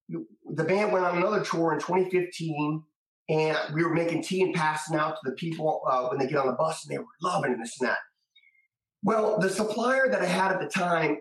the 0.09 0.65
band 0.65 0.93
went 0.93 1.05
on 1.05 1.19
another 1.19 1.45
tour 1.45 1.73
in 1.73 1.79
2015 1.79 2.83
and 3.29 3.59
we 3.75 3.83
were 3.83 3.95
making 3.95 4.23
tea 4.23 4.43
and 4.43 4.55
passing 4.55 4.97
out 4.97 5.17
to 5.17 5.31
the 5.31 5.33
people 5.33 5.83
uh, 5.91 6.07
when 6.09 6.19
they 6.19 6.27
get 6.27 6.39
on 6.39 6.47
the 6.47 6.53
bus, 6.53 6.85
and 6.85 6.95
they 6.95 6.99
were 6.99 7.05
loving 7.23 7.59
this 7.59 7.77
and 7.81 7.89
that. 7.89 7.99
Well, 9.03 9.39
the 9.39 9.51
supplier 9.51 10.09
that 10.11 10.23
I 10.23 10.27
had 10.27 10.53
at 10.53 10.61
the 10.61 10.69
time, 10.69 11.19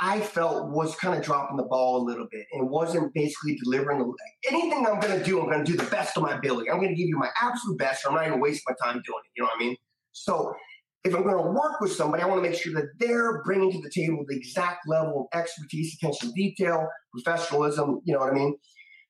I 0.00 0.20
felt 0.20 0.70
was 0.70 0.96
kind 0.96 1.16
of 1.16 1.24
dropping 1.24 1.56
the 1.56 1.64
ball 1.64 2.02
a 2.02 2.04
little 2.04 2.26
bit 2.30 2.46
and 2.52 2.68
wasn't 2.68 3.14
basically 3.14 3.56
delivering 3.62 4.12
anything 4.48 4.86
I'm 4.86 4.98
going 4.98 5.18
to 5.18 5.24
do. 5.24 5.40
I'm 5.40 5.50
going 5.50 5.64
to 5.64 5.70
do 5.70 5.78
the 5.78 5.88
best 5.90 6.16
of 6.16 6.24
my 6.24 6.36
ability. 6.36 6.68
I'm 6.70 6.78
going 6.78 6.88
to 6.88 6.96
give 6.96 7.08
you 7.08 7.16
my 7.16 7.28
absolute 7.40 7.78
best. 7.78 8.04
Or 8.04 8.08
I'm 8.08 8.14
not 8.16 8.26
going 8.26 8.38
to 8.38 8.42
waste 8.42 8.62
my 8.66 8.74
time 8.82 8.94
doing 9.06 9.22
it. 9.24 9.30
You 9.36 9.44
know 9.44 9.46
what 9.46 9.56
I 9.56 9.64
mean? 9.64 9.76
So 10.12 10.52
if 11.04 11.14
I'm 11.14 11.22
going 11.22 11.36
to 11.36 11.50
work 11.50 11.80
with 11.80 11.92
somebody, 11.92 12.22
I 12.22 12.26
want 12.26 12.42
to 12.42 12.48
make 12.48 12.58
sure 12.58 12.72
that 12.74 12.86
they're 12.98 13.42
bringing 13.44 13.70
to 13.72 13.80
the 13.80 13.90
table 13.90 14.24
the 14.26 14.36
exact 14.36 14.88
level 14.88 15.28
of 15.32 15.38
expertise, 15.38 15.94
attention 15.94 16.30
to 16.30 16.34
detail, 16.34 16.88
professionalism. 17.12 18.00
You 18.04 18.14
know 18.14 18.20
what 18.20 18.32
I 18.32 18.34
mean? 18.34 18.56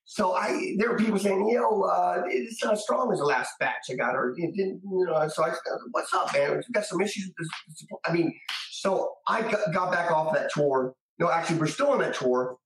So 0.07 0.33
I, 0.33 0.75
there 0.77 0.91
were 0.91 0.97
people 0.97 1.17
saying, 1.17 1.49
"Yo, 1.49 1.81
uh, 1.81 2.21
it's 2.27 2.63
not 2.63 2.73
as 2.73 2.83
strong 2.83 3.11
as 3.11 3.19
the 3.19 3.25
last 3.25 3.51
batch 3.59 3.73
I 3.89 3.95
got," 3.95 4.15
or 4.15 4.35
it 4.37 4.53
didn't, 4.55 4.81
you 4.83 5.05
know. 5.09 5.27
So 5.27 5.43
I 5.43 5.49
said, 5.49 5.57
"What's 5.91 6.13
up, 6.13 6.31
man? 6.31 6.51
We've 6.51 6.63
got 6.71 6.85
some 6.85 7.01
issues." 7.01 7.25
With 7.25 7.35
this, 7.39 7.87
I 8.05 8.13
mean, 8.13 8.31
so 8.69 9.13
I 9.27 9.41
got 9.41 9.91
back 9.91 10.11
off 10.11 10.33
that 10.35 10.51
tour. 10.53 10.93
No, 11.17 11.31
actually, 11.31 11.57
we're 11.57 11.67
still 11.67 11.87
on 11.87 11.99
that 11.99 12.13
tour, 12.13 12.57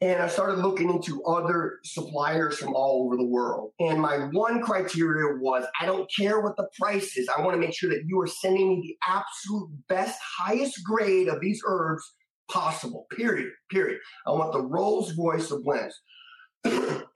and 0.00 0.20
I 0.20 0.26
started 0.26 0.58
looking 0.58 0.90
into 0.90 1.22
other 1.22 1.78
suppliers 1.84 2.58
from 2.58 2.74
all 2.74 3.04
over 3.06 3.16
the 3.16 3.28
world. 3.28 3.70
And 3.78 4.00
my 4.00 4.28
one 4.32 4.62
criteria 4.62 5.38
was, 5.40 5.64
I 5.80 5.86
don't 5.86 6.10
care 6.14 6.40
what 6.40 6.56
the 6.56 6.68
price 6.80 7.16
is. 7.16 7.28
I 7.28 7.40
want 7.40 7.54
to 7.54 7.60
make 7.60 7.74
sure 7.74 7.90
that 7.90 8.02
you 8.04 8.20
are 8.20 8.26
sending 8.26 8.68
me 8.68 8.82
the 8.82 9.12
absolute 9.12 9.70
best, 9.88 10.18
highest 10.38 10.82
grade 10.84 11.28
of 11.28 11.40
these 11.40 11.62
herbs 11.64 12.02
possible. 12.50 13.06
Period. 13.16 13.52
Period. 13.70 14.00
I 14.26 14.32
want 14.32 14.52
the 14.52 14.62
Rolls 14.62 15.16
Royce 15.16 15.50
of 15.52 15.62
blends 15.62 15.94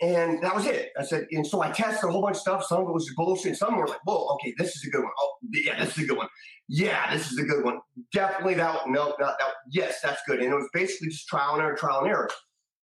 and 0.01 0.43
that 0.43 0.55
was 0.55 0.67
it. 0.67 0.91
I 0.99 1.05
said, 1.05 1.27
and 1.31 1.47
so 1.47 1.63
I 1.63 1.71
tested 1.71 2.09
a 2.09 2.13
whole 2.13 2.23
bunch 2.23 2.37
of 2.37 2.41
stuff. 2.41 2.65
Some 2.65 2.83
of 2.83 2.89
it 2.89 2.93
was 2.93 3.11
bullshit. 3.17 3.57
Some 3.57 3.77
were 3.77 3.87
like, 3.87 4.01
whoa, 4.05 4.29
okay, 4.35 4.55
this 4.59 4.77
is 4.77 4.85
a 4.87 4.91
good 4.91 5.03
one. 5.03 5.13
Oh, 5.19 5.37
yeah, 5.53 5.83
this 5.83 5.97
is 5.97 6.05
a 6.05 6.07
good 6.07 6.17
one. 6.17 6.29
Yeah, 6.69 7.13
this 7.13 7.33
is 7.33 7.39
a 7.39 7.45
good 7.45 7.65
one. 7.65 7.81
Definitely 8.13 8.55
that 8.55 8.75
one. 8.75 8.93
No, 8.93 9.15
not 9.19 9.39
that. 9.39 9.49
Yes, 9.71 10.01
that's 10.03 10.21
good. 10.27 10.41
And 10.41 10.53
it 10.53 10.55
was 10.55 10.69
basically 10.73 11.09
just 11.09 11.27
trial 11.27 11.55
and 11.55 11.63
error, 11.63 11.77
trial 11.77 12.01
and 12.01 12.09
error. 12.09 12.31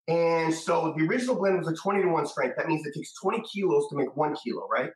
And 0.08 0.54
so 0.54 0.94
the 0.98 1.06
original 1.06 1.36
blend 1.36 1.60
was 1.60 1.68
a 1.68 1.76
20 1.76 2.02
to 2.02 2.10
1 2.10 2.26
strength. 2.28 2.56
That 2.58 2.68
means 2.68 2.86
it 2.86 2.94
takes 2.94 3.14
20 3.22 3.42
kilos 3.52 3.88
to 3.90 3.96
make 3.96 4.16
one 4.18 4.36
kilo, 4.36 4.68
right? 4.68 4.90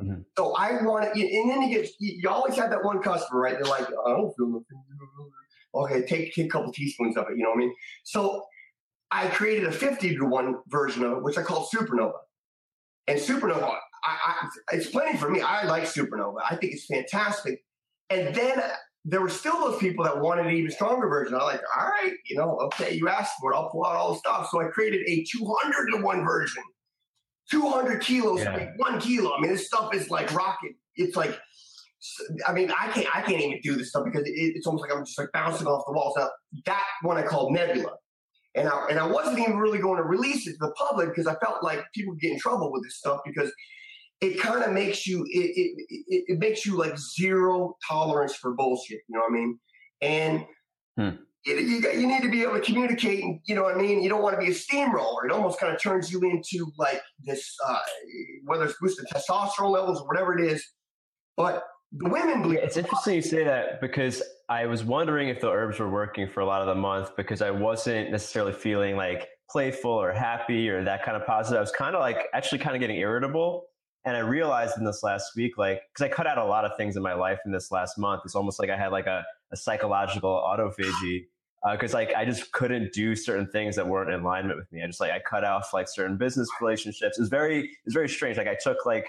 Mm-hmm. 0.00 0.20
So 0.36 0.54
I 0.54 0.82
wanted, 0.82 1.16
and 1.16 1.50
then 1.50 1.62
you 1.62 1.82
get, 1.82 1.90
you 1.98 2.28
always 2.28 2.56
have 2.56 2.70
that 2.70 2.84
one 2.84 3.00
customer, 3.02 3.40
right? 3.40 3.54
They're 3.54 3.70
like, 3.70 3.86
I 3.86 4.10
don't 4.10 4.34
feel 4.36 4.48
nothing. 4.48 4.82
Okay, 5.72 6.02
take, 6.06 6.34
take 6.34 6.46
a 6.46 6.48
couple 6.48 6.72
teaspoons 6.72 7.16
of 7.16 7.26
it, 7.30 7.36
you 7.36 7.44
know 7.44 7.50
what 7.50 7.58
I 7.58 7.60
mean? 7.60 7.74
So 8.02 8.44
I 9.10 9.28
created 9.28 9.64
a 9.64 9.72
50 9.72 10.16
to 10.16 10.24
1 10.24 10.54
version 10.68 11.04
of 11.04 11.12
it, 11.12 11.22
which 11.22 11.36
I 11.36 11.42
called 11.42 11.68
Supernova. 11.74 12.12
And 13.06 13.18
Supernova, 13.18 13.76
I, 14.04 14.16
I, 14.24 14.48
it's 14.72 14.88
plenty 14.88 15.18
for 15.18 15.28
me. 15.28 15.40
I 15.40 15.64
like 15.64 15.84
Supernova. 15.84 16.36
I 16.48 16.56
think 16.56 16.72
it's 16.74 16.86
fantastic. 16.86 17.64
And 18.08 18.34
then 18.34 18.62
there 19.04 19.20
were 19.20 19.28
still 19.28 19.58
those 19.60 19.78
people 19.78 20.04
that 20.04 20.20
wanted 20.20 20.46
an 20.46 20.52
even 20.52 20.70
stronger 20.70 21.08
version. 21.08 21.34
I 21.34 21.42
like, 21.42 21.62
all 21.76 21.88
right, 21.88 22.12
you 22.26 22.36
know, 22.36 22.58
okay, 22.62 22.94
you 22.94 23.08
asked 23.08 23.32
for 23.40 23.52
it. 23.52 23.56
I'll 23.56 23.70
pull 23.70 23.84
out 23.84 23.96
all 23.96 24.12
the 24.12 24.18
stuff. 24.18 24.48
So 24.50 24.60
I 24.60 24.66
created 24.66 25.00
a 25.08 25.24
200 25.24 25.92
to 25.92 26.02
1 26.02 26.24
version. 26.24 26.62
200 27.50 28.00
kilos 28.00 28.40
yeah. 28.40 28.70
one 28.76 29.00
kilo. 29.00 29.34
I 29.36 29.40
mean, 29.40 29.50
this 29.50 29.66
stuff 29.66 29.94
is 29.94 30.08
like 30.08 30.32
rocket. 30.32 30.72
It's 30.94 31.16
like, 31.16 31.36
I 32.46 32.52
mean, 32.52 32.70
I 32.70 32.88
can't, 32.88 33.08
I 33.14 33.22
can't 33.22 33.42
even 33.42 33.60
do 33.62 33.74
this 33.74 33.88
stuff 33.88 34.04
because 34.04 34.22
it, 34.26 34.32
it's 34.34 34.66
almost 34.66 34.82
like 34.82 34.96
I'm 34.96 35.04
just 35.04 35.18
like 35.18 35.32
bouncing 35.32 35.66
off 35.66 35.84
the 35.86 35.92
walls. 35.92 36.14
Now, 36.16 36.28
that 36.66 36.84
one 37.02 37.16
I 37.16 37.22
called 37.22 37.52
Nebula. 37.52 37.96
And 38.54 38.68
I, 38.68 38.86
and 38.90 38.98
I 38.98 39.06
wasn't 39.06 39.38
even 39.38 39.58
really 39.58 39.78
going 39.78 39.98
to 39.98 40.02
release 40.02 40.46
it 40.46 40.52
to 40.52 40.58
the 40.58 40.72
public 40.72 41.10
because 41.10 41.26
I 41.26 41.34
felt 41.36 41.62
like 41.62 41.84
people 41.94 42.14
would 42.14 42.20
get 42.20 42.32
in 42.32 42.38
trouble 42.38 42.72
with 42.72 42.82
this 42.82 42.96
stuff 42.96 43.20
because 43.24 43.52
it 44.20 44.38
kind 44.38 44.62
of 44.62 44.72
makes 44.72 45.06
you 45.06 45.24
it, 45.28 45.50
it, 45.56 45.84
it, 45.88 46.24
it, 46.28 46.38
makes 46.38 46.66
you 46.66 46.76
like 46.76 46.98
zero 46.98 47.76
tolerance 47.88 48.34
for 48.34 48.52
bullshit. 48.52 49.00
You 49.08 49.16
know 49.16 49.20
what 49.20 49.30
I 49.30 49.34
mean? 49.34 49.58
And 50.02 50.46
hmm. 50.96 51.22
you, 51.46 51.54
you 51.54 52.06
need 52.06 52.22
to 52.22 52.30
be 52.30 52.42
able 52.42 52.54
to 52.54 52.60
communicate. 52.60 53.22
And, 53.22 53.40
you 53.46 53.54
know 53.54 53.62
what 53.62 53.76
I 53.76 53.80
mean? 53.80 54.02
You 54.02 54.08
don't 54.08 54.22
want 54.22 54.34
to 54.34 54.44
be 54.44 54.50
a 54.50 54.54
steamroller. 54.54 55.24
It 55.24 55.32
almost 55.32 55.58
kind 55.60 55.72
of 55.74 55.80
turns 55.80 56.12
you 56.12 56.20
into 56.20 56.70
like 56.76 57.00
this, 57.20 57.54
uh, 57.66 57.78
whether 58.44 58.64
it's 58.64 58.74
boosted 58.80 59.06
testosterone 59.06 59.70
levels 59.70 60.00
or 60.00 60.06
whatever 60.06 60.38
it 60.38 60.44
is. 60.44 60.64
But 61.36 61.64
the 61.92 62.08
women 62.08 62.42
believe. 62.42 62.58
It's 62.58 62.76
interesting 62.76 63.14
you 63.14 63.22
say 63.22 63.44
that 63.44 63.80
because 63.80 64.22
I 64.50 64.66
was 64.66 64.82
wondering 64.82 65.28
if 65.28 65.40
the 65.40 65.48
herbs 65.48 65.78
were 65.78 65.88
working 65.88 66.28
for 66.28 66.40
a 66.40 66.44
lot 66.44 66.60
of 66.60 66.66
the 66.66 66.74
month 66.74 67.14
because 67.16 67.40
I 67.40 67.52
wasn't 67.52 68.10
necessarily 68.10 68.52
feeling 68.52 68.96
like 68.96 69.28
playful 69.48 69.92
or 69.92 70.12
happy 70.12 70.68
or 70.68 70.82
that 70.82 71.04
kind 71.04 71.16
of 71.16 71.24
positive. 71.24 71.58
I 71.58 71.60
was 71.60 71.70
kind 71.70 71.94
of 71.94 72.00
like 72.00 72.26
actually 72.34 72.58
kind 72.58 72.74
of 72.74 72.80
getting 72.80 72.96
irritable. 72.96 73.66
And 74.04 74.16
I 74.16 74.20
realized 74.20 74.76
in 74.76 74.84
this 74.84 75.04
last 75.04 75.36
week, 75.36 75.56
like, 75.56 75.82
because 75.92 76.04
I 76.04 76.08
cut 76.12 76.26
out 76.26 76.36
a 76.36 76.44
lot 76.44 76.64
of 76.64 76.76
things 76.76 76.96
in 76.96 77.02
my 77.02 77.14
life 77.14 77.38
in 77.46 77.52
this 77.52 77.70
last 77.70 77.96
month. 77.96 78.22
It's 78.24 78.34
almost 78.34 78.58
like 78.58 78.70
I 78.70 78.76
had 78.76 78.90
like 78.90 79.06
a, 79.06 79.24
a 79.52 79.56
psychological 79.56 80.30
autophagy 80.30 81.26
because 81.70 81.94
uh, 81.94 81.98
like 81.98 82.12
I 82.16 82.24
just 82.24 82.50
couldn't 82.50 82.92
do 82.92 83.14
certain 83.14 83.46
things 83.46 83.76
that 83.76 83.86
weren't 83.86 84.10
in 84.10 84.18
alignment 84.18 84.58
with 84.58 84.72
me. 84.72 84.82
I 84.82 84.86
just 84.88 84.98
like 84.98 85.12
I 85.12 85.20
cut 85.20 85.44
off 85.44 85.72
like 85.72 85.86
certain 85.88 86.16
business 86.16 86.48
relationships. 86.60 87.20
It's 87.20 87.28
very 87.28 87.70
it's 87.84 87.94
very 87.94 88.08
strange. 88.08 88.36
Like 88.36 88.48
I 88.48 88.56
took 88.60 88.84
like 88.84 89.08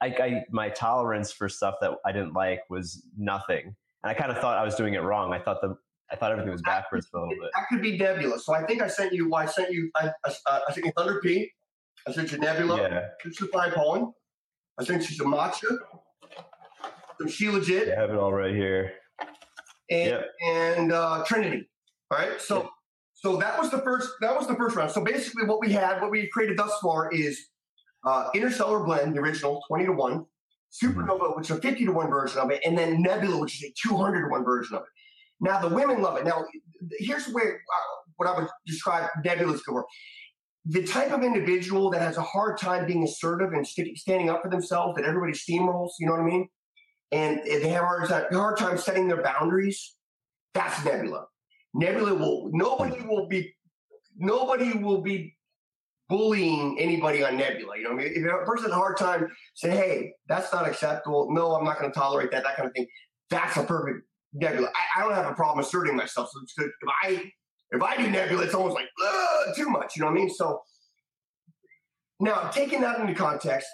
I, 0.00 0.06
I 0.06 0.44
my 0.50 0.70
tolerance 0.70 1.30
for 1.30 1.48
stuff 1.48 1.76
that 1.80 1.92
I 2.04 2.10
didn't 2.10 2.32
like 2.32 2.62
was 2.68 3.04
nothing 3.16 3.76
and 4.02 4.10
I 4.10 4.14
kind 4.14 4.30
of 4.30 4.38
thought 4.38 4.58
I 4.58 4.64
was 4.64 4.74
doing 4.74 4.94
it 4.94 5.02
wrong. 5.02 5.32
I 5.32 5.38
thought 5.38 5.60
the 5.60 5.76
I 6.12 6.16
thought 6.16 6.32
everything 6.32 6.50
was 6.50 6.62
backwards 6.62 7.06
for 7.08 7.18
a 7.18 7.22
little 7.22 7.36
bit. 7.40 7.50
That 7.54 7.68
could 7.68 7.82
be 7.82 7.96
Nebula. 7.96 8.38
So 8.40 8.52
I 8.52 8.64
think 8.64 8.82
I 8.82 8.88
sent 8.88 9.12
you. 9.12 9.32
I 9.34 9.46
sent 9.46 9.72
you. 9.72 9.90
I, 9.94 10.10
I, 10.26 10.60
I 10.68 10.72
sent 10.72 10.86
you 10.86 10.92
Thunder 10.96 11.20
P. 11.20 11.50
I 12.06 12.12
sent 12.12 12.32
you 12.32 12.38
Nebula. 12.38 12.80
Yeah. 12.80 13.30
Some 13.32 13.50
pine 13.50 13.70
pollen. 13.72 14.12
I 14.78 14.84
sent 14.84 15.08
you 15.08 15.14
some 15.14 15.32
matcha. 15.32 15.76
Some 17.18 17.28
Shilajit. 17.28 17.86
Yeah, 17.86 17.92
I 17.96 18.00
have 18.00 18.10
it 18.10 18.16
all 18.16 18.32
right 18.32 18.54
here. 18.54 18.92
And 19.90 20.10
yep. 20.10 20.26
and 20.46 20.92
uh, 20.92 21.22
Trinity. 21.26 21.68
All 22.10 22.18
right. 22.18 22.40
So 22.40 22.62
yep. 22.62 22.70
so 23.14 23.36
that 23.36 23.58
was 23.58 23.70
the 23.70 23.78
first. 23.78 24.08
That 24.20 24.34
was 24.34 24.48
the 24.48 24.56
first 24.56 24.74
round. 24.74 24.90
So 24.90 25.04
basically, 25.04 25.44
what 25.44 25.60
we 25.60 25.70
had, 25.70 26.00
what 26.00 26.10
we 26.10 26.28
created 26.28 26.56
thus 26.56 26.72
far 26.82 27.12
is 27.12 27.46
uh, 28.04 28.30
Interstellar 28.34 28.82
Blend, 28.82 29.14
the 29.14 29.20
original, 29.20 29.62
twenty 29.68 29.84
to 29.84 29.92
one. 29.92 30.26
Supernova, 30.70 31.36
which 31.36 31.50
is 31.50 31.56
a 31.56 31.60
50 31.60 31.84
to 31.86 31.92
1 31.92 32.10
version 32.10 32.40
of 32.40 32.50
it, 32.50 32.60
and 32.64 32.78
then 32.78 33.02
Nebula, 33.02 33.38
which 33.38 33.62
is 33.62 33.70
a 33.70 33.88
200 33.88 34.22
to 34.22 34.28
1 34.28 34.44
version 34.44 34.76
of 34.76 34.82
it. 34.82 34.88
Now, 35.40 35.60
the 35.60 35.74
women 35.74 36.02
love 36.02 36.18
it. 36.18 36.24
Now, 36.24 36.44
here's 36.98 37.26
where 37.28 37.54
uh, 37.54 38.00
what 38.16 38.28
I 38.28 38.38
would 38.38 38.48
describe 38.66 39.08
Nebula's 39.24 39.62
for. 39.62 39.86
The 40.66 40.84
type 40.84 41.10
of 41.10 41.22
individual 41.22 41.90
that 41.90 42.02
has 42.02 42.18
a 42.18 42.22
hard 42.22 42.58
time 42.58 42.86
being 42.86 43.02
assertive 43.02 43.52
and 43.52 43.66
st- 43.66 43.96
standing 43.96 44.28
up 44.28 44.42
for 44.42 44.50
themselves, 44.50 44.96
that 44.96 45.06
everybody 45.06 45.32
steamrolls, 45.32 45.92
you 45.98 46.06
know 46.06 46.12
what 46.12 46.20
I 46.20 46.24
mean? 46.24 46.48
And 47.12 47.40
they 47.44 47.70
have 47.70 47.82
a 47.82 47.86
hard 47.86 48.08
time, 48.08 48.24
hard 48.30 48.58
time 48.58 48.78
setting 48.78 49.08
their 49.08 49.22
boundaries. 49.22 49.96
That's 50.52 50.84
Nebula. 50.84 51.24
Nebula 51.74 52.14
will, 52.14 52.50
nobody 52.52 53.00
will 53.02 53.26
be, 53.26 53.54
nobody 54.16 54.76
will 54.76 55.00
be 55.00 55.34
bullying 56.10 56.76
anybody 56.78 57.24
on 57.24 57.38
Nebula. 57.38 57.78
You 57.78 57.84
know, 57.84 57.92
I 57.92 57.94
mean, 57.94 58.12
if 58.14 58.24
a 58.24 58.44
person 58.44 58.64
has 58.64 58.72
a 58.72 58.74
hard 58.74 58.98
time 58.98 59.28
say, 59.54 59.70
"Hey, 59.70 60.12
that's 60.28 60.52
not 60.52 60.68
acceptable," 60.68 61.28
no, 61.30 61.54
I'm 61.54 61.64
not 61.64 61.78
going 61.78 61.90
to 61.90 61.98
tolerate 61.98 62.30
that, 62.32 62.42
that 62.42 62.56
kind 62.56 62.68
of 62.68 62.74
thing. 62.74 62.86
That's 63.30 63.56
a 63.56 63.62
perfect 63.62 64.04
Nebula. 64.34 64.68
I, 64.68 65.00
I 65.00 65.04
don't 65.04 65.14
have 65.14 65.30
a 65.30 65.34
problem 65.34 65.64
asserting 65.64 65.96
myself. 65.96 66.28
So 66.30 66.64
if 66.64 66.72
I 67.02 67.32
if 67.70 67.82
I 67.82 67.96
do 67.96 68.10
Nebula, 68.10 68.42
it's 68.42 68.54
almost 68.54 68.74
like 68.74 68.88
too 69.56 69.70
much. 69.70 69.96
You 69.96 70.02
know 70.02 70.08
what 70.08 70.18
I 70.18 70.20
mean? 70.20 70.30
So 70.30 70.60
now 72.18 72.50
taking 72.50 72.82
that 72.82 73.00
into 73.00 73.14
context. 73.14 73.68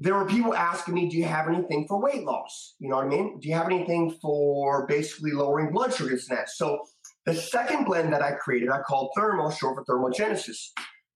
There 0.00 0.14
were 0.14 0.26
people 0.26 0.54
asking 0.54 0.94
me, 0.94 1.08
do 1.08 1.16
you 1.16 1.24
have 1.24 1.48
anything 1.48 1.84
for 1.88 2.00
weight 2.00 2.22
loss? 2.22 2.76
You 2.78 2.88
know 2.88 2.98
what 2.98 3.06
I 3.06 3.08
mean? 3.08 3.40
Do 3.40 3.48
you 3.48 3.54
have 3.56 3.66
anything 3.66 4.16
for 4.22 4.86
basically 4.86 5.32
lowering 5.32 5.72
blood 5.72 5.92
sugars 5.92 6.28
and 6.28 6.38
that? 6.38 6.50
So 6.50 6.84
the 7.26 7.34
second 7.34 7.84
blend 7.84 8.12
that 8.12 8.22
I 8.22 8.30
created, 8.30 8.68
I 8.68 8.80
called 8.82 9.10
Thermo, 9.16 9.50
short 9.50 9.74
for 9.74 9.84
thermogenesis 9.84 10.68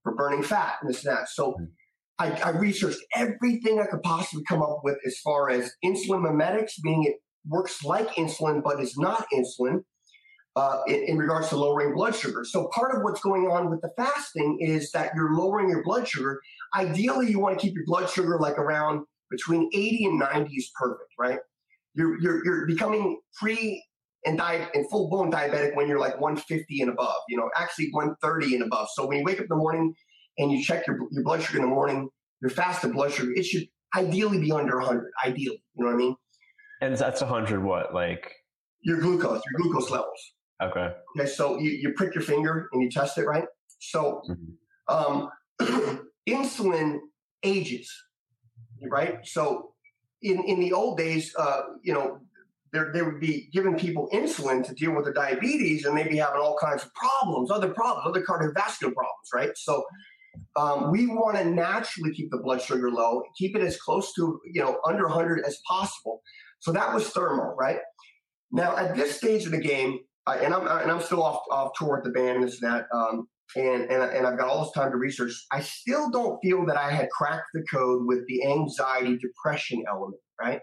for 0.02 0.14
burning 0.14 0.42
fat 0.42 0.74
and 0.80 0.90
this 0.90 1.04
and 1.04 1.16
that. 1.16 1.28
So 1.28 1.52
hmm. 1.52 1.64
I, 2.18 2.30
I, 2.44 2.50
researched 2.50 3.00
everything 3.16 3.80
I 3.80 3.86
could 3.86 4.02
possibly 4.02 4.44
come 4.44 4.62
up 4.62 4.80
with 4.84 4.96
as 5.06 5.18
far 5.18 5.50
as 5.50 5.72
insulin 5.84 6.22
mimetics, 6.22 6.76
meaning 6.82 7.04
it 7.04 7.16
works 7.46 7.82
like 7.82 8.08
insulin 8.10 8.62
but 8.62 8.80
is 8.80 8.96
not 8.96 9.26
insulin 9.34 9.82
uh, 10.54 10.80
in, 10.86 11.02
in, 11.04 11.18
regards 11.18 11.48
to 11.48 11.56
lowering 11.56 11.94
blood 11.94 12.14
sugar. 12.14 12.44
So 12.44 12.68
part 12.74 12.94
of 12.94 13.02
what's 13.02 13.20
going 13.20 13.44
on 13.44 13.70
with 13.70 13.80
the 13.80 13.90
fasting 13.96 14.58
is 14.60 14.90
that 14.92 15.12
you're 15.16 15.34
lowering 15.34 15.70
your 15.70 15.82
blood 15.82 16.06
sugar. 16.06 16.40
Ideally, 16.76 17.30
you 17.30 17.40
want 17.40 17.58
to 17.58 17.66
keep 17.66 17.74
your 17.74 17.86
blood 17.86 18.10
sugar 18.10 18.38
like 18.38 18.58
around 18.58 19.06
between 19.30 19.70
80 19.72 20.04
and 20.04 20.18
90 20.18 20.54
is 20.54 20.70
perfect, 20.78 21.10
right? 21.18 21.38
You're, 21.94 22.20
you're, 22.20 22.44
you're 22.44 22.66
becoming 22.66 23.20
pre 23.34 23.82
and 24.24 24.38
diet 24.38 24.68
and 24.74 24.88
full 24.88 25.08
blown 25.08 25.30
diabetic 25.30 25.74
when 25.76 25.88
you're 25.88 25.98
like 25.98 26.20
150 26.20 26.80
and 26.80 26.90
above, 26.90 27.16
you 27.28 27.36
know, 27.36 27.50
actually 27.56 27.88
130 27.90 28.54
and 28.54 28.64
above. 28.64 28.88
So 28.94 29.06
when 29.06 29.18
you 29.18 29.24
wake 29.24 29.38
up 29.38 29.42
in 29.42 29.48
the 29.48 29.56
morning 29.56 29.94
and 30.38 30.52
you 30.52 30.62
check 30.62 30.86
your, 30.86 30.98
your 31.10 31.24
blood 31.24 31.42
sugar 31.42 31.58
in 31.58 31.64
the 31.64 31.70
morning, 31.70 32.08
your 32.40 32.50
fasted 32.50 32.92
blood 32.92 33.12
sugar, 33.12 33.32
it 33.34 33.44
should 33.44 33.64
ideally 33.96 34.40
be 34.40 34.52
under 34.52 34.78
100, 34.78 35.10
ideally. 35.24 35.62
You 35.74 35.84
know 35.84 35.90
what 35.90 35.94
I 35.94 35.98
mean? 35.98 36.16
And 36.80 36.96
that's 36.96 37.20
100 37.20 37.62
what? 37.62 37.94
Like? 37.94 38.32
Your 38.82 38.98
glucose, 38.98 39.42
your 39.50 39.62
glucose 39.62 39.90
levels. 39.90 40.34
Okay. 40.62 40.90
Okay. 41.16 41.28
So 41.28 41.58
you, 41.58 41.70
you 41.70 41.92
prick 41.92 42.14
your 42.14 42.22
finger 42.22 42.68
and 42.72 42.82
you 42.82 42.90
test 42.90 43.18
it, 43.18 43.24
right? 43.24 43.44
So 43.80 44.22
mm-hmm. 44.30 45.28
um, 45.60 46.00
insulin 46.28 46.98
ages, 47.42 47.92
right? 48.88 49.18
So 49.24 49.72
in, 50.22 50.42
in 50.44 50.60
the 50.60 50.72
old 50.72 50.98
days, 50.98 51.34
uh, 51.36 51.62
you 51.82 51.92
know, 51.92 52.20
they 52.72 53.02
would 53.02 53.20
be 53.20 53.50
giving 53.52 53.76
people 53.76 54.08
insulin 54.12 54.66
to 54.66 54.74
deal 54.74 54.94
with 54.94 55.04
their 55.04 55.12
diabetes 55.12 55.84
and 55.84 55.94
maybe 55.94 56.16
having 56.16 56.40
all 56.40 56.56
kinds 56.56 56.82
of 56.82 56.90
problems, 56.94 57.50
other 57.50 57.68
problems, 57.68 58.06
other 58.08 58.24
cardiovascular 58.24 58.94
problems, 58.94 59.28
right? 59.34 59.50
So 59.56 59.84
um, 60.56 60.90
we 60.90 61.06
want 61.06 61.36
to 61.36 61.44
naturally 61.44 62.14
keep 62.14 62.30
the 62.30 62.38
blood 62.38 62.62
sugar 62.62 62.90
low, 62.90 63.22
keep 63.36 63.54
it 63.56 63.62
as 63.62 63.76
close 63.76 64.14
to, 64.14 64.40
you 64.50 64.62
know, 64.62 64.80
under 64.86 65.06
100 65.06 65.44
as 65.44 65.58
possible. 65.68 66.22
So 66.60 66.72
that 66.72 66.94
was 66.94 67.08
Thermo, 67.10 67.54
right? 67.58 67.78
Now, 68.50 68.76
at 68.76 68.96
this 68.96 69.16
stage 69.16 69.44
of 69.44 69.52
the 69.52 69.60
game, 69.60 70.00
and, 70.26 70.54
I'm, 70.54 70.66
and 70.66 70.90
I'm 70.90 71.00
still 71.02 71.22
off, 71.22 71.42
off 71.50 71.72
tour 71.76 71.96
with 71.96 72.04
the 72.04 72.10
band 72.10 72.36
and 72.36 72.44
this 72.44 72.62
and 72.62 72.72
that, 72.72 72.86
um, 72.94 73.28
and, 73.56 73.90
and, 73.90 74.02
and 74.02 74.26
I've 74.26 74.38
got 74.38 74.48
all 74.48 74.64
this 74.64 74.72
time 74.72 74.90
to 74.92 74.96
research, 74.96 75.32
I 75.50 75.60
still 75.60 76.10
don't 76.10 76.38
feel 76.42 76.64
that 76.66 76.76
I 76.78 76.90
had 76.90 77.10
cracked 77.10 77.48
the 77.52 77.62
code 77.70 78.06
with 78.06 78.26
the 78.28 78.46
anxiety, 78.46 79.18
depression 79.18 79.84
element, 79.88 80.20
right? 80.40 80.60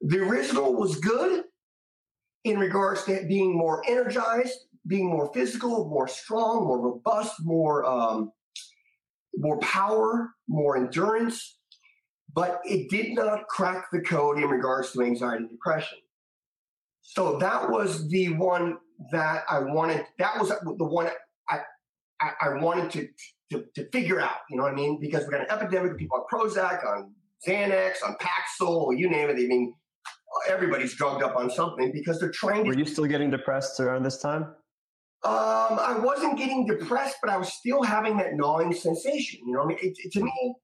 The 0.00 0.18
original 0.18 0.74
was 0.74 0.96
good 0.96 1.44
in 2.44 2.58
regards 2.58 3.04
to 3.04 3.24
being 3.26 3.56
more 3.56 3.82
energized, 3.88 4.58
being 4.86 5.08
more 5.08 5.32
physical, 5.32 5.88
more 5.88 6.06
strong, 6.06 6.64
more 6.66 6.80
robust, 6.80 7.34
more 7.40 7.84
um, 7.84 8.32
more 9.36 9.58
power, 9.60 10.30
more 10.48 10.76
endurance, 10.76 11.58
but 12.32 12.60
it 12.64 12.88
did 12.88 13.14
not 13.14 13.46
crack 13.48 13.86
the 13.92 14.00
code 14.00 14.38
in 14.38 14.48
regards 14.48 14.92
to 14.92 15.02
anxiety 15.02 15.42
and 15.42 15.50
depression. 15.50 15.98
So 17.02 17.38
that 17.38 17.70
was 17.70 18.08
the 18.08 18.32
one 18.34 18.78
that 19.12 19.44
I 19.50 19.60
wanted. 19.60 20.06
That 20.18 20.38
was 20.38 20.48
the 20.48 20.84
one 20.84 21.08
I 21.48 21.60
I, 22.20 22.32
I 22.40 22.48
wanted 22.54 22.90
to, 22.92 23.08
to, 23.52 23.64
to 23.74 23.90
figure 23.90 24.20
out. 24.20 24.38
You 24.48 24.56
know 24.56 24.64
what 24.64 24.72
I 24.72 24.76
mean? 24.76 24.98
Because 25.00 25.24
we 25.24 25.32
got 25.32 25.42
an 25.42 25.50
epidemic 25.50 25.92
of 25.92 25.98
people 25.98 26.18
on 26.18 26.24
Prozac, 26.32 26.86
on 26.86 27.12
Xanax, 27.46 27.96
on 28.06 28.16
Paxil, 28.16 28.96
you 28.96 29.10
name 29.10 29.28
it. 29.28 29.34
I 29.34 29.46
mean, 29.46 29.74
everybody's 30.48 30.94
drugged 30.94 31.22
up 31.22 31.36
on 31.36 31.50
something 31.50 31.92
because 31.92 32.20
they're 32.20 32.30
trying 32.30 32.64
to. 32.64 32.70
Were 32.70 32.78
you 32.78 32.84
still 32.84 33.06
getting 33.06 33.30
depressed 33.30 33.80
around 33.80 34.02
this 34.02 34.18
time? 34.18 34.42
Um, 35.24 35.78
I 35.80 35.98
wasn't 35.98 36.38
getting 36.38 36.66
depressed, 36.66 37.16
but 37.20 37.30
I 37.30 37.36
was 37.36 37.52
still 37.52 37.82
having 37.82 38.16
that 38.18 38.34
gnawing 38.34 38.72
sensation. 38.72 39.40
You 39.46 39.54
know, 39.54 39.62
I 39.62 39.66
mean, 39.66 39.78
it, 39.82 39.96
it, 39.98 40.12
to 40.12 40.22
me, 40.22 40.54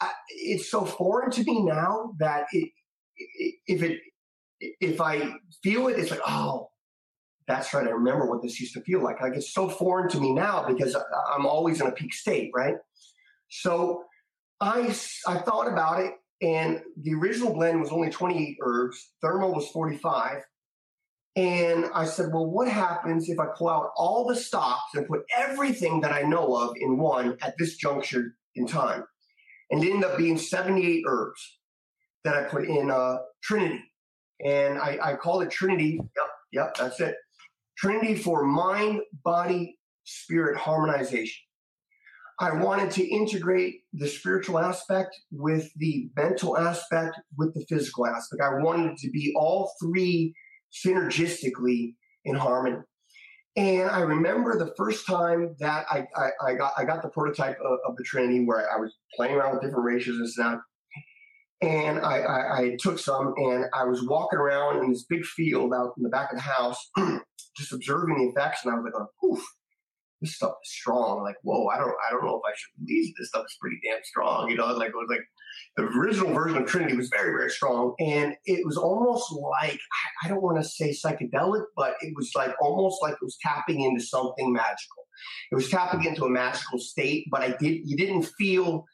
I, 0.00 0.10
it's 0.28 0.70
so 0.70 0.84
foreign 0.84 1.30
to 1.32 1.44
me 1.44 1.62
now 1.62 2.14
that 2.18 2.46
it, 2.52 2.70
if 3.66 3.82
it 3.82 4.00
if 4.60 5.00
I 5.00 5.34
feel 5.62 5.88
it, 5.88 5.98
it's 5.98 6.10
like, 6.10 6.20
oh, 6.26 6.68
that's 7.46 7.72
right. 7.74 7.86
I 7.86 7.90
remember 7.90 8.26
what 8.26 8.42
this 8.42 8.58
used 8.58 8.74
to 8.74 8.80
feel 8.82 9.02
like. 9.02 9.20
Like 9.20 9.34
it's 9.34 9.52
so 9.52 9.68
foreign 9.68 10.08
to 10.10 10.20
me 10.20 10.32
now 10.32 10.66
because 10.66 10.96
I'm 11.30 11.46
always 11.46 11.80
in 11.80 11.86
a 11.86 11.92
peak 11.92 12.14
state, 12.14 12.50
right? 12.54 12.76
So 13.50 14.04
I 14.60 14.94
I 15.26 15.38
thought 15.38 15.68
about 15.68 16.00
it 16.00 16.12
and 16.42 16.80
the 17.02 17.14
original 17.14 17.54
blend 17.54 17.80
was 17.80 17.90
only 17.90 18.10
28 18.10 18.58
herbs. 18.60 19.12
Thermo 19.22 19.50
was 19.50 19.68
45. 19.70 20.42
And 21.36 21.86
I 21.94 22.06
said, 22.06 22.32
well, 22.32 22.46
what 22.46 22.68
happens 22.68 23.28
if 23.28 23.38
I 23.38 23.46
pull 23.56 23.68
out 23.68 23.90
all 23.96 24.26
the 24.26 24.36
stops 24.36 24.94
and 24.94 25.06
put 25.06 25.24
everything 25.36 26.00
that 26.00 26.12
I 26.12 26.22
know 26.22 26.54
of 26.56 26.74
in 26.78 26.96
one 26.96 27.36
at 27.42 27.54
this 27.58 27.76
juncture 27.76 28.36
in 28.54 28.66
time? 28.66 29.04
And 29.70 29.82
it 29.82 29.90
ended 29.90 30.10
up 30.10 30.16
being 30.16 30.38
78 30.38 31.04
herbs 31.06 31.58
that 32.24 32.36
I 32.36 32.44
put 32.44 32.66
in 32.66 32.90
uh, 32.90 33.18
Trinity. 33.42 33.82
And 34.44 34.78
I, 34.78 34.98
I 35.02 35.14
call 35.14 35.40
it 35.42 35.50
Trinity. 35.50 35.98
Yep, 35.98 36.30
yep, 36.52 36.76
that's 36.76 37.00
it. 37.00 37.16
Trinity 37.76 38.14
for 38.14 38.44
mind, 38.44 39.02
body, 39.24 39.78
spirit 40.04 40.56
harmonization. 40.56 41.45
I 42.38 42.52
wanted 42.52 42.90
to 42.92 43.06
integrate 43.06 43.76
the 43.94 44.06
spiritual 44.06 44.58
aspect 44.58 45.18
with 45.30 45.70
the 45.76 46.10
mental 46.16 46.58
aspect 46.58 47.18
with 47.38 47.54
the 47.54 47.64
physical 47.66 48.06
aspect. 48.06 48.42
I 48.42 48.62
wanted 48.62 48.98
to 48.98 49.10
be 49.10 49.32
all 49.36 49.72
three 49.82 50.34
synergistically 50.84 51.94
in 52.24 52.34
harmony. 52.36 52.82
And 53.56 53.90
I 53.90 54.00
remember 54.00 54.58
the 54.58 54.74
first 54.76 55.06
time 55.06 55.56
that 55.60 55.86
I, 55.90 56.06
I, 56.14 56.30
I 56.46 56.54
got 56.54 56.72
I 56.76 56.84
got 56.84 57.00
the 57.00 57.08
prototype 57.08 57.56
of, 57.64 57.78
of, 57.88 57.96
the 57.96 58.04
Trinity 58.04 58.44
where 58.44 58.70
I 58.70 58.76
was 58.76 58.94
playing 59.14 59.34
around 59.34 59.54
with 59.54 59.62
different 59.62 59.86
ratios 59.86 60.18
and 60.18 60.28
stuff. 60.28 60.60
And 61.62 61.98
I, 62.00 62.18
I, 62.18 62.58
I, 62.58 62.76
took 62.78 62.98
some 62.98 63.32
and 63.38 63.64
I 63.72 63.84
was 63.84 64.06
walking 64.06 64.38
around 64.38 64.84
in 64.84 64.92
this 64.92 65.06
big 65.08 65.24
field 65.24 65.72
out 65.72 65.94
in 65.96 66.02
the 66.02 66.10
back 66.10 66.30
of 66.30 66.36
the 66.36 66.42
house, 66.42 66.90
just 67.56 67.72
observing 67.72 68.18
the 68.18 68.24
effects. 68.24 68.62
And 68.62 68.74
I 68.74 68.76
was 68.76 68.84
like, 68.84 69.02
oh, 69.24 69.42
this 70.20 70.36
stuff 70.36 70.54
is 70.64 70.70
strong. 70.70 71.22
Like, 71.22 71.36
whoa, 71.42 71.66
I 71.66 71.78
don't, 71.78 71.94
I 72.06 72.10
don't 72.10 72.24
know 72.24 72.36
if 72.36 72.42
I 72.46 72.54
should 72.56 72.80
release 72.80 73.12
this 73.18 73.28
stuff. 73.28 73.44
is 73.46 73.56
pretty 73.60 73.78
damn 73.84 74.02
strong. 74.04 74.50
You 74.50 74.56
know, 74.56 74.66
like 74.74 74.90
it 74.90 74.94
was 74.94 75.08
like 75.10 75.24
the 75.76 75.84
original 75.84 76.32
version 76.32 76.62
of 76.62 76.68
Trinity 76.68 76.96
was 76.96 77.08
very, 77.08 77.30
very 77.30 77.50
strong, 77.50 77.94
and 78.00 78.34
it 78.46 78.64
was 78.64 78.76
almost 78.76 79.30
like 79.32 79.78
I 80.24 80.28
don't 80.28 80.42
want 80.42 80.62
to 80.62 80.68
say 80.68 80.90
psychedelic, 80.90 81.64
but 81.76 81.94
it 82.00 82.14
was 82.16 82.30
like 82.34 82.54
almost 82.60 83.02
like 83.02 83.14
it 83.14 83.24
was 83.24 83.38
tapping 83.42 83.82
into 83.82 84.04
something 84.04 84.52
magical. 84.52 85.04
It 85.52 85.54
was 85.54 85.70
tapping 85.70 86.04
into 86.04 86.24
a 86.24 86.30
magical 86.30 86.78
state, 86.78 87.26
but 87.30 87.42
I 87.42 87.56
did, 87.58 87.80
you 87.84 87.96
didn't 87.96 88.28
feel. 88.38 88.84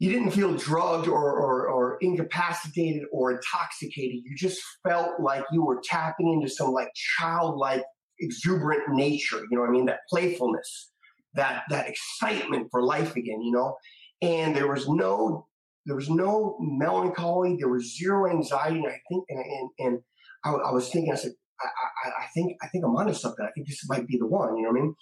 You 0.00 0.10
didn't 0.10 0.32
feel 0.32 0.54
drugged 0.54 1.06
or, 1.06 1.40
or, 1.40 1.68
or 1.68 1.98
incapacitated 2.00 3.04
or 3.12 3.30
intoxicated. 3.30 4.18
You 4.24 4.36
just 4.36 4.60
felt 4.86 5.20
like 5.20 5.44
you 5.52 5.64
were 5.64 5.80
tapping 5.82 6.32
into 6.32 6.52
some 6.52 6.72
like 6.72 6.88
childlike 7.16 7.84
exuberant 8.20 8.88
nature, 8.90 9.40
you 9.50 9.56
know 9.56 9.62
what 9.62 9.70
I 9.70 9.72
mean? 9.72 9.86
That 9.86 10.00
playfulness, 10.08 10.92
that 11.34 11.64
that 11.70 11.88
excitement 11.88 12.68
for 12.70 12.82
life 12.82 13.16
again, 13.16 13.42
you 13.42 13.52
know? 13.52 13.76
And 14.22 14.54
there 14.54 14.68
was 14.68 14.88
no 14.88 15.46
there 15.86 15.96
was 15.96 16.08
no 16.08 16.56
melancholy, 16.60 17.56
there 17.58 17.68
was 17.68 17.96
zero 17.96 18.30
anxiety, 18.30 18.78
and 18.78 18.88
I 18.88 19.00
think 19.08 19.24
and 19.28 19.38
and, 19.38 19.70
and 19.78 19.98
I, 20.44 20.50
I 20.50 20.72
was 20.72 20.90
thinking, 20.90 21.12
I 21.12 21.16
said, 21.16 21.32
I, 21.60 21.66
I, 21.66 22.24
I, 22.24 22.26
think 22.34 22.56
I 22.62 22.68
think 22.68 22.84
I'm 22.84 22.96
onto 22.96 23.14
something. 23.14 23.44
I 23.44 23.50
think 23.52 23.68
this 23.68 23.88
might 23.88 24.06
be 24.06 24.18
the 24.18 24.26
one, 24.26 24.56
you 24.56 24.62
know 24.62 24.70
what 24.70 24.78
I 24.78 24.82
mean? 24.82 24.94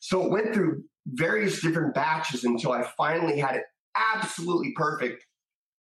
So 0.00 0.24
it 0.24 0.30
went 0.30 0.54
through 0.54 0.82
various 1.06 1.60
different 1.60 1.94
batches 1.94 2.44
until 2.44 2.72
I 2.72 2.86
finally 2.96 3.38
had 3.38 3.56
it 3.56 3.64
absolutely 3.96 4.72
perfect. 4.76 5.24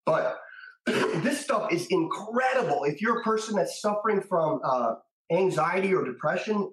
But 0.06 0.38
this 0.86 1.40
stuff 1.40 1.72
is 1.72 1.86
incredible. 1.90 2.84
If 2.84 3.00
you're 3.00 3.20
a 3.20 3.22
person 3.22 3.56
that's 3.56 3.80
suffering 3.80 4.22
from 4.28 4.60
uh, 4.64 4.94
anxiety 5.32 5.94
or 5.94 6.04
depression, 6.04 6.70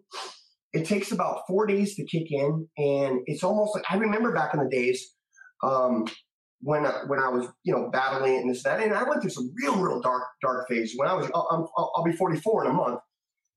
it 0.74 0.86
takes 0.86 1.12
about 1.12 1.41
four 1.47 1.66
days 1.66 1.95
to 1.95 2.05
kick 2.05 2.32
in, 2.32 2.68
and 2.78 3.22
it's 3.26 3.43
almost 3.43 3.76
like 3.76 3.84
I 3.89 3.97
remember 3.97 4.34
back 4.34 4.53
in 4.53 4.60
the 4.60 4.70
days 4.70 5.16
um, 5.64 6.05
when 6.62 6.86
I, 6.86 7.03
when 7.07 7.20
I 7.20 7.30
was 7.30 7.47
you 7.64 7.74
know 7.74 7.89
battling 7.89 8.36
it 8.36 8.41
and 8.41 8.49
this 8.49 8.64
and 8.66 8.80
that, 8.80 8.86
and 8.86 8.93
I 8.93 9.03
went 9.03 9.22
through 9.22 9.32
some 9.32 9.51
real 9.62 9.78
real 9.78 10.01
dark 10.01 10.24
dark 10.41 10.68
phase 10.70 10.93
when 10.95 11.07
I 11.07 11.14
was 11.14 11.26
uh, 11.28 11.30
I'll, 11.34 11.72
I'll, 11.78 11.86
uh, 11.86 11.99
I'll 11.99 12.03
be 12.03 12.12
44 12.12 12.66
in 12.66 12.72
a 12.72 12.74
month. 12.74 12.99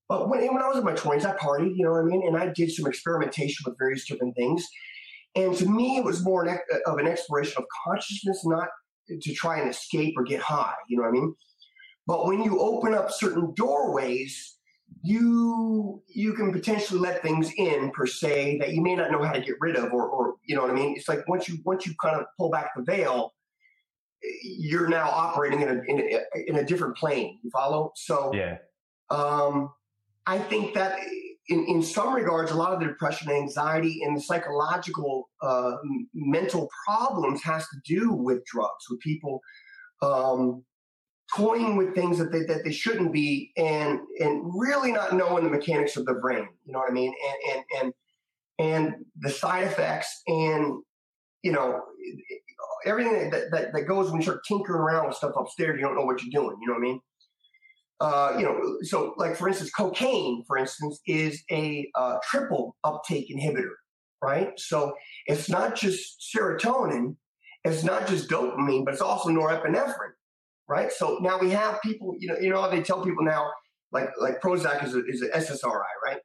But 0.08 0.28
when, 0.28 0.40
when 0.40 0.62
I 0.62 0.68
was 0.68 0.76
in 0.76 0.84
my 0.84 0.92
20s, 0.92 1.24
I 1.24 1.34
partied, 1.36 1.74
you 1.74 1.84
know 1.84 1.92
what 1.92 2.00
I 2.00 2.04
mean, 2.04 2.26
and 2.26 2.36
I 2.36 2.52
did 2.54 2.70
some 2.70 2.86
experimentation 2.86 3.64
with 3.64 3.78
various 3.78 4.06
different 4.06 4.36
things. 4.36 4.66
And 5.34 5.54
to 5.56 5.66
me, 5.66 5.96
it 5.96 6.04
was 6.04 6.22
more 6.22 6.44
an, 6.44 6.58
of 6.86 6.98
an 6.98 7.06
exploration 7.06 7.54
of 7.56 7.64
consciousness, 7.86 8.44
not 8.44 8.68
to 9.08 9.34
try 9.34 9.58
and 9.58 9.70
escape 9.70 10.14
or 10.16 10.24
get 10.24 10.40
high. 10.40 10.74
You 10.88 10.98
know 10.98 11.04
what 11.04 11.10
I 11.10 11.12
mean? 11.12 11.34
But 12.06 12.26
when 12.26 12.42
you 12.42 12.60
open 12.60 12.94
up 12.94 13.10
certain 13.10 13.54
doorways 13.56 14.58
you 15.02 16.02
you 16.08 16.34
can 16.34 16.52
potentially 16.52 17.00
let 17.00 17.22
things 17.22 17.50
in 17.56 17.90
per 17.90 18.06
se 18.06 18.58
that 18.58 18.72
you 18.72 18.80
may 18.80 18.94
not 18.94 19.10
know 19.10 19.22
how 19.22 19.32
to 19.32 19.40
get 19.40 19.56
rid 19.60 19.76
of 19.76 19.92
or 19.92 20.08
or 20.08 20.34
you 20.44 20.54
know 20.54 20.62
what 20.62 20.70
I 20.70 20.74
mean. 20.74 20.94
It's 20.96 21.08
like 21.08 21.26
once 21.28 21.48
you 21.48 21.58
once 21.64 21.86
you 21.86 21.94
kind 22.02 22.16
of 22.16 22.26
pull 22.38 22.50
back 22.50 22.70
the 22.76 22.82
veil, 22.82 23.32
you're 24.42 24.88
now 24.88 25.08
operating 25.08 25.62
in 25.62 25.68
a 25.68 25.80
in 25.86 25.98
a, 26.00 26.50
in 26.50 26.56
a 26.56 26.64
different 26.64 26.96
plane. 26.96 27.38
You 27.42 27.50
follow? 27.50 27.92
So 27.96 28.32
yeah, 28.34 28.58
um, 29.10 29.70
I 30.26 30.38
think 30.38 30.74
that 30.74 30.98
in 31.48 31.64
in 31.66 31.82
some 31.82 32.14
regards, 32.14 32.50
a 32.50 32.54
lot 32.54 32.72
of 32.72 32.80
the 32.80 32.86
depression, 32.86 33.30
anxiety, 33.30 34.02
and 34.02 34.16
the 34.16 34.20
psychological 34.20 35.28
uh, 35.42 35.76
mental 36.14 36.68
problems 36.86 37.42
has 37.42 37.66
to 37.68 37.76
do 37.84 38.12
with 38.12 38.44
drugs, 38.44 38.84
with 38.90 39.00
people. 39.00 39.40
Um, 40.02 40.64
toying 41.34 41.76
with 41.76 41.94
things 41.94 42.18
that 42.18 42.30
they, 42.30 42.42
that 42.44 42.64
they 42.64 42.72
shouldn't 42.72 43.12
be 43.12 43.52
and 43.56 44.00
and 44.18 44.52
really 44.54 44.92
not 44.92 45.14
knowing 45.14 45.44
the 45.44 45.50
mechanics 45.50 45.96
of 45.96 46.04
the 46.04 46.14
brain 46.14 46.48
you 46.64 46.72
know 46.72 46.78
what 46.78 46.90
i 46.90 46.92
mean? 46.92 47.14
And 47.28 47.56
and 47.56 47.64
and 47.80 47.94
and 48.58 49.04
the 49.20 49.30
side 49.30 49.64
effects 49.64 50.22
and 50.26 50.82
you 51.42 51.52
know 51.52 51.80
everything 52.84 53.30
that, 53.30 53.50
that, 53.50 53.72
that 53.72 53.82
goes 53.82 54.10
when 54.10 54.20
you 54.20 54.22
start 54.22 54.42
tinkering 54.46 54.80
around 54.80 55.06
with 55.06 55.16
stuff 55.16 55.32
upstairs 55.36 55.78
you 55.78 55.86
don't 55.86 55.94
know 55.94 56.04
what 56.04 56.22
you're 56.22 56.42
doing 56.42 56.56
you 56.60 56.68
know 56.68 56.74
what 56.74 56.80
i 56.80 56.82
mean? 56.82 57.00
Uh, 58.00 58.34
you 58.36 58.44
know 58.44 58.60
so 58.82 59.14
like 59.16 59.36
for 59.36 59.48
instance 59.48 59.70
cocaine 59.70 60.42
for 60.46 60.58
instance 60.58 61.00
is 61.06 61.42
a 61.50 61.88
uh, 61.94 62.16
triple 62.28 62.76
uptake 62.84 63.30
inhibitor 63.30 63.74
right? 64.22 64.52
So 64.56 64.94
it's 65.26 65.48
not 65.48 65.74
just 65.74 66.24
serotonin 66.34 67.16
it's 67.64 67.84
not 67.84 68.06
just 68.06 68.28
dopamine 68.28 68.84
but 68.84 68.92
it's 68.94 69.02
also 69.02 69.30
norepinephrine 69.30 70.12
right? 70.68 70.90
So 70.92 71.18
now 71.20 71.38
we 71.38 71.50
have 71.50 71.80
people, 71.82 72.14
you 72.18 72.28
know, 72.28 72.36
you 72.38 72.50
know, 72.50 72.68
they 72.70 72.82
tell 72.82 73.04
people 73.04 73.24
now, 73.24 73.50
like 73.92 74.10
like 74.20 74.40
Prozac 74.40 74.84
is 74.84 74.94
a, 74.94 75.04
is 75.06 75.22
an 75.22 75.30
SSRI, 75.34 75.82
right? 76.04 76.18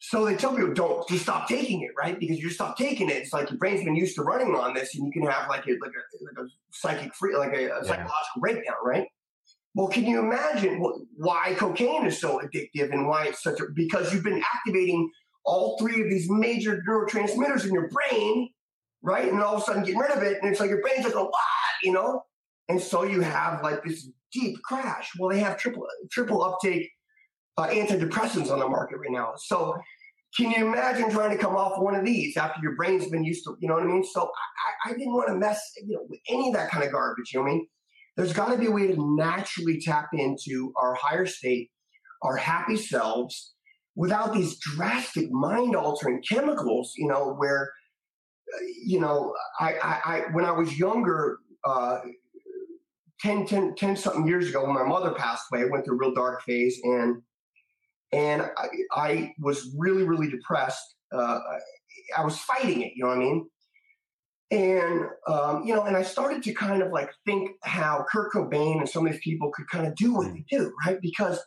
So 0.00 0.24
they 0.26 0.36
tell 0.36 0.54
people 0.54 0.74
don't 0.74 1.08
just 1.08 1.22
stop 1.22 1.48
taking 1.48 1.80
it, 1.80 1.92
right? 1.98 2.18
Because 2.18 2.38
you 2.38 2.50
stop 2.50 2.76
taking 2.76 3.08
it, 3.08 3.16
it's 3.16 3.32
like 3.32 3.48
your 3.50 3.58
brain's 3.58 3.84
been 3.84 3.96
used 3.96 4.16
to 4.16 4.22
running 4.22 4.54
on 4.54 4.74
this, 4.74 4.94
and 4.94 5.06
you 5.06 5.12
can 5.12 5.22
have 5.30 5.48
like 5.48 5.66
a 5.66 5.72
like 5.80 5.92
a, 5.92 6.40
like 6.42 6.46
a 6.46 6.50
psychic 6.72 7.14
free, 7.14 7.36
like 7.36 7.54
a, 7.54 7.66
a 7.66 7.84
psychological 7.84 8.10
yeah. 8.36 8.40
breakdown, 8.40 8.76
right? 8.84 9.06
Well, 9.74 9.88
can 9.88 10.04
you 10.04 10.20
imagine 10.20 10.80
why 11.16 11.54
cocaine 11.54 12.06
is 12.06 12.20
so 12.20 12.38
addictive 12.40 12.92
and 12.92 13.08
why 13.08 13.26
it's 13.26 13.42
such 13.42 13.60
a 13.60 13.64
because 13.74 14.12
you've 14.12 14.22
been 14.22 14.42
activating 14.54 15.10
all 15.44 15.76
three 15.78 16.00
of 16.00 16.08
these 16.08 16.30
major 16.30 16.82
neurotransmitters 16.88 17.64
in 17.64 17.72
your 17.72 17.88
brain, 17.88 18.50
right? 19.02 19.30
And 19.30 19.40
all 19.42 19.56
of 19.56 19.62
a 19.62 19.64
sudden 19.64 19.82
getting 19.84 19.98
rid 19.98 20.10
of 20.10 20.22
it, 20.22 20.38
and 20.40 20.50
it's 20.50 20.60
like 20.60 20.70
your 20.70 20.80
brain's 20.80 21.04
like, 21.04 21.14
what? 21.14 21.32
You 21.82 21.92
know? 21.92 22.22
And 22.68 22.80
so 22.80 23.02
you 23.04 23.20
have 23.20 23.62
like 23.62 23.84
this 23.84 24.08
deep 24.32 24.62
crash. 24.62 25.10
Well, 25.18 25.30
they 25.30 25.40
have 25.40 25.58
triple 25.58 25.86
triple 26.10 26.42
uptake 26.42 26.90
uh, 27.56 27.68
antidepressants 27.68 28.50
on 28.50 28.58
the 28.58 28.68
market 28.68 28.98
right 28.98 29.10
now. 29.10 29.34
So 29.36 29.76
can 30.36 30.50
you 30.50 30.66
imagine 30.66 31.10
trying 31.10 31.36
to 31.36 31.40
come 31.40 31.54
off 31.54 31.80
one 31.80 31.94
of 31.94 32.04
these 32.04 32.36
after 32.36 32.60
your 32.62 32.74
brain's 32.74 33.08
been 33.08 33.24
used 33.24 33.44
to, 33.44 33.56
you 33.60 33.68
know 33.68 33.74
what 33.74 33.84
I 33.84 33.86
mean? 33.86 34.04
So 34.04 34.22
I, 34.86 34.90
I 34.90 34.92
didn't 34.92 35.14
want 35.14 35.28
to 35.28 35.36
mess, 35.36 35.60
you 35.76 35.94
know, 35.94 36.04
with 36.08 36.20
any 36.28 36.48
of 36.48 36.54
that 36.54 36.70
kind 36.70 36.84
of 36.84 36.90
garbage. 36.90 37.32
You 37.32 37.38
know 37.38 37.44
what 37.44 37.50
I 37.50 37.54
mean? 37.54 37.66
There's 38.16 38.32
got 38.32 38.50
to 38.50 38.58
be 38.58 38.66
a 38.66 38.70
way 38.70 38.88
to 38.88 39.16
naturally 39.16 39.80
tap 39.80 40.08
into 40.12 40.72
our 40.80 40.94
higher 40.94 41.26
state, 41.26 41.70
our 42.22 42.36
happy 42.36 42.76
selves, 42.76 43.54
without 43.96 44.34
these 44.34 44.58
drastic 44.58 45.30
mind 45.30 45.76
altering 45.76 46.22
chemicals. 46.28 46.94
You 46.96 47.08
know, 47.08 47.34
where, 47.34 47.72
uh, 48.52 48.64
you 48.84 49.00
know, 49.00 49.34
I, 49.60 49.74
I, 49.74 50.00
I 50.04 50.22
when 50.32 50.44
I 50.44 50.52
was 50.52 50.78
younger, 50.78 51.38
uh, 51.64 51.98
10, 53.24 53.46
10, 53.46 53.74
10 53.74 53.96
something 53.96 54.28
years 54.28 54.50
ago 54.50 54.66
when 54.66 54.74
my 54.74 54.84
mother 54.84 55.12
passed 55.12 55.46
away, 55.50 55.62
I 55.62 55.64
went 55.64 55.86
through 55.86 55.94
a 55.94 55.98
real 55.98 56.14
dark 56.14 56.42
phase 56.42 56.78
and 56.84 57.22
and 58.12 58.42
I, 58.42 58.68
I 58.92 59.32
was 59.40 59.74
really, 59.76 60.04
really 60.04 60.30
depressed. 60.30 60.94
Uh, 61.10 61.40
I 62.16 62.22
was 62.22 62.38
fighting 62.38 62.82
it, 62.82 62.92
you 62.94 63.02
know 63.02 63.08
what 63.08 63.16
I 63.16 63.20
mean? 63.20 63.50
And, 64.52 65.06
um, 65.26 65.64
you 65.64 65.74
know, 65.74 65.82
and 65.84 65.96
I 65.96 66.02
started 66.02 66.42
to 66.44 66.52
kind 66.52 66.80
of 66.80 66.92
like 66.92 67.10
think 67.26 67.52
how 67.64 68.04
Kurt 68.08 68.32
Cobain 68.32 68.78
and 68.78 68.88
some 68.88 69.04
of 69.04 69.12
these 69.12 69.22
people 69.24 69.50
could 69.50 69.68
kind 69.68 69.86
of 69.86 69.96
do 69.96 70.14
what 70.14 70.32
they 70.32 70.44
do, 70.48 70.72
right? 70.86 71.00
Because 71.00 71.40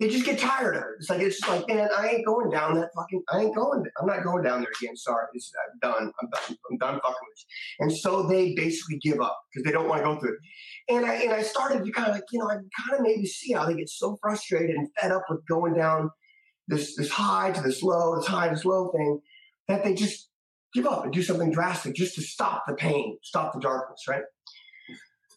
they 0.00 0.08
just 0.08 0.24
get 0.24 0.38
tired 0.38 0.76
of 0.76 0.82
it. 0.82 0.88
It's 0.98 1.10
like, 1.10 1.20
it's 1.20 1.38
just 1.38 1.48
like, 1.48 1.68
man, 1.68 1.90
I 1.94 2.08
ain't 2.08 2.24
going 2.24 2.50
down 2.50 2.74
that 2.74 2.88
fucking, 2.96 3.22
I 3.30 3.42
ain't 3.42 3.54
going, 3.54 3.84
I'm 4.00 4.06
not 4.06 4.24
going 4.24 4.42
down 4.42 4.62
there 4.62 4.72
again. 4.80 4.96
Sorry. 4.96 5.26
It's, 5.34 5.52
I'm 5.70 5.78
done. 5.92 6.12
I'm 6.22 6.30
done. 6.30 6.56
I'm 6.70 6.78
done 6.78 6.94
fucking 6.94 7.04
with 7.04 7.36
this. 7.36 7.46
And 7.80 7.92
so 7.92 8.26
they 8.26 8.54
basically 8.54 8.96
give 8.96 9.20
up 9.20 9.38
because 9.52 9.66
they 9.66 9.72
don't 9.72 9.88
want 9.88 10.00
to 10.00 10.04
go 10.04 10.18
through 10.18 10.32
it. 10.32 10.94
And 10.94 11.04
I, 11.04 11.16
and 11.16 11.32
I 11.34 11.42
started 11.42 11.84
to 11.84 11.92
kind 11.92 12.08
of 12.08 12.14
like, 12.14 12.24
you 12.32 12.38
know, 12.38 12.48
I 12.48 12.54
kind 12.54 12.98
of 12.98 13.00
maybe 13.02 13.26
see 13.26 13.52
how 13.52 13.66
they 13.66 13.74
get 13.74 13.90
so 13.90 14.16
frustrated 14.22 14.74
and 14.74 14.88
fed 14.98 15.12
up 15.12 15.24
with 15.28 15.46
going 15.46 15.74
down 15.74 16.10
this, 16.66 16.96
this 16.96 17.10
high 17.10 17.50
to 17.50 17.60
this 17.60 17.82
low, 17.82 18.16
this 18.16 18.26
high 18.26 18.48
to 18.48 18.54
this 18.54 18.64
low 18.64 18.90
thing 18.96 19.20
that 19.68 19.84
they 19.84 19.92
just 19.92 20.30
give 20.72 20.86
up 20.86 21.04
and 21.04 21.12
do 21.12 21.22
something 21.22 21.52
drastic 21.52 21.94
just 21.94 22.14
to 22.14 22.22
stop 22.22 22.64
the 22.66 22.74
pain, 22.74 23.18
stop 23.22 23.52
the 23.52 23.60
darkness, 23.60 24.04
right? 24.08 24.22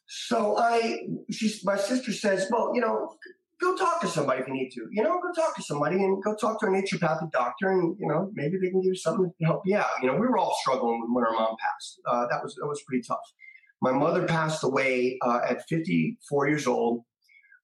So 0.08 0.58
I, 0.58 1.00
she's, 1.32 1.66
my 1.66 1.76
sister 1.76 2.14
says, 2.14 2.48
well, 2.50 2.72
you 2.74 2.80
know, 2.80 3.18
go 3.64 3.76
talk 3.76 4.02
to 4.02 4.08
somebody 4.08 4.42
if 4.42 4.48
you 4.48 4.54
need 4.54 4.70
to. 4.72 4.88
You 4.92 5.04
know, 5.04 5.20
go 5.22 5.32
talk 5.34 5.56
to 5.56 5.64
somebody 5.64 5.96
and 5.96 6.22
go 6.24 6.36
talk 6.36 6.60
to 6.60 6.68
a 6.68 6.70
naturopathic 6.70 7.32
doctor, 7.32 7.70
and 7.70 7.96
you 8.00 8.08
know, 8.08 8.30
maybe 8.34 8.58
they 8.58 8.70
can 8.70 8.82
give 8.82 8.90
you 8.90 8.96
something 8.96 9.32
to 9.40 9.46
help 9.46 9.62
you 9.66 9.78
out. 9.78 9.88
You 10.02 10.08
know, 10.08 10.16
we 10.16 10.28
were 10.28 10.38
all 10.38 10.56
struggling 10.62 11.08
when 11.14 11.24
our 11.26 11.34
mom 11.34 11.56
passed. 11.60 12.02
Uh, 12.06 12.28
that 12.30 12.44
was 12.44 12.56
that 12.56 12.68
was 12.68 12.82
pretty 12.88 13.04
tough. 13.08 13.34
My 13.82 13.92
mother 13.92 14.26
passed 14.26 14.64
away 14.64 15.18
uh, 15.22 15.42
at 15.48 15.68
54 15.68 16.48
years 16.48 16.68
old. 16.68 17.04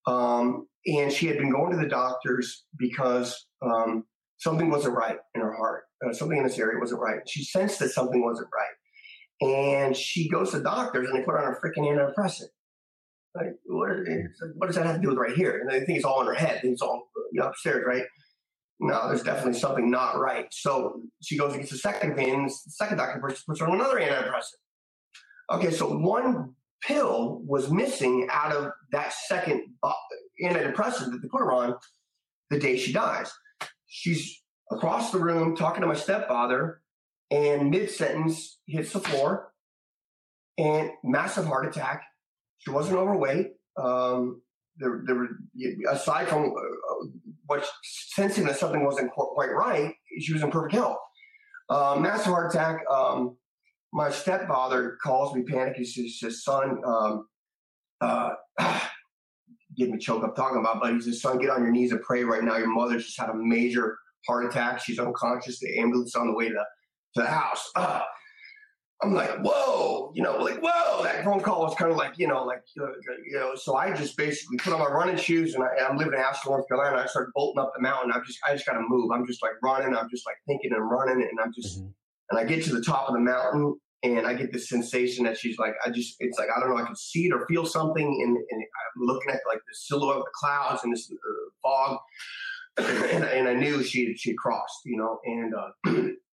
Um, 0.06 0.68
and 0.86 1.12
she 1.12 1.28
had 1.28 1.38
been 1.38 1.52
going 1.52 1.72
to 1.72 1.78
the 1.78 1.90
doctors 1.90 2.66
because 2.78 3.46
um, 3.62 4.06
something 4.38 4.70
wasn't 4.70 4.96
right 4.96 5.18
in 5.36 5.42
her 5.42 5.54
heart. 5.54 5.84
Uh, 6.06 6.14
something 6.14 6.38
in 6.38 6.44
this 6.44 6.58
area 6.58 6.80
wasn't 6.80 7.02
right. 7.02 7.20
She 7.28 7.44
sensed 7.44 7.80
that 7.80 7.90
something 7.90 8.24
wasn't 8.24 8.48
right, 8.54 9.48
and 9.50 9.96
she 9.96 10.30
goes 10.30 10.52
to 10.52 10.62
doctors 10.62 11.10
and 11.10 11.20
they 11.20 11.24
put 11.24 11.32
her 11.32 11.46
on 11.46 11.54
a 11.54 11.58
freaking 11.58 11.86
antidepressant. 11.88 12.48
Like, 13.36 13.56
what, 13.66 13.90
what, 14.56 14.68
does 14.68 14.76
that 14.76 14.86
have 14.86 14.96
to 14.96 15.02
do 15.02 15.10
with 15.10 15.18
right 15.18 15.36
here? 15.36 15.60
And 15.60 15.70
they 15.70 15.86
think 15.86 15.98
it's 15.98 16.06
all 16.06 16.22
in 16.22 16.28
her 16.28 16.34
head. 16.34 16.62
It's 16.64 16.82
all 16.82 17.10
upstairs, 17.42 17.84
right? 17.86 18.04
No, 18.80 19.08
there's 19.08 19.24
definitely 19.24 19.60
something 19.60 19.92
not 19.92 20.18
right. 20.18 20.48
So 20.52 21.02
she 21.22 21.38
goes 21.38 21.52
and 21.52 21.62
gets 21.62 21.74
a 21.74 21.78
second 21.78 22.14
opinion. 22.14 22.46
The 22.46 22.72
second 22.72 22.98
doctor 22.98 23.20
puts 23.20 23.60
her 23.60 23.68
on 23.68 23.76
another 23.76 24.00
antidepressant. 24.00 24.56
Okay, 25.52 25.72
so 25.72 25.98
one 25.98 26.56
pill 26.82 27.42
was 27.46 27.70
missing 27.70 28.28
out 28.32 28.54
of 28.54 28.72
that 28.92 29.14
second 29.14 29.64
uh, 29.84 29.94
antidepressant 30.44 31.12
that 31.12 31.20
they 31.22 31.28
put 31.28 31.42
her 31.42 31.52
on 31.52 31.76
the 32.50 32.60
day 32.60 32.78
she 32.78 32.94
dies. 32.94 33.32
She's 33.88 34.42
across 34.72 35.12
the 35.12 35.20
room 35.20 35.56
talking 35.56 35.82
to 35.82 35.88
my 35.88 35.96
stepfather, 35.96 36.82
and 37.32 37.70
mid 37.70 37.90
sentence 37.90 38.60
hits 38.68 38.94
the 38.94 39.00
floor 39.00 39.52
and 40.58 40.92
massive 41.04 41.46
heart 41.46 41.66
attack. 41.66 42.04
She 42.60 42.72
wasn't 42.72 42.98
overweight. 42.98 43.52
Um, 43.78 44.42
there, 44.78 45.02
there 45.06 45.16
were, 45.16 45.30
aside 45.90 46.28
from 46.28 46.46
uh, 46.46 47.08
what 47.48 47.66
sensing 47.84 48.46
that 48.46 48.58
something 48.58 48.86
wasn't 48.86 49.12
quite 49.12 49.52
right, 49.52 49.94
she 50.20 50.34
was 50.34 50.42
in 50.42 50.52
perfect 50.52 50.74
health. 50.74 50.98
Uh, 51.70 51.98
massive 52.00 52.28
heart 52.28 52.54
attack. 52.54 52.82
Um, 52.90 53.38
my 53.92 54.10
stepfather 54.10 54.98
calls 55.04 55.36
me 55.36 55.44
panic. 55.44 55.76
He 55.76 55.86
says, 55.86 56.44
"Son, 56.44 56.82
um, 56.86 57.26
uh, 58.02 58.32
me 59.78 59.98
choked 59.98 60.26
up 60.26 60.36
talking 60.36 60.60
about, 60.60 60.82
but 60.82 60.94
he 60.94 61.02
says, 61.02 61.22
son, 61.22 61.38
get 61.38 61.50
on 61.50 61.62
your 61.62 61.72
knees 61.72 61.92
and 61.92 62.02
pray 62.02 62.24
right 62.24 62.44
now. 62.44 62.58
Your 62.58 62.74
mother's 62.74 63.06
just 63.06 63.20
had 63.20 63.30
a 63.30 63.36
major 63.36 63.98
heart 64.28 64.46
attack. 64.46 64.82
She's 64.82 65.00
unconscious. 65.00 65.60
The 65.60 65.80
ambulance 65.80 66.16
on 66.16 66.28
the 66.28 66.34
way 66.34 66.50
to, 66.50 66.56
to 66.56 67.22
the 67.22 67.28
house. 67.28 67.70
Uh, 67.76 68.02
I'm 69.02 69.14
like, 69.14 69.40
whoa, 69.40 70.12
you 70.14 70.22
know, 70.22 70.38
like, 70.38 70.60
whoa. 70.62 71.04
That 71.04 71.24
phone 71.24 71.40
call 71.40 71.62
was 71.62 71.76
kind 71.76 71.90
of 71.90 71.98
like, 71.98 72.18
you 72.18 72.28
know, 72.28 72.44
like, 72.44 72.64
uh, 72.82 72.88
you 73.26 73.40
know, 73.40 73.56
so 73.56 73.76
I 73.76 73.94
just 73.94 74.18
basically 74.18 74.58
put 74.58 74.74
on 74.74 74.80
my 74.80 74.88
running 74.88 75.16
shoes 75.16 75.56
and, 75.56 75.64
I, 75.64 75.90
am 75.90 75.98
living 75.98 76.14
in 76.14 76.20
Asheville, 76.20 76.54
North 76.54 76.68
Carolina. 76.68 76.98
I 76.98 77.06
started 77.06 77.32
bolting 77.34 77.62
up 77.62 77.72
the 77.74 77.82
mountain. 77.82 78.12
I'm 78.14 78.26
just, 78.26 78.40
I 78.48 78.54
just 78.54 78.66
got 78.66 78.74
to 78.74 78.84
move. 78.86 79.12
I'm 79.12 79.26
just 79.26 79.42
like 79.42 79.54
running. 79.64 79.96
I'm 79.96 80.10
just 80.10 80.26
like 80.26 80.36
thinking 80.48 80.74
and 80.74 80.90
running. 80.90 81.22
And 81.22 81.40
I'm 81.42 81.54
just, 81.54 81.80
mm-hmm. 81.80 81.90
and 82.32 82.40
I 82.40 82.44
get 82.44 82.64
to 82.66 82.76
the 82.76 82.84
top 82.84 83.08
of 83.08 83.14
the 83.14 83.22
mountain 83.22 83.80
and 84.04 84.26
I 84.26 84.34
get 84.34 84.54
this 84.54 84.70
sensation 84.70 85.26
that 85.26 85.38
she's 85.38 85.58
like, 85.58 85.74
I 85.86 85.90
just, 85.90 86.16
it's 86.20 86.38
like, 86.38 86.48
I 86.56 86.60
don't 86.60 86.70
know, 86.70 86.78
I 86.78 86.86
can 86.86 86.96
see 86.96 87.28
it 87.28 87.34
or 87.34 87.46
feel 87.48 87.66
something, 87.66 88.06
and, 88.06 88.38
and 88.38 88.62
I'm 88.62 89.06
looking 89.06 89.32
at 89.32 89.42
like 89.48 89.58
the 89.58 89.76
silhouette 89.76 90.18
of 90.18 90.24
the 90.24 90.32
clouds 90.34 90.84
and 90.84 90.94
this 90.94 91.12
uh, 91.12 91.50
fog, 91.62 91.98
and, 92.78 93.24
and 93.26 93.48
I 93.48 93.54
knew 93.54 93.84
she 93.84 94.16
she 94.16 94.34
crossed, 94.36 94.82
you 94.86 94.98
know, 94.98 95.20
and 95.26 95.54
uh, 95.54 95.70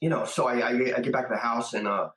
you 0.00 0.08
know, 0.08 0.24
so 0.24 0.46
I, 0.46 0.58
I, 0.58 0.70
I 0.96 1.00
get 1.00 1.12
back 1.12 1.28
to 1.28 1.34
the 1.34 1.40
house 1.40 1.74
and 1.74 1.88
uh, 1.88 2.08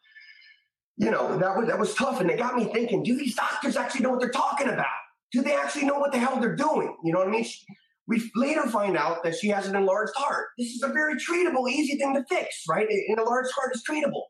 you 0.98 1.12
know 1.12 1.38
that 1.38 1.56
was 1.56 1.68
that 1.68 1.80
was 1.80 1.94
tough, 1.94 2.22
and 2.22 2.30
it 2.30 2.38
got 2.38 2.56
me 2.56 2.66
thinking: 2.74 3.04
Do 3.04 3.16
these 3.16 3.36
doctors 3.36 3.76
actually 3.76 4.02
know 4.02 4.10
what 4.10 4.20
they're 4.20 4.30
talking 4.30 4.68
about? 4.68 4.86
Do 5.32 5.42
they 5.42 5.54
actually 5.54 5.86
know 5.86 6.00
what 6.00 6.12
the 6.12 6.18
hell 6.18 6.40
they're 6.40 6.56
doing? 6.56 6.96
You 7.04 7.14
know 7.14 7.20
what 7.20 7.28
I 7.28 7.32
mean? 7.32 7.44
She, 7.44 7.60
we 8.08 8.32
later 8.36 8.64
find 8.68 8.98
out 8.98 9.24
that 9.24 9.36
she 9.36 9.50
has 9.50 9.68
an 9.68 9.76
enlarged 9.76 10.14
heart. 10.16 10.48
This 10.58 10.70
is 10.70 10.82
a 10.82 10.88
very 10.88 11.16
treatable, 11.16 11.70
easy 11.70 11.98
thing 11.98 12.14
to 12.16 12.24
fix, 12.30 12.64
right? 12.68 12.88
An 12.90 13.16
enlarged 13.18 13.52
heart 13.54 13.76
is 13.76 13.84
treatable. 13.88 14.24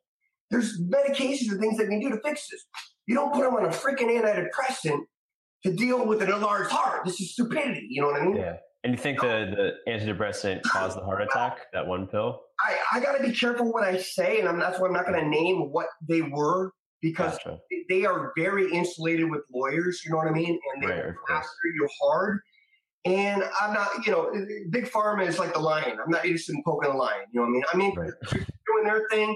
There's 0.49 0.81
medications 0.81 1.51
and 1.51 1.59
things 1.59 1.77
they 1.77 1.85
can 1.85 1.99
do 1.99 2.09
to 2.09 2.19
fix 2.25 2.47
this. 2.49 2.65
You 3.07 3.15
don't 3.15 3.33
put 3.33 3.43
them 3.43 3.53
on 3.53 3.65
a 3.65 3.69
freaking 3.69 4.09
antidepressant 4.09 5.01
to 5.63 5.73
deal 5.73 6.05
with 6.05 6.21
an 6.21 6.31
enlarged 6.31 6.71
heart. 6.71 7.05
This 7.05 7.21
is 7.21 7.33
stupidity. 7.33 7.87
You 7.89 8.01
know 8.01 8.07
what 8.07 8.21
I 8.21 8.25
mean? 8.25 8.37
Yeah. 8.37 8.57
And 8.83 8.93
you 8.93 8.97
think 8.97 9.19
the, 9.19 9.73
the 9.85 9.91
antidepressant 9.91 10.61
caused 10.63 10.97
the 10.97 11.03
heart 11.03 11.21
attack, 11.21 11.65
that 11.73 11.85
one 11.85 12.07
pill? 12.07 12.41
I, 12.65 12.97
I 12.97 12.99
got 12.99 13.17
to 13.17 13.23
be 13.23 13.33
careful 13.33 13.71
what 13.71 13.83
I 13.83 13.97
say, 13.97 14.39
and 14.39 14.47
I'm, 14.47 14.59
that's 14.59 14.79
why 14.79 14.87
I'm 14.87 14.93
not 14.93 15.05
going 15.05 15.19
to 15.19 15.27
name 15.27 15.71
what 15.71 15.87
they 16.07 16.21
were 16.21 16.71
because 17.01 17.37
gotcha. 17.37 17.59
they 17.89 18.05
are 18.05 18.31
very 18.37 18.71
insulated 18.71 19.29
with 19.29 19.41
lawyers. 19.53 20.01
You 20.05 20.11
know 20.11 20.17
what 20.17 20.27
I 20.27 20.31
mean? 20.31 20.59
And 20.73 20.83
they 20.83 20.87
right, 20.87 21.13
after 21.29 21.49
you 21.75 21.87
hard. 22.01 22.39
And 23.05 23.43
I'm 23.61 23.73
not, 23.73 24.05
you 24.05 24.11
know, 24.11 24.31
big 24.69 24.85
pharma 24.85 25.25
is 25.27 25.39
like 25.39 25.53
the 25.53 25.59
lion. 25.59 25.97
I'm 26.03 26.09
not 26.09 26.25
interested 26.25 26.55
in 26.55 26.63
poking 26.65 26.91
the 26.91 26.97
lion. 26.97 27.25
You 27.31 27.39
know 27.39 27.47
what 27.47 27.49
I 27.49 27.51
mean? 27.51 27.63
I 27.73 27.77
mean, 27.77 27.95
right. 27.95 28.11
doing 28.33 28.83
their 28.83 29.07
thing. 29.09 29.35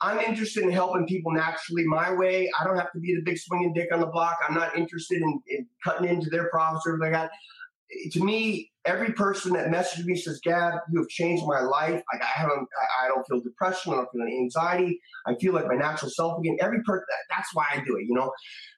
I'm 0.00 0.18
interested 0.20 0.64
in 0.64 0.70
helping 0.70 1.06
people 1.06 1.30
naturally 1.32 1.84
my 1.84 2.14
way. 2.14 2.50
I 2.58 2.64
don't 2.64 2.76
have 2.76 2.90
to 2.92 3.00
be 3.00 3.14
the 3.14 3.22
big 3.22 3.36
swinging 3.36 3.74
dick 3.74 3.88
on 3.92 4.00
the 4.00 4.06
block. 4.06 4.38
I'm 4.48 4.54
not 4.54 4.74
interested 4.76 5.20
in, 5.20 5.40
in 5.48 5.66
cutting 5.84 6.08
into 6.08 6.30
their 6.30 6.48
profits 6.48 6.86
or 6.86 6.94
everything 6.94 7.12
like 7.12 7.30
that. 7.30 8.12
To 8.12 8.24
me, 8.24 8.69
every 8.84 9.12
person 9.12 9.52
that 9.52 9.70
messages 9.70 10.06
me 10.06 10.16
says, 10.16 10.40
"Gab, 10.42 10.74
you 10.92 11.00
have 11.00 11.08
changed 11.08 11.44
my 11.46 11.60
life. 11.60 12.02
Like 12.12 12.22
I 12.22 12.26
haven't, 12.26 12.66
I 13.02 13.08
don't 13.08 13.24
feel 13.28 13.40
depression. 13.40 13.92
I 13.92 13.96
don't 13.96 14.08
feel 14.12 14.22
any 14.22 14.38
anxiety. 14.38 15.00
I 15.26 15.34
feel 15.40 15.52
like 15.52 15.66
my 15.66 15.74
natural 15.74 16.10
self 16.10 16.38
again." 16.38 16.56
Every 16.60 16.82
person, 16.84 17.04
that's 17.28 17.54
why 17.54 17.66
I 17.72 17.76
do 17.76 17.96
it, 17.96 18.06
you 18.08 18.14
know. 18.14 18.32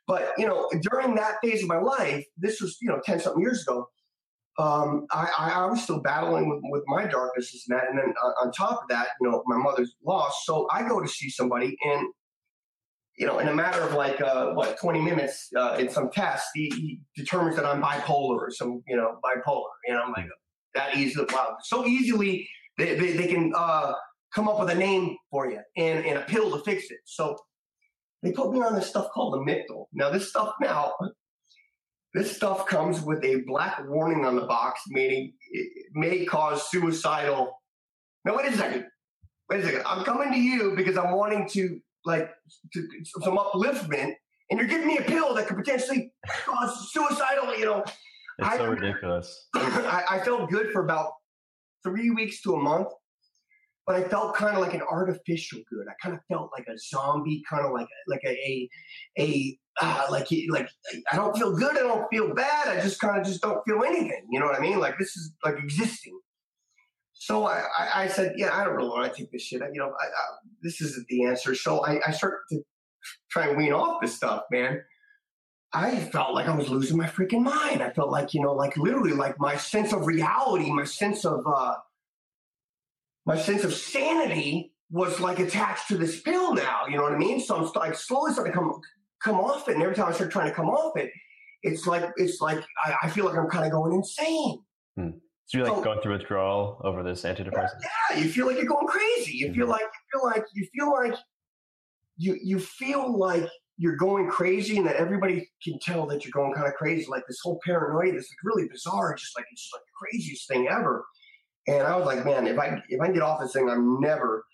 But 0.07 0.32
you 0.38 0.46
know, 0.46 0.68
during 0.90 1.14
that 1.16 1.36
phase 1.42 1.62
of 1.62 1.68
my 1.68 1.78
life, 1.78 2.24
this 2.36 2.61
was 2.61 2.76
you 2.80 2.88
know 2.88 3.00
ten 3.05 3.20
something 3.20 3.42
years 3.42 3.62
ago 3.62 3.86
um, 4.59 5.07
I, 5.11 5.53
I, 5.55 5.66
was 5.66 5.82
still 5.82 6.00
battling 6.00 6.48
with, 6.48 6.61
with 6.64 6.82
my 6.86 7.07
darkness 7.07 7.66
and 7.68 7.78
that. 7.78 7.88
And 7.88 7.98
then 7.98 8.12
uh, 8.22 8.44
on 8.44 8.53
top 8.53 8.82
of 8.82 8.88
that, 8.90 9.09
you 9.20 9.30
know, 9.30 9.42
my 9.46 9.57
mother's 9.57 9.94
lost. 10.05 10.44
So 10.44 10.68
I 10.70 10.86
go 10.86 11.00
to 11.00 11.09
see 11.09 11.30
somebody 11.30 11.76
and, 11.84 12.07
you 13.19 13.27
know, 13.27 13.39
in 13.39 13.49
a 13.49 13.55
matter 13.55 13.83
of 13.83 13.95
like, 13.95 14.21
uh, 14.21 14.53
what, 14.53 14.79
20 14.79 15.01
minutes 15.01 15.49
uh, 15.57 15.77
in 15.79 15.89
some 15.89 16.11
test, 16.11 16.49
he, 16.55 16.71
he, 16.75 17.01
determines 17.15 17.57
that 17.57 17.67
I'm 17.67 17.83
bipolar 17.83 18.39
or 18.39 18.51
some, 18.51 18.83
you 18.87 18.97
know, 18.97 19.19
bipolar. 19.23 19.69
And 19.87 19.99
I'm 19.99 20.13
like, 20.13 20.27
that 20.75 20.97
easily, 20.97 21.27
wow. 21.33 21.57
So 21.63 21.87
easily 21.87 22.49
they, 22.79 22.95
they, 22.95 23.13
they 23.13 23.27
can 23.27 23.53
uh, 23.55 23.93
come 24.35 24.49
up 24.49 24.59
with 24.59 24.71
a 24.71 24.75
name 24.75 25.17
for 25.31 25.51
you 25.51 25.61
and, 25.77 26.05
and 26.05 26.19
a 26.19 26.23
pill 26.23 26.51
to 26.57 26.65
fix 26.65 26.91
it. 26.91 27.01
So 27.05 27.37
they 28.23 28.33
put 28.33 28.53
me 28.53 28.61
on 28.61 28.75
this 28.75 28.89
stuff 28.89 29.11
called 29.13 29.35
Lamictal. 29.35 29.87
Now, 29.93 30.11
this 30.11 30.29
stuff 30.31 30.55
now, 30.61 30.93
this 32.15 32.35
stuff 32.35 32.67
comes 32.67 33.01
with 33.01 33.25
a 33.25 33.43
black 33.47 33.83
warning 33.89 34.25
on 34.25 34.37
the 34.37 34.47
box, 34.47 34.83
meaning 34.89 35.33
it 35.51 35.87
may 35.93 36.25
cause 36.25 36.71
suicidal. 36.71 37.61
Now, 38.25 38.37
wait 38.37 38.53
a 38.53 38.57
second. 38.57 38.87
Wait 39.51 39.61
a 39.61 39.67
second. 39.67 39.83
I'm 39.87 40.05
coming 40.05 40.31
to 40.31 40.39
you 40.39 40.75
because 40.77 40.97
I'm 40.97 41.13
wanting 41.13 41.49
to, 41.51 41.81
like, 42.05 42.30
to, 42.72 42.88
some 43.22 43.36
upliftment, 43.36 44.14
and 44.50 44.59
you're 44.59 44.68
giving 44.68 44.86
me 44.86 44.98
a 44.98 45.03
pill 45.03 45.34
that 45.34 45.46
could 45.46 45.57
potentially 45.57 46.12
cause 46.44 46.92
suicidal, 46.92 47.57
you 47.57 47.64
know. 47.64 47.82
It's 48.38 48.48
I, 48.48 48.57
so 48.59 48.66
ridiculous. 48.70 49.48
I, 49.55 50.05
I 50.11 50.18
felt 50.20 50.50
good 50.50 50.72
for 50.72 50.84
about 50.84 51.12
three 51.84 52.11
weeks 52.11 52.42
to 52.42 52.55
a 52.55 52.61
month 52.61 52.88
but 53.86 53.96
I 53.96 54.05
felt 54.05 54.34
kind 54.34 54.57
of 54.57 54.62
like 54.62 54.74
an 54.74 54.82
artificial 54.82 55.61
good. 55.68 55.86
I 55.88 55.94
kind 56.03 56.14
of 56.14 56.22
felt 56.30 56.50
like 56.57 56.66
a 56.68 56.78
zombie, 56.78 57.42
kind 57.48 57.66
of 57.66 57.72
like 57.72 57.88
like 58.07 58.20
a 58.24 58.30
a, 58.30 58.68
a 59.18 59.59
uh, 59.80 60.07
like 60.11 60.28
like 60.50 60.68
I 61.11 61.16
don't 61.16 61.36
feel 61.36 61.57
good. 61.57 61.76
I 61.76 61.80
don't 61.80 62.09
feel 62.09 62.32
bad. 62.34 62.68
I 62.68 62.80
just 62.80 63.00
kind 63.00 63.20
of 63.20 63.26
just 63.26 63.42
don't 63.42 63.61
feel 63.66 63.82
anything. 63.82 64.26
You 64.30 64.40
know 64.40 64.46
what 64.46 64.59
I 64.59 64.61
mean? 64.61 64.78
Like 64.78 64.98
this 64.98 65.16
is 65.16 65.32
like 65.44 65.57
existing. 65.59 66.18
So 67.23 67.47
I, 67.47 67.62
I, 67.95 68.09
said, 68.09 68.33
yeah, 68.37 68.51
I 68.53 68.64
don't 68.64 68.75
really 68.75 68.89
want 68.89 69.14
to 69.14 69.16
take 69.16 69.31
this 69.31 69.43
shit. 69.43 69.62
You 69.73 69.79
know, 69.79 69.91
I, 69.91 70.07
I, 70.07 70.25
this 70.61 70.81
isn't 70.81 71.07
the 71.07 71.25
answer. 71.27 71.55
So 71.55 71.87
I, 71.87 72.01
I 72.05 72.11
start 72.11 72.41
to 72.51 72.61
try 73.31 73.47
and 73.47 73.57
wean 73.57 73.73
off 73.73 74.01
this 74.03 74.16
stuff, 74.16 74.43
man. 74.51 74.83
I 75.73 76.01
felt 76.01 76.35
like 76.35 76.49
I 76.49 76.57
was 76.57 76.68
losing 76.68 76.97
my 76.97 77.07
freaking 77.07 77.43
mind. 77.43 77.81
I 77.81 77.91
felt 77.91 78.11
like, 78.11 78.35
you 78.35 78.41
know, 78.41 78.53
like 78.55 78.77
literally 78.77 79.12
like 79.12 79.39
my 79.39 79.57
sense 79.57 79.93
of 79.93 80.09
reality, 80.09 80.68
my 80.73 80.83
sense 80.83 81.25
of 81.25 81.45
uh, 81.47 81.77
my 83.25 83.39
sense 83.39 83.62
of 83.62 83.73
sanity 83.73 84.73
was 84.91 85.20
like 85.20 85.39
attached 85.39 85.87
to 85.89 85.97
this 85.97 86.20
pill 86.23 86.55
now. 86.55 86.87
You 86.89 86.97
know 86.97 87.05
what 87.05 87.12
I 87.12 87.18
mean? 87.18 87.39
So 87.39 87.55
I'm 87.55 87.70
like 87.77 87.95
slowly 87.95 88.33
starting 88.33 88.53
to 88.53 88.59
come 88.59 88.81
come 89.23 89.37
off 89.37 89.68
it, 89.68 89.75
and 89.75 89.83
every 89.85 89.95
time 89.95 90.09
I 90.09 90.12
start 90.12 90.33
trying 90.33 90.49
to 90.49 90.55
come 90.55 90.68
off 90.68 90.97
it, 90.97 91.12
it's 91.62 91.87
like 91.87 92.11
it's 92.16 92.41
like 92.41 92.59
I, 92.85 92.97
I 93.05 93.11
feel 93.11 93.27
like 93.27 93.39
I'm 93.39 93.49
kind 93.49 93.64
of 93.64 93.70
going 93.70 93.93
insane. 93.93 94.59
Hmm. 94.97 95.11
So 95.47 95.59
you're 95.59 95.66
like 95.66 95.76
so, 95.76 95.84
going 95.84 96.01
through 96.01 96.12
withdrawal 96.12 96.80
over 96.84 97.03
this 97.03 97.22
antidepressant. 97.22 97.80
Yeah, 98.11 98.18
you 98.18 98.28
feel 98.28 98.47
like 98.47 98.57
you're 98.57 98.66
going 98.66 98.86
crazy. 98.86 99.36
You 99.36 99.47
mm-hmm. 99.47 99.57
feel 99.57 99.68
like 99.68 99.80
you 99.82 100.20
feel 100.20 100.24
like 100.24 100.45
you 100.55 100.68
feel 100.74 100.93
like 100.93 101.14
you 102.16 102.38
you 102.43 102.59
feel 102.59 103.18
like 103.18 103.49
you're 103.78 103.97
going 103.97 104.28
crazy, 104.30 104.76
and 104.76 104.86
that 104.86 104.97
everybody 104.97 105.51
can 105.62 105.78
tell 105.80 106.07
that 106.07 106.24
you're 106.24 106.32
going 106.32 106.55
kind 106.55 106.68
of 106.68 106.74
crazy. 106.74 107.07
Like 107.09 107.24
this 107.26 107.40
whole 107.43 107.59
paranoia, 107.64 108.12
this 108.12 108.30
like 108.30 108.45
really 108.55 108.68
bizarre, 108.68 109.14
just 109.14 109.36
like 109.36 109.47
it's 109.51 109.62
just 109.62 109.74
like 109.74 109.82
the 109.82 110.07
craziest 110.07 110.49
thing 110.49 110.68
ever. 110.68 111.05
And 111.68 111.82
I 111.82 111.97
was 111.97 112.07
like, 112.07 112.24
man, 112.24 112.47
if 112.47 112.59
I 112.59 112.80
if 112.88 113.01
I 113.01 113.07
can 113.07 113.14
get 113.14 113.22
off 113.22 113.40
this 113.40 113.53
thing, 113.53 113.68
I'm 113.68 114.01
never, 114.01 114.45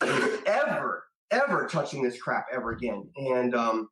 ever, 0.00 1.04
ever 1.30 1.68
touching 1.70 2.02
this 2.02 2.20
crap 2.20 2.46
ever 2.52 2.72
again. 2.72 3.08
And 3.16 3.54
um, 3.54 3.88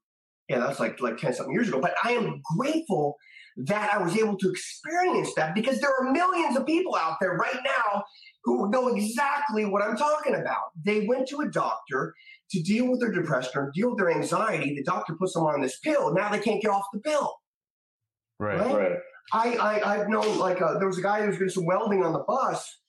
yeah, 0.48 0.58
that's 0.58 0.80
like 0.80 1.00
like 1.00 1.16
ten 1.16 1.32
something 1.32 1.54
years 1.54 1.68
ago. 1.68 1.80
But 1.80 1.94
I 2.02 2.12
am 2.12 2.40
grateful 2.56 3.16
that 3.56 3.94
I 3.94 4.02
was 4.02 4.16
able 4.16 4.36
to 4.38 4.50
experience 4.50 5.32
that 5.34 5.54
because 5.54 5.80
there 5.80 5.90
are 5.90 6.10
millions 6.10 6.56
of 6.56 6.66
people 6.66 6.96
out 6.96 7.18
there 7.20 7.34
right 7.34 7.60
now 7.64 8.04
who 8.44 8.70
know 8.70 8.88
exactly 8.88 9.64
what 9.64 9.82
I'm 9.82 9.96
talking 9.96 10.34
about. 10.34 10.72
They 10.84 11.06
went 11.06 11.28
to 11.28 11.40
a 11.40 11.48
doctor 11.48 12.14
to 12.50 12.62
deal 12.62 12.90
with 12.90 13.00
their 13.00 13.12
depression 13.12 13.52
or 13.54 13.72
deal 13.74 13.90
with 13.90 13.98
their 13.98 14.10
anxiety. 14.10 14.74
The 14.74 14.82
doctor 14.82 15.14
puts 15.14 15.34
them 15.34 15.44
on 15.44 15.62
this 15.62 15.78
pill. 15.78 16.12
Now 16.12 16.30
they 16.30 16.40
can't 16.40 16.60
get 16.60 16.70
off 16.70 16.84
the 16.92 17.00
pill. 17.00 17.32
Right. 18.38 18.58
right? 18.58 18.74
right. 18.74 18.98
I, 19.32 19.56
I 19.56 19.94
I've 19.94 20.08
known 20.08 20.38
like 20.38 20.60
a, 20.60 20.66
uh, 20.66 20.78
there 20.78 20.88
was 20.88 20.98
a 20.98 21.02
guy 21.02 21.22
who 21.22 21.28
was 21.28 21.38
doing 21.38 21.50
some 21.50 21.64
welding 21.64 22.04
on 22.04 22.12
the 22.12 22.24
bus. 22.26 22.80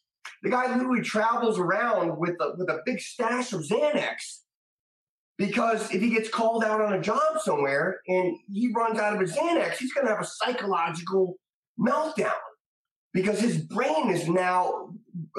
The 0.44 0.50
guy 0.50 0.76
literally 0.76 1.02
travels 1.02 1.60
around 1.60 2.18
with 2.18 2.36
a, 2.42 2.56
with 2.58 2.70
a 2.70 2.82
big 2.86 3.00
stash 3.00 3.54
of 3.54 3.62
Xanax 3.62 4.42
because 5.38 5.94
if 5.94 6.02
he 6.02 6.10
gets 6.10 6.30
called 6.30 6.64
out 6.64 6.82
on 6.82 6.94
a 6.94 7.02
job 7.02 7.40
somewhere 7.44 8.00
and 8.08 8.38
he 8.52 8.72
runs 8.74 9.00
out 9.00 9.14
of 9.14 9.20
his 9.20 9.36
Xanax, 9.36 9.78
he's 9.78 9.94
going 9.94 10.08
to 10.08 10.14
have 10.14 10.24
a 10.24 10.28
psychological 10.28 11.36
meltdown 11.80 12.32
because 13.14 13.40
his 13.40 13.58
brain 13.58 14.10
is 14.10 14.28
now 14.30 14.90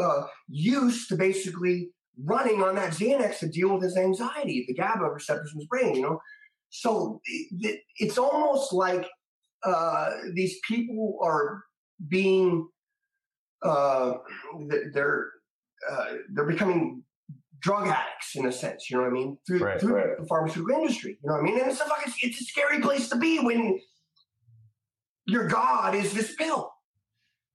uh, 0.03 0.23
used 0.49 1.09
to 1.09 1.17
basically 1.17 1.91
running 2.25 2.63
on 2.63 2.75
that 2.75 2.93
Xanax 2.93 3.39
to 3.39 3.49
deal 3.49 3.75
with 3.75 3.83
his 3.83 3.97
anxiety, 3.97 4.65
the 4.69 4.75
GABA 4.75 5.05
receptors 5.05 5.53
in 5.53 5.61
his 5.61 5.69
brain, 5.69 5.95
you 5.95 6.03
know. 6.03 6.21
So 6.71 7.21
it's 7.99 8.19
almost 8.19 8.73
like 8.73 9.07
uh, 9.65 10.11
these 10.35 10.59
people 10.69 11.19
are 11.23 11.63
being 12.09 12.69
uh, 13.63 14.15
they're 14.93 15.31
uh, 15.91 16.07
they're 16.33 16.47
becoming 16.47 17.03
drug 17.61 17.89
addicts 17.89 18.35
in 18.35 18.47
a 18.47 18.53
sense. 18.53 18.91
You 18.91 18.97
know 18.97 19.05
what 19.05 19.11
I 19.11 19.15
mean? 19.15 19.39
Through 19.47 19.59
right, 19.61 19.81
through 19.81 19.95
right. 19.95 20.19
the 20.19 20.27
pharmaceutical 20.27 20.77
industry. 20.77 21.19
You 21.23 21.29
know 21.29 21.37
what 21.37 21.43
I 21.43 21.45
mean? 21.45 21.61
And 21.61 21.71
it's 21.71 21.81
a 21.81 21.85
fucking 21.85 22.13
it's 22.23 22.41
a 22.41 22.45
scary 22.45 22.81
place 22.81 23.09
to 23.09 23.17
be 23.17 23.39
when 23.39 23.79
your 25.27 25.49
God 25.49 25.95
is 25.95 26.13
this 26.13 26.35
pill. 26.37 26.73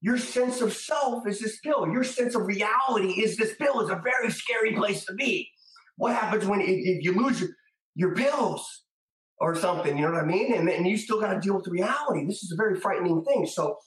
Your 0.02 0.18
sense 0.18 0.62
of 0.62 0.74
self 0.74 1.28
is 1.28 1.40
this 1.40 1.60
pill. 1.60 1.88
Your 1.92 2.04
sense 2.04 2.36
of 2.36 2.48
reality 2.48 3.22
is 3.22 3.38
this 3.38 3.56
pill. 3.56 3.82
It's 3.82 3.92
a 3.92 4.02
very 4.04 4.32
scary 4.32 4.74
place 4.74 5.06
to 5.06 5.14
be. 5.14 5.48
What 5.98 6.16
happens 6.16 6.46
when 6.46 6.62
if 6.62 7.04
you 7.04 7.14
lose 7.14 7.40
your, 7.40 7.50
your 7.94 8.16
pills 8.16 8.68
or 9.40 9.56
something? 9.56 9.96
You 9.96 10.08
know 10.08 10.14
what 10.14 10.24
I 10.24 10.26
mean? 10.26 10.56
And, 10.56 10.68
and 10.68 10.88
you 10.88 10.98
still 10.98 11.22
got 11.22 11.34
to 11.34 11.40
deal 11.40 11.56
with 11.56 11.66
the 11.66 11.72
reality. 11.72 12.26
This 12.26 12.42
is 12.42 12.52
a 12.52 12.56
very 12.56 12.80
frightening 12.80 13.24
thing. 13.24 13.46
So 13.46 13.78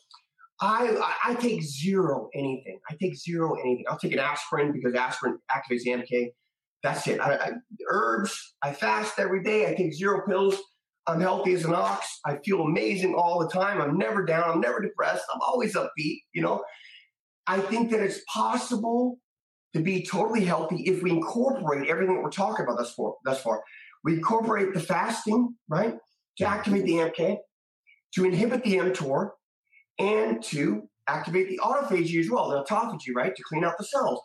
I, 0.67 1.15
I 1.25 1.35
take 1.35 1.62
zero 1.62 2.29
anything. 2.35 2.79
I 2.89 2.95
take 3.01 3.17
zero 3.17 3.55
anything. 3.55 3.85
I'll 3.89 3.99
take 3.99 4.12
an 4.12 4.19
aspirin 4.19 4.73
because 4.73 4.95
aspirin 4.95 5.39
activates 5.51 5.83
the 5.83 5.91
AMPK. 5.91 6.29
That's 6.83 7.07
it. 7.07 7.21
I, 7.21 7.35
I, 7.35 7.51
herbs. 7.89 8.55
I 8.62 8.73
fast 8.73 9.19
every 9.19 9.43
day. 9.43 9.69
I 9.69 9.75
take 9.75 9.93
zero 9.95 10.23
pills. 10.27 10.57
I'm 11.07 11.21
healthy 11.21 11.55
as 11.55 11.65
an 11.65 11.75
ox. 11.75 12.21
I 12.25 12.39
feel 12.45 12.62
amazing 12.62 13.15
all 13.15 13.39
the 13.39 13.49
time. 13.49 13.81
I'm 13.81 13.99
never 13.99 14.25
down. 14.25 14.51
I'm 14.51 14.61
never 14.61 14.81
depressed. 14.81 15.25
I'm 15.35 15.41
always 15.41 15.75
upbeat. 15.75 16.21
You 16.33 16.43
know, 16.43 16.65
I 17.47 17.59
think 17.61 17.91
that 17.91 18.01
it's 18.01 18.21
possible 18.33 19.19
to 19.75 19.81
be 19.81 20.05
totally 20.05 20.45
healthy 20.45 20.83
if 20.85 21.03
we 21.03 21.11
incorporate 21.11 21.89
everything 21.89 22.15
that 22.15 22.23
we're 22.23 22.31
talking 22.31 22.65
about 22.65 22.79
thus 22.79 22.95
far. 22.95 23.15
Thus 23.25 23.43
far, 23.43 23.62
we 24.03 24.15
incorporate 24.15 24.73
the 24.73 24.81
fasting, 24.81 25.55
right, 25.69 25.95
to 26.39 26.45
activate 26.45 26.85
the 26.85 26.95
AMPK, 26.95 27.37
to 28.15 28.25
inhibit 28.25 28.62
the 28.62 28.77
mTOR, 28.77 29.31
and 29.99 30.42
to 30.45 30.88
activate 31.07 31.49
the 31.49 31.61
autophagy 31.62 32.20
as 32.20 32.30
well, 32.30 32.49
the 32.49 32.62
autophagy, 32.62 33.14
right, 33.14 33.34
to 33.34 33.42
clean 33.49 33.64
out 33.64 33.78
the 33.78 33.84
cells. 33.84 34.20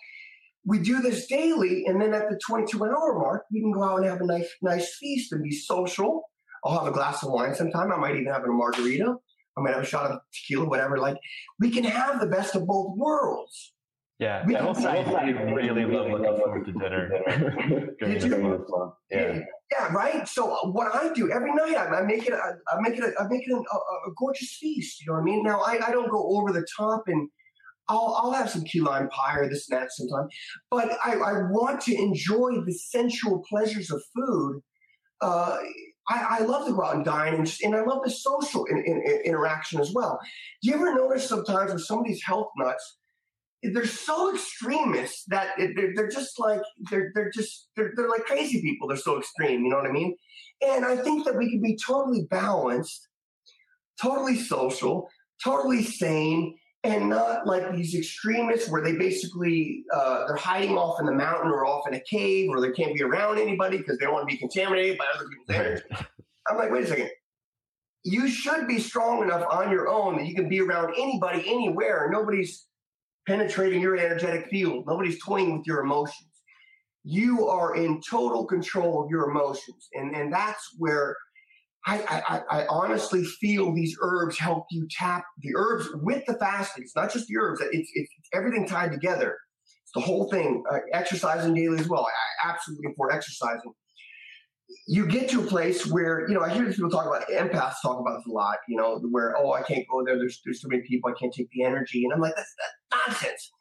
We 0.65 0.79
do 0.79 1.01
this 1.01 1.27
daily, 1.27 1.85
and 1.85 2.01
then 2.01 2.13
at 2.13 2.29
the 2.29 2.39
22 2.45 2.83
hour 2.83 3.17
mark, 3.17 3.45
we 3.51 3.61
can 3.61 3.71
go 3.71 3.83
out 3.83 3.99
and 3.99 4.05
have 4.07 4.21
a 4.21 4.25
nice, 4.25 4.49
nice 4.61 4.95
feast 4.97 5.31
and 5.31 5.43
be 5.43 5.51
social. 5.51 6.23
I'll 6.63 6.77
have 6.77 6.87
a 6.87 6.91
glass 6.91 7.23
of 7.23 7.31
wine 7.31 7.55
sometime. 7.55 7.91
I 7.91 7.97
might 7.97 8.15
even 8.15 8.31
have 8.31 8.43
a 8.43 8.47
margarita. 8.47 9.15
I 9.57 9.61
might 9.61 9.73
have 9.73 9.83
a 9.83 9.85
shot 9.85 10.11
of 10.11 10.19
tequila, 10.33 10.67
whatever. 10.67 10.97
Like 10.97 11.17
we 11.59 11.69
can 11.69 11.83
have 11.83 12.19
the 12.19 12.27
best 12.27 12.55
of 12.55 12.65
both 12.67 12.97
worlds. 12.97 13.73
Yeah, 14.19 14.45
we 14.45 14.55
I 14.55 14.63
will 14.63 14.75
say 14.75 15.03
I 15.03 15.29
really 15.29 15.85
love 15.85 16.11
looking 16.11 16.37
forward 16.37 16.65
to 16.65 16.71
dinner. 16.73 17.95
Did 17.99 18.23
you? 18.23 18.65
Yeah. 19.09 19.39
Yeah, 19.71 19.93
right. 19.93 20.27
So 20.27 20.51
uh, 20.51 20.71
what 20.71 20.93
I 20.95 21.13
do 21.13 21.31
every 21.31 21.53
night, 21.53 21.77
I, 21.77 21.99
I 21.99 22.01
make 22.01 22.25
it, 22.25 22.33
I, 22.33 22.51
I, 22.73 22.81
make 22.81 22.97
it, 22.97 23.03
a, 23.03 23.59
a, 23.59 24.13
gorgeous 24.17 24.57
feast. 24.59 24.99
You 24.99 25.07
know 25.07 25.13
what 25.13 25.21
I 25.21 25.23
mean? 25.23 25.43
Now 25.43 25.61
I, 25.61 25.79
I 25.87 25.91
don't 25.91 26.09
go 26.09 26.37
over 26.37 26.51
the 26.51 26.65
top, 26.75 27.03
and 27.07 27.29
I'll, 27.87 28.19
I'll 28.21 28.31
have 28.31 28.49
some 28.49 28.63
key 28.63 28.81
lime 28.81 29.09
pie 29.09 29.37
or 29.37 29.49
this 29.49 29.69
and 29.69 29.79
that 29.79 29.91
sometime, 29.91 30.27
but 30.71 30.97
I, 31.03 31.13
I 31.13 31.33
want 31.49 31.81
to 31.81 31.95
enjoy 31.95 32.61
the 32.65 32.73
sensual 32.73 33.43
pleasures 33.49 33.91
of 33.91 34.01
food. 34.15 34.61
Uh, 35.21 35.57
I, 36.07 36.39
I, 36.39 36.43
love 36.45 36.65
to 36.65 36.73
go 36.73 36.83
out 36.83 36.95
and 36.95 37.05
dine, 37.05 37.35
and, 37.35 37.53
and 37.61 37.75
I 37.75 37.83
love 37.83 37.99
the 38.03 38.09
social 38.09 38.65
in, 38.65 38.77
in, 38.77 39.03
in 39.05 39.21
interaction 39.25 39.79
as 39.81 39.91
well. 39.93 40.19
Do 40.63 40.69
you 40.69 40.75
ever 40.75 40.95
notice 40.95 41.27
sometimes 41.27 41.73
with 41.73 41.83
somebody's 41.83 42.23
health 42.23 42.49
nuts? 42.57 42.97
They're 43.61 43.85
so 43.85 44.33
extremist 44.33 45.29
that 45.29 45.49
they're, 45.57 45.93
they're 45.95 46.09
just 46.09 46.39
like 46.39 46.61
they're 46.89 47.11
they're 47.13 47.31
just 47.31 47.69
they're, 47.75 47.91
they're 47.95 48.09
like 48.09 48.25
crazy 48.25 48.61
people. 48.61 48.87
They're 48.87 48.97
so 48.97 49.17
extreme 49.19 49.63
you 49.63 49.69
know 49.69 49.77
what 49.77 49.85
i 49.85 49.91
mean? 49.91 50.15
And 50.61 50.85
i 50.85 50.95
think 50.95 51.25
that 51.25 51.37
we 51.37 51.49
can 51.49 51.61
be 51.61 51.77
totally 51.77 52.25
balanced 52.29 53.07
totally 54.01 54.37
social 54.37 55.09
totally 55.43 55.83
sane 55.83 56.57
and 56.83 57.09
not 57.09 57.45
like 57.45 57.73
these 57.75 57.93
extremists 57.93 58.69
where 58.69 58.81
they 58.81 58.93
basically 58.93 59.83
uh, 59.93 60.25
they're 60.27 60.37
hiding 60.37 60.77
off 60.77 60.99
in 60.99 61.05
the 61.05 61.11
mountain 61.11 61.51
or 61.51 61.65
off 61.65 61.85
in 61.87 61.93
a 61.93 61.99
cave 62.01 62.49
or 62.49 62.61
they 62.61 62.71
can't 62.71 62.93
be 62.93 63.03
around 63.03 63.37
anybody 63.37 63.77
because 63.77 63.97
they 63.97 64.05
don't 64.05 64.13
want 64.13 64.27
to 64.27 64.33
be 64.33 64.39
contaminated 64.39 64.97
by 64.97 65.05
other 65.13 65.27
people's 65.27 65.49
energy. 65.49 65.83
I'm 66.47 66.57
like 66.57 66.71
wait 66.71 66.85
a 66.85 66.87
second. 66.87 67.09
You 68.03 68.29
should 68.29 68.65
be 68.67 68.79
strong 68.79 69.23
enough 69.23 69.45
on 69.51 69.71
your 69.71 69.89
own 69.89 70.17
that 70.17 70.25
you 70.25 70.33
can 70.33 70.47
be 70.47 70.61
around 70.61 70.93
anybody 70.97 71.43
anywhere. 71.45 72.07
Nobody's 72.09 72.68
penetrating 73.29 73.79
your 73.79 73.95
energetic 73.95 74.47
field. 74.49 74.85
Nobody's 74.87 75.23
toying 75.23 75.55
with 75.55 75.67
your 75.67 75.81
emotions. 75.81 76.31
You 77.03 77.47
are 77.47 77.75
in 77.75 78.01
total 78.01 78.45
control 78.45 79.03
of 79.03 79.11
your 79.11 79.29
emotions. 79.29 79.87
And, 79.93 80.15
and 80.15 80.33
that's 80.33 80.75
where 80.79 81.15
I, 81.85 82.23
I, 82.51 82.61
I 82.61 82.67
honestly 82.67 83.23
feel 83.23 83.73
these 83.73 83.95
herbs 84.01 84.37
help 84.37 84.65
you 84.71 84.87
tap 84.89 85.23
the 85.41 85.51
herbs 85.55 85.89
with 86.01 86.25
the 86.25 86.33
fasting. 86.33 86.83
It's 86.83 86.95
not 86.95 87.13
just 87.13 87.27
the 87.27 87.37
herbs, 87.37 87.61
it's, 87.71 87.89
it's 87.93 88.11
everything 88.33 88.67
tied 88.67 88.91
together. 88.91 89.37
It's 89.83 89.91
the 89.93 90.01
whole 90.01 90.29
thing. 90.29 90.63
Uh, 90.71 90.79
exercising 90.93 91.53
daily 91.53 91.79
as 91.79 91.87
well. 91.87 92.05
I 92.05 92.49
absolutely 92.49 92.93
for 92.97 93.11
exercising 93.11 93.73
you 94.87 95.05
get 95.07 95.29
to 95.29 95.41
a 95.41 95.45
place 95.45 95.87
where, 95.87 96.27
you 96.27 96.35
know, 96.35 96.41
I 96.41 96.49
hear 96.49 96.71
people 96.71 96.89
talk 96.89 97.07
about 97.07 97.27
empaths 97.27 97.75
talk 97.81 97.99
about 97.99 98.17
this 98.17 98.27
a 98.27 98.31
lot, 98.31 98.57
you 98.67 98.77
know, 98.77 98.99
where, 99.11 99.35
oh, 99.37 99.53
I 99.53 99.61
can't 99.61 99.85
go 99.89 100.03
there. 100.05 100.17
There's, 100.17 100.41
there's 100.45 100.61
so 100.61 100.67
many 100.67 100.83
people. 100.83 101.09
I 101.09 101.19
can't 101.19 101.33
take 101.33 101.49
the 101.51 101.63
energy. 101.63 102.03
And 102.03 102.13
I'm 102.13 102.19
like, 102.19 102.35
that's, 102.35 102.53
that's 102.91 103.07
nonsense. 103.07 103.51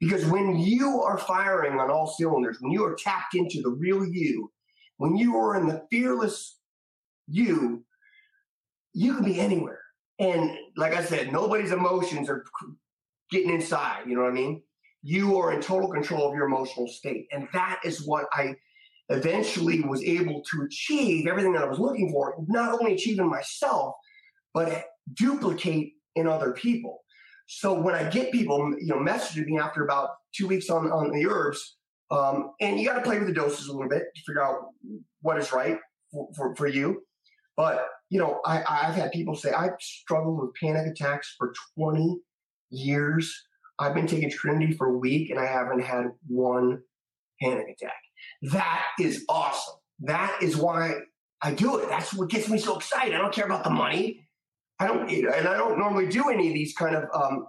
Because 0.00 0.24
when 0.26 0.58
you 0.58 1.00
are 1.02 1.18
firing 1.18 1.78
on 1.78 1.90
all 1.90 2.06
cylinders, 2.06 2.58
when 2.60 2.72
you 2.72 2.84
are 2.84 2.96
tapped 2.96 3.34
into 3.34 3.60
the 3.62 3.70
real 3.70 4.04
you, 4.04 4.50
when 4.96 5.16
you 5.16 5.36
are 5.36 5.56
in 5.56 5.66
the 5.66 5.84
fearless 5.90 6.58
you, 7.28 7.84
you 8.92 9.14
can 9.14 9.24
be 9.24 9.40
anywhere. 9.40 9.80
And 10.18 10.50
like 10.76 10.94
I 10.94 11.04
said, 11.04 11.32
nobody's 11.32 11.72
emotions 11.72 12.28
are 12.28 12.44
getting 13.30 13.50
inside. 13.50 14.02
You 14.06 14.16
know 14.16 14.22
what 14.22 14.30
I 14.30 14.34
mean? 14.34 14.62
You 15.02 15.38
are 15.38 15.52
in 15.52 15.60
total 15.60 15.90
control 15.90 16.28
of 16.28 16.34
your 16.34 16.46
emotional 16.46 16.88
state. 16.88 17.26
And 17.32 17.48
that 17.52 17.80
is 17.84 18.06
what 18.06 18.26
I 18.32 18.54
eventually 19.12 19.80
was 19.80 20.02
able 20.02 20.42
to 20.50 20.62
achieve 20.62 21.26
everything 21.26 21.52
that 21.52 21.62
I 21.62 21.68
was 21.68 21.78
looking 21.78 22.10
for, 22.10 22.34
not 22.48 22.72
only 22.72 22.94
achieving 22.94 23.28
myself, 23.28 23.94
but 24.54 24.86
duplicate 25.14 25.92
in 26.14 26.26
other 26.26 26.52
people. 26.52 27.02
So 27.46 27.78
when 27.78 27.94
I 27.94 28.08
get 28.08 28.32
people, 28.32 28.74
you 28.78 28.86
know, 28.86 28.96
messaging 28.96 29.46
me 29.46 29.58
after 29.58 29.84
about 29.84 30.10
two 30.34 30.46
weeks 30.46 30.70
on, 30.70 30.90
on 30.90 31.10
the 31.10 31.26
herbs, 31.26 31.76
um, 32.10 32.52
and 32.60 32.78
you 32.78 32.86
got 32.86 32.94
to 32.94 33.02
play 33.02 33.18
with 33.18 33.28
the 33.28 33.34
doses 33.34 33.68
a 33.68 33.72
little 33.72 33.88
bit 33.88 34.04
to 34.14 34.22
figure 34.22 34.42
out 34.42 34.68
what 35.22 35.38
is 35.38 35.52
right 35.52 35.78
for, 36.10 36.28
for, 36.36 36.54
for 36.56 36.66
you. 36.66 37.02
But, 37.56 37.86
you 38.10 38.18
know, 38.18 38.40
I, 38.44 38.62
I've 38.68 38.94
had 38.94 39.12
people 39.12 39.34
say, 39.34 39.50
I've 39.52 39.80
struggled 39.80 40.40
with 40.40 40.54
panic 40.54 40.86
attacks 40.86 41.34
for 41.38 41.52
20 41.76 42.18
years. 42.70 43.34
I've 43.78 43.94
been 43.94 44.06
taking 44.06 44.30
Trinity 44.30 44.72
for 44.74 44.88
a 44.88 44.98
week 44.98 45.30
and 45.30 45.38
I 45.38 45.46
haven't 45.46 45.80
had 45.80 46.06
one 46.26 46.82
panic 47.40 47.68
attack. 47.68 47.92
That 48.42 48.84
is 48.98 49.24
awesome. 49.28 49.74
That 50.00 50.42
is 50.42 50.56
why 50.56 50.94
I 51.42 51.52
do 51.52 51.78
it. 51.78 51.88
That's 51.88 52.14
what 52.14 52.30
gets 52.30 52.48
me 52.48 52.58
so 52.58 52.76
excited. 52.76 53.14
I 53.14 53.18
don't 53.18 53.32
care 53.32 53.46
about 53.46 53.64
the 53.64 53.70
money. 53.70 54.28
I 54.78 54.86
don't, 54.86 55.08
and 55.08 55.48
I 55.48 55.56
don't 55.56 55.78
normally 55.78 56.08
do 56.08 56.28
any 56.28 56.48
of 56.48 56.54
these 56.54 56.74
kind 56.74 56.96
of 56.96 57.04
um, 57.14 57.46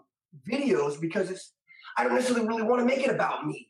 videos 0.51 0.99
because 0.99 1.31
it's, 1.31 1.53
I 1.97 2.03
don't 2.03 2.15
necessarily 2.15 2.47
really 2.47 2.63
want 2.63 2.81
to 2.81 2.85
make 2.85 3.05
it 3.05 3.11
about 3.11 3.45
me. 3.45 3.69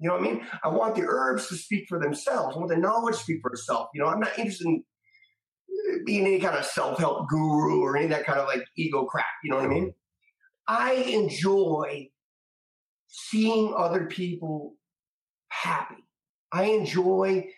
You 0.00 0.08
know 0.08 0.16
what 0.16 0.26
I 0.26 0.30
mean? 0.32 0.46
I 0.64 0.68
want 0.68 0.96
the 0.96 1.02
herbs 1.06 1.48
to 1.48 1.54
speak 1.54 1.86
for 1.88 2.00
themselves. 2.00 2.56
I 2.56 2.58
want 2.58 2.70
the 2.70 2.76
knowledge 2.76 3.16
to 3.16 3.22
speak 3.22 3.40
for 3.40 3.52
itself. 3.52 3.88
You 3.94 4.02
know, 4.02 4.08
I'm 4.08 4.20
not 4.20 4.36
interested 4.38 4.66
in 4.66 4.84
uh, 5.70 5.98
being 6.04 6.26
any 6.26 6.40
kind 6.40 6.56
of 6.56 6.64
self-help 6.64 7.28
guru 7.28 7.80
or 7.80 7.96
any 7.96 8.06
of 8.06 8.10
that 8.10 8.26
kind 8.26 8.40
of 8.40 8.48
like 8.48 8.64
ego 8.76 9.04
crap. 9.04 9.26
You 9.42 9.50
know 9.50 9.56
what 9.56 9.66
I 9.66 9.68
mean? 9.68 9.94
I 10.66 10.94
enjoy 10.94 12.08
seeing 13.08 13.74
other 13.76 14.06
people 14.06 14.74
happy. 15.48 16.03
I 16.54 16.64
enjoy 16.64 17.48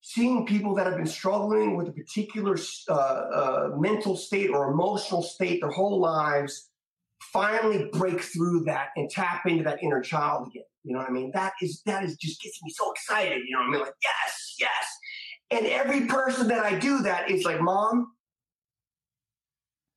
seeing 0.00 0.44
people 0.46 0.74
that 0.74 0.86
have 0.86 0.96
been 0.96 1.06
struggling 1.06 1.76
with 1.76 1.88
a 1.88 1.92
particular 1.92 2.58
uh, 2.88 2.92
uh, 2.92 3.70
mental 3.76 4.16
state 4.16 4.50
or 4.50 4.70
emotional 4.70 5.22
state 5.22 5.60
their 5.60 5.70
whole 5.70 6.00
lives 6.00 6.68
finally 7.32 7.88
break 7.92 8.20
through 8.20 8.64
that 8.64 8.88
and 8.96 9.08
tap 9.08 9.46
into 9.46 9.64
that 9.64 9.82
inner 9.82 10.00
child 10.00 10.48
again. 10.48 10.64
You 10.84 10.92
know 10.92 10.98
what 11.00 11.08
I 11.08 11.12
mean? 11.12 11.30
That 11.34 11.52
is 11.62 11.82
that 11.86 12.04
is 12.04 12.16
just 12.16 12.42
gets 12.42 12.62
me 12.62 12.70
so 12.70 12.92
excited. 12.92 13.42
You 13.46 13.56
know 13.56 13.62
what 13.62 13.68
I 13.68 13.70
mean? 13.70 13.80
Like 13.80 13.94
yes, 14.02 14.54
yes. 14.58 14.96
And 15.50 15.66
every 15.66 16.06
person 16.06 16.48
that 16.48 16.64
I 16.64 16.76
do 16.78 17.02
that 17.02 17.30
is 17.30 17.44
like, 17.44 17.60
mom, 17.60 18.12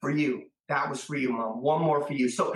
for 0.02 0.12
you. 0.12 0.44
That 0.68 0.90
was 0.90 1.04
for 1.04 1.16
you, 1.16 1.32
mom. 1.32 1.62
One 1.64 1.82
more 1.82 2.06
for 2.06 2.14
you. 2.14 2.30
So 2.30 2.54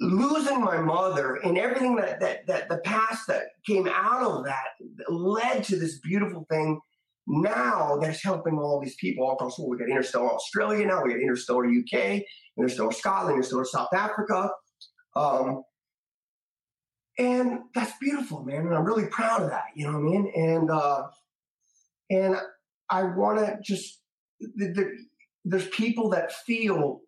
losing 0.00 0.60
my 0.60 0.78
mother 0.78 1.36
and 1.36 1.56
everything 1.56 1.96
that 1.96 2.20
that 2.20 2.46
that 2.46 2.68
the 2.68 2.78
past 2.78 3.26
that 3.28 3.44
came 3.66 3.88
out 3.88 4.22
of 4.22 4.44
that 4.44 4.66
led 5.08 5.62
to 5.64 5.76
this 5.76 5.98
beautiful 6.00 6.44
thing 6.50 6.80
now 7.26 7.98
that's 8.00 8.22
helping 8.22 8.58
all 8.58 8.80
these 8.80 8.96
people 8.96 9.24
all 9.24 9.34
across 9.34 9.56
the 9.56 9.62
world. 9.62 9.78
We 9.78 9.78
got 9.78 9.90
Interstellar 9.90 10.32
Australia 10.32 10.86
now, 10.86 11.02
we 11.02 11.10
got 11.10 11.20
Interstellar 11.20 11.66
UK, 11.66 12.22
Interstellar 12.58 12.92
Scotland, 12.92 13.36
Interstellar 13.36 13.64
South 13.64 13.92
Africa. 13.94 14.50
Um, 15.14 15.62
and 17.18 17.60
that's 17.74 17.92
beautiful, 18.00 18.42
man. 18.42 18.66
And 18.66 18.74
I'm 18.74 18.84
really 18.84 19.06
proud 19.06 19.42
of 19.42 19.50
that. 19.50 19.66
You 19.74 19.86
know 19.86 19.92
what 19.92 19.98
I 19.98 20.02
mean? 20.02 20.32
And 20.34 20.70
uh, 20.70 21.02
and 22.10 22.36
I 22.90 23.04
want 23.04 23.38
to 23.38 23.58
just 23.62 24.00
the, 24.40 24.68
the, 24.68 24.90
there's 25.44 25.68
people 25.68 26.10
that 26.10 26.32
feel. 26.32 27.00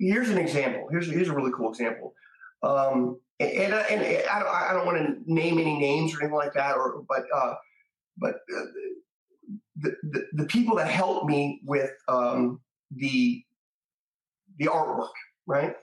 Here's 0.00 0.28
an 0.28 0.38
example. 0.38 0.88
Here's 0.90 1.08
here's 1.08 1.28
a 1.28 1.34
really 1.34 1.52
cool 1.52 1.70
example. 1.70 2.14
Um, 2.64 3.20
and, 3.40 3.50
and, 3.50 3.74
and 3.74 4.28
I 4.28 4.38
don't, 4.38 4.48
I 4.48 4.72
don't 4.72 4.86
want 4.86 4.98
to 4.98 5.32
name 5.32 5.58
any 5.58 5.78
names 5.78 6.14
or 6.14 6.20
anything 6.20 6.36
like 6.36 6.54
that, 6.54 6.76
or 6.76 7.04
but 7.08 7.24
uh, 7.34 7.54
but 8.16 8.34
uh, 8.56 8.64
the, 9.76 9.96
the, 10.02 10.26
the 10.32 10.44
people 10.46 10.76
that 10.76 10.88
helped 10.88 11.26
me 11.26 11.60
with 11.64 11.90
um, 12.08 12.60
the 12.94 13.44
the 14.58 14.66
artwork, 14.66 15.08
right? 15.46 15.74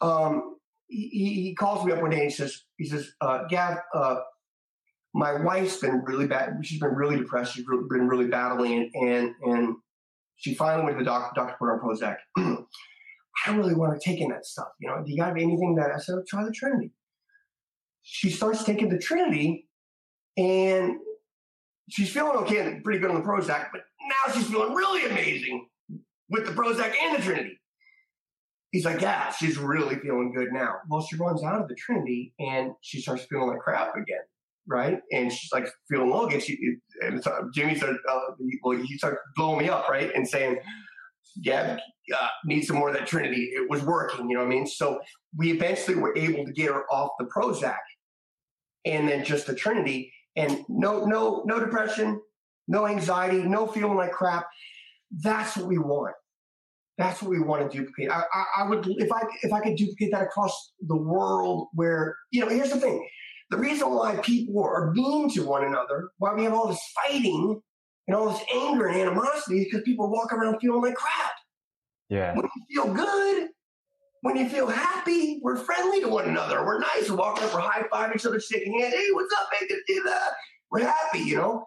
Um, 0.00 0.56
he, 0.88 1.42
he 1.42 1.54
calls 1.54 1.84
me 1.86 1.92
up 1.92 2.02
one 2.02 2.10
day 2.10 2.18
and 2.18 2.30
he 2.30 2.30
says, 2.30 2.64
he 2.76 2.84
says, 2.84 3.10
uh, 3.22 3.44
Gav, 3.48 3.78
uh, 3.94 4.16
my 5.14 5.42
wife's 5.42 5.78
been 5.78 6.02
really 6.04 6.26
bad. 6.26 6.58
She's 6.62 6.80
been 6.80 6.94
really 6.94 7.16
depressed. 7.16 7.54
She's 7.54 7.64
been 7.64 8.08
really 8.08 8.26
battling, 8.26 8.90
and 8.94 9.10
and, 9.10 9.34
and 9.42 9.76
she 10.36 10.54
finally 10.54 10.84
went 10.84 10.98
to 10.98 11.04
the 11.04 11.10
doctor. 11.10 11.40
Doctor 11.40 11.56
put 11.58 11.70
on 11.70 11.80
Prozac. 11.80 12.16
I 13.46 13.54
really 13.54 13.74
want 13.74 14.00
to 14.00 14.10
take 14.10 14.20
in 14.20 14.30
that 14.30 14.46
stuff. 14.46 14.68
You 14.80 14.88
know, 14.88 15.02
do 15.04 15.10
you 15.10 15.16
got 15.16 15.32
anything 15.32 15.74
that 15.76 15.90
I 15.90 15.98
said? 15.98 16.14
Try 16.26 16.44
the 16.44 16.52
Trinity. 16.52 16.92
She 18.02 18.30
starts 18.30 18.64
taking 18.64 18.88
the 18.88 18.98
Trinity, 18.98 19.68
and 20.36 20.96
she's 21.88 22.10
feeling 22.10 22.36
okay, 22.38 22.58
and 22.58 22.82
pretty 22.82 22.98
good 22.98 23.10
on 23.10 23.16
the 23.16 23.26
Prozac, 23.26 23.68
but 23.72 23.82
now 24.00 24.34
she's 24.34 24.48
feeling 24.48 24.74
really 24.74 25.10
amazing 25.10 25.68
with 26.28 26.46
the 26.46 26.52
Prozac 26.52 26.94
and 27.00 27.16
the 27.16 27.22
Trinity. 27.22 27.60
He's 28.70 28.86
like, 28.86 29.02
yeah, 29.02 29.30
she's 29.30 29.58
really 29.58 29.96
feeling 29.96 30.32
good 30.34 30.50
now. 30.50 30.76
Well, 30.88 31.02
she 31.02 31.16
runs 31.16 31.44
out 31.44 31.60
of 31.60 31.68
the 31.68 31.74
Trinity 31.74 32.32
and 32.38 32.72
she 32.80 33.02
starts 33.02 33.24
feeling 33.24 33.48
like 33.48 33.58
crap 33.58 33.94
again, 33.94 34.22
right? 34.66 34.98
And 35.12 35.30
she's 35.30 35.52
like 35.52 35.68
feeling 35.90 36.08
low 36.08 36.26
again. 36.26 36.40
She, 36.40 36.76
and 37.02 37.22
so 37.22 37.50
Jimmy 37.54 37.74
started, 37.74 37.98
uh, 38.08 38.18
well, 38.64 38.78
he 38.78 38.96
started 38.96 39.18
blowing 39.36 39.58
me 39.58 39.68
up, 39.68 39.90
right? 39.90 40.10
And 40.14 40.26
saying, 40.26 40.58
yeah, 41.36 41.78
uh, 42.14 42.28
need 42.44 42.62
some 42.62 42.76
more 42.76 42.88
of 42.88 42.94
that 42.94 43.06
Trinity. 43.06 43.50
It 43.54 43.68
was 43.70 43.82
working, 43.82 44.28
you 44.28 44.36
know 44.36 44.42
what 44.42 44.52
I 44.52 44.54
mean? 44.54 44.66
So 44.66 45.00
we 45.36 45.50
eventually 45.50 45.96
were 45.96 46.16
able 46.16 46.44
to 46.44 46.52
get 46.52 46.68
her 46.68 46.84
off 46.90 47.12
the 47.18 47.26
Prozac 47.26 47.78
and 48.84 49.08
then 49.08 49.24
just 49.24 49.46
the 49.46 49.54
Trinity 49.54 50.12
and 50.36 50.64
no, 50.68 51.04
no, 51.04 51.42
no 51.46 51.60
depression, 51.60 52.20
no 52.68 52.86
anxiety, 52.86 53.42
no 53.42 53.66
feeling 53.66 53.96
like 53.96 54.12
crap. 54.12 54.46
That's 55.10 55.56
what 55.56 55.66
we 55.66 55.78
want. 55.78 56.14
That's 56.98 57.22
what 57.22 57.30
we 57.30 57.40
want 57.40 57.70
to 57.70 57.76
duplicate. 57.76 58.10
I, 58.10 58.22
I, 58.32 58.44
I, 58.58 58.68
would, 58.68 58.86
if 58.86 59.10
I, 59.10 59.22
if 59.42 59.52
I 59.52 59.60
could 59.60 59.76
duplicate 59.76 60.12
that 60.12 60.22
across 60.22 60.72
the 60.86 60.96
world, 60.96 61.68
where 61.74 62.16
you 62.30 62.40
know, 62.40 62.48
here's 62.48 62.70
the 62.70 62.80
thing: 62.80 63.06
the 63.50 63.56
reason 63.56 63.90
why 63.90 64.16
people 64.16 64.62
are 64.62 64.92
mean 64.92 65.30
to 65.30 65.44
one 65.44 65.64
another, 65.64 66.10
why 66.18 66.34
we 66.34 66.44
have 66.44 66.52
all 66.52 66.68
this 66.68 66.80
fighting 66.94 67.60
and 68.06 68.16
all 68.16 68.30
this 68.30 68.42
anger 68.52 68.86
and 68.86 69.00
animosity, 69.00 69.60
is 69.60 69.64
because 69.66 69.82
people 69.82 70.10
walk 70.10 70.32
around 70.32 70.58
feeling 70.60 70.82
like 70.82 70.94
crap. 70.94 71.32
Yeah. 72.08 72.34
When 72.34 72.44
you 72.68 72.82
feel 72.82 72.94
good, 72.94 73.48
when 74.22 74.36
you 74.36 74.48
feel 74.48 74.68
happy, 74.68 75.40
we're 75.42 75.56
friendly 75.56 76.00
to 76.00 76.08
one 76.08 76.28
another. 76.28 76.64
We're 76.64 76.78
nice. 76.78 77.10
We're 77.10 77.16
walking 77.16 77.44
up, 77.44 77.54
we're 77.54 77.60
high 77.60 77.82
fiving 77.92 78.16
each 78.16 78.26
other, 78.26 78.40
shaking 78.40 78.78
hands. 78.78 78.94
Hey, 78.94 79.08
what's 79.12 79.32
up, 79.34 79.48
man? 79.52 79.68
Good 79.68 79.80
to 79.86 79.94
do 79.94 80.02
that. 80.04 80.30
We're 80.70 80.84
happy, 80.84 81.20
you 81.20 81.36
know? 81.36 81.66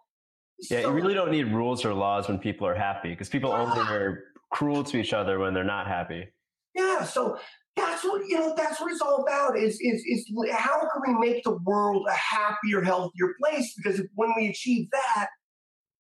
Yeah, 0.70 0.82
so, 0.82 0.90
you 0.90 0.94
really 0.94 1.14
don't 1.14 1.32
need 1.32 1.52
rules 1.52 1.84
or 1.84 1.94
laws 1.94 2.28
when 2.28 2.40
people 2.40 2.66
are 2.66 2.76
happy 2.76 3.10
because 3.10 3.30
people 3.30 3.52
ah. 3.52 3.62
only 3.62 3.82
are 3.94 4.24
cruel 4.52 4.84
to 4.86 4.98
each 4.98 5.14
other 5.14 5.40
when 5.40 5.54
they're 5.54 5.64
not 5.64 5.88
happy. 5.88 6.28
Yeah, 6.74 7.04
so 7.04 7.38
that's 7.76 8.04
what 8.04 8.22
you 8.28 8.38
know. 8.38 8.54
That's 8.56 8.80
what 8.80 8.92
it's 8.92 9.02
all 9.02 9.24
about. 9.24 9.58
Is 9.58 9.80
is 9.82 10.04
is 10.06 10.32
how 10.54 10.80
can 10.80 11.02
we 11.06 11.28
make 11.28 11.44
the 11.44 11.58
world 11.64 12.06
a 12.10 12.14
happier, 12.14 12.82
healthier 12.82 13.34
place? 13.42 13.74
Because 13.76 14.02
when 14.16 14.34
we 14.38 14.48
achieve 14.48 14.90
that, 14.92 15.28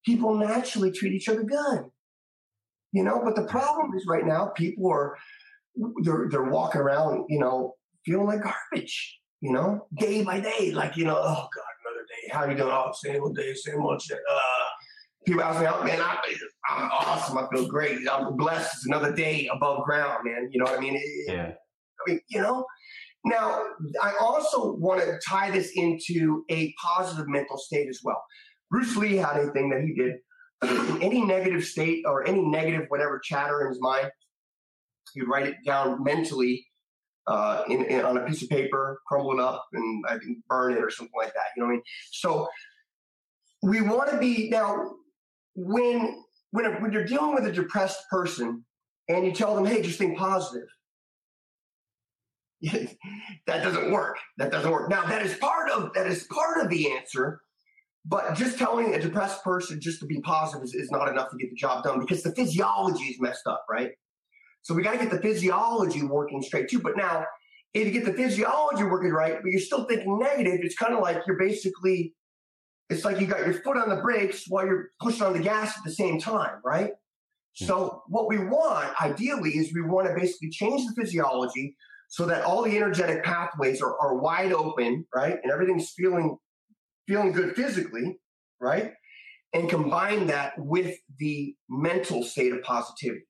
people 0.05 0.35
naturally 0.35 0.91
treat 0.91 1.13
each 1.13 1.29
other 1.29 1.43
good. 1.43 1.85
You 2.91 3.03
know, 3.03 3.21
but 3.23 3.35
the 3.35 3.45
problem 3.47 3.91
is 3.95 4.05
right 4.07 4.25
now 4.25 4.51
people 4.55 4.89
are 4.89 5.17
they're 6.03 6.27
they're 6.29 6.49
walking 6.49 6.81
around, 6.81 7.25
you 7.27 7.39
know, 7.39 7.73
feeling 8.05 8.27
like 8.27 8.41
garbage, 8.43 9.19
you 9.41 9.51
know, 9.51 9.87
day 9.97 10.23
by 10.23 10.39
day, 10.39 10.71
like 10.71 10.95
you 10.95 11.05
know, 11.05 11.17
oh 11.17 11.47
god, 11.53 11.73
another 11.85 12.05
day. 12.07 12.31
How 12.31 12.45
are 12.45 12.51
you 12.51 12.57
doing? 12.57 12.71
Oh, 12.71 12.91
same 12.93 13.21
old 13.21 13.35
day, 13.35 13.53
same 13.53 13.81
old 13.81 14.01
shit. 14.01 14.17
Uh, 14.17 14.65
people 15.25 15.43
ask 15.43 15.59
me, 15.59 15.67
oh, 15.67 15.83
man, 15.83 15.99
I, 15.99 16.17
am 16.69 16.89
awesome. 16.91 17.37
I 17.37 17.47
feel 17.53 17.67
great. 17.67 17.99
I'm 18.09 18.37
blessed. 18.37 18.73
It's 18.75 18.85
another 18.85 19.13
day 19.13 19.49
above 19.51 19.83
ground, 19.83 20.19
man. 20.23 20.49
You 20.51 20.59
know 20.59 20.65
what 20.65 20.77
I 20.77 20.81
mean? 20.81 21.01
Yeah. 21.27 21.51
I 21.51 22.11
mean, 22.11 22.19
you 22.29 22.41
know. 22.41 22.65
Now, 23.27 23.63
I 24.03 24.13
also 24.21 24.75
want 24.75 25.01
to 25.01 25.19
tie 25.27 25.49
this 25.49 25.71
into 25.75 26.45
a 26.51 26.71
positive 26.73 27.27
mental 27.27 27.57
state 27.57 27.89
as 27.89 27.99
well. 28.03 28.23
Bruce 28.71 28.95
Lee 28.95 29.15
had 29.15 29.37
a 29.37 29.51
thing 29.51 29.69
that 29.69 29.81
he 29.81 29.93
did. 29.93 30.15
any 31.01 31.23
negative 31.23 31.63
state 31.63 32.03
or 32.07 32.27
any 32.27 32.41
negative 32.41 32.85
whatever 32.87 33.19
chatter 33.19 33.61
in 33.61 33.69
his 33.69 33.81
mind, 33.81 34.09
he'd 35.13 35.27
write 35.27 35.47
it 35.47 35.55
down 35.65 36.03
mentally 36.03 36.65
uh, 37.27 37.63
in, 37.69 37.85
in, 37.85 38.05
on 38.05 38.17
a 38.17 38.25
piece 38.25 38.41
of 38.43 38.49
paper, 38.49 38.99
crumble 39.07 39.33
it 39.33 39.39
up, 39.39 39.65
and 39.73 40.05
I 40.07 40.17
think 40.17 40.37
burn 40.47 40.73
it 40.73 40.83
or 40.83 40.89
something 40.89 41.13
like 41.17 41.33
that. 41.33 41.45
You 41.55 41.61
know 41.61 41.67
what 41.67 41.73
I 41.73 41.75
mean? 41.75 41.83
So 42.11 42.47
we 43.63 43.81
want 43.81 44.11
to 44.11 44.17
be 44.17 44.49
now 44.49 44.91
when 45.55 46.23
when 46.51 46.81
when 46.81 46.91
you're 46.91 47.05
dealing 47.05 47.33
with 47.33 47.45
a 47.45 47.51
depressed 47.51 47.99
person 48.09 48.63
and 49.09 49.25
you 49.25 49.31
tell 49.31 49.55
them, 49.55 49.65
"Hey, 49.65 49.81
just 49.81 49.97
think 49.97 50.17
positive." 50.17 50.67
that 53.47 53.63
doesn't 53.63 53.91
work. 53.91 54.17
That 54.37 54.51
doesn't 54.51 54.71
work. 54.71 54.89
Now 54.89 55.05
that 55.05 55.21
is 55.21 55.35
part 55.37 55.69
of 55.69 55.93
that 55.93 56.07
is 56.07 56.27
part 56.31 56.63
of 56.63 56.69
the 56.69 56.91
answer, 56.91 57.41
but 58.07 58.35
just 58.35 58.57
telling 58.57 58.93
a 58.93 59.01
depressed 59.01 59.43
person 59.43 59.81
just 59.81 59.99
to 59.99 60.05
be 60.05 60.21
positive 60.21 60.63
is, 60.63 60.75
is 60.75 60.91
not 60.91 61.09
enough 61.09 61.29
to 61.31 61.37
get 61.37 61.49
the 61.49 61.55
job 61.55 61.83
done 61.83 61.99
because 61.99 62.21
the 62.21 62.31
physiology 62.33 63.05
is 63.05 63.19
messed 63.19 63.47
up, 63.47 63.65
right? 63.69 63.91
So 64.61 64.73
we 64.75 64.83
got 64.83 64.93
to 64.93 64.97
get 64.99 65.11
the 65.11 65.21
physiology 65.21 66.03
working 66.03 66.41
straight 66.41 66.69
too. 66.69 66.79
But 66.79 66.97
now, 66.97 67.25
if 67.73 67.85
you 67.85 67.91
get 67.91 68.05
the 68.05 68.13
physiology 68.13 68.83
working 68.83 69.11
right, 69.11 69.35
but 69.41 69.49
you're 69.49 69.59
still 69.59 69.85
thinking 69.85 70.19
negative, 70.19 70.59
it's 70.63 70.75
kind 70.75 70.93
of 70.93 71.01
like 71.01 71.23
you're 71.25 71.37
basically, 71.37 72.13
it's 72.89 73.03
like 73.03 73.19
you 73.19 73.27
got 73.27 73.39
your 73.39 73.53
foot 73.53 73.77
on 73.77 73.89
the 73.89 73.97
brakes 73.97 74.45
while 74.47 74.65
you're 74.65 74.89
pushing 74.99 75.23
on 75.23 75.33
the 75.33 75.39
gas 75.39 75.77
at 75.77 75.83
the 75.83 75.91
same 75.91 76.19
time, 76.19 76.61
right? 76.63 76.91
Hmm. 77.59 77.65
So 77.65 78.03
what 78.07 78.27
we 78.27 78.37
want, 78.37 78.89
ideally, 79.01 79.51
is 79.51 79.73
we 79.73 79.81
want 79.81 80.07
to 80.07 80.13
basically 80.13 80.51
change 80.51 80.85
the 80.87 80.99
physiology 80.99 81.75
so 82.07 82.25
that 82.27 82.43
all 82.43 82.63
the 82.63 82.77
energetic 82.77 83.23
pathways 83.23 83.81
are, 83.81 83.99
are 83.99 84.15
wide 84.15 84.53
open, 84.53 85.05
right? 85.13 85.37
And 85.41 85.51
everything's 85.51 85.89
feeling 85.89 86.37
feeling 87.07 87.31
good 87.31 87.55
physically, 87.55 88.19
right? 88.59 88.93
And 89.53 89.69
combine 89.69 90.27
that 90.27 90.53
with 90.57 90.97
the 91.17 91.55
mental 91.69 92.23
state 92.23 92.53
of 92.53 92.61
positivity 92.63 93.25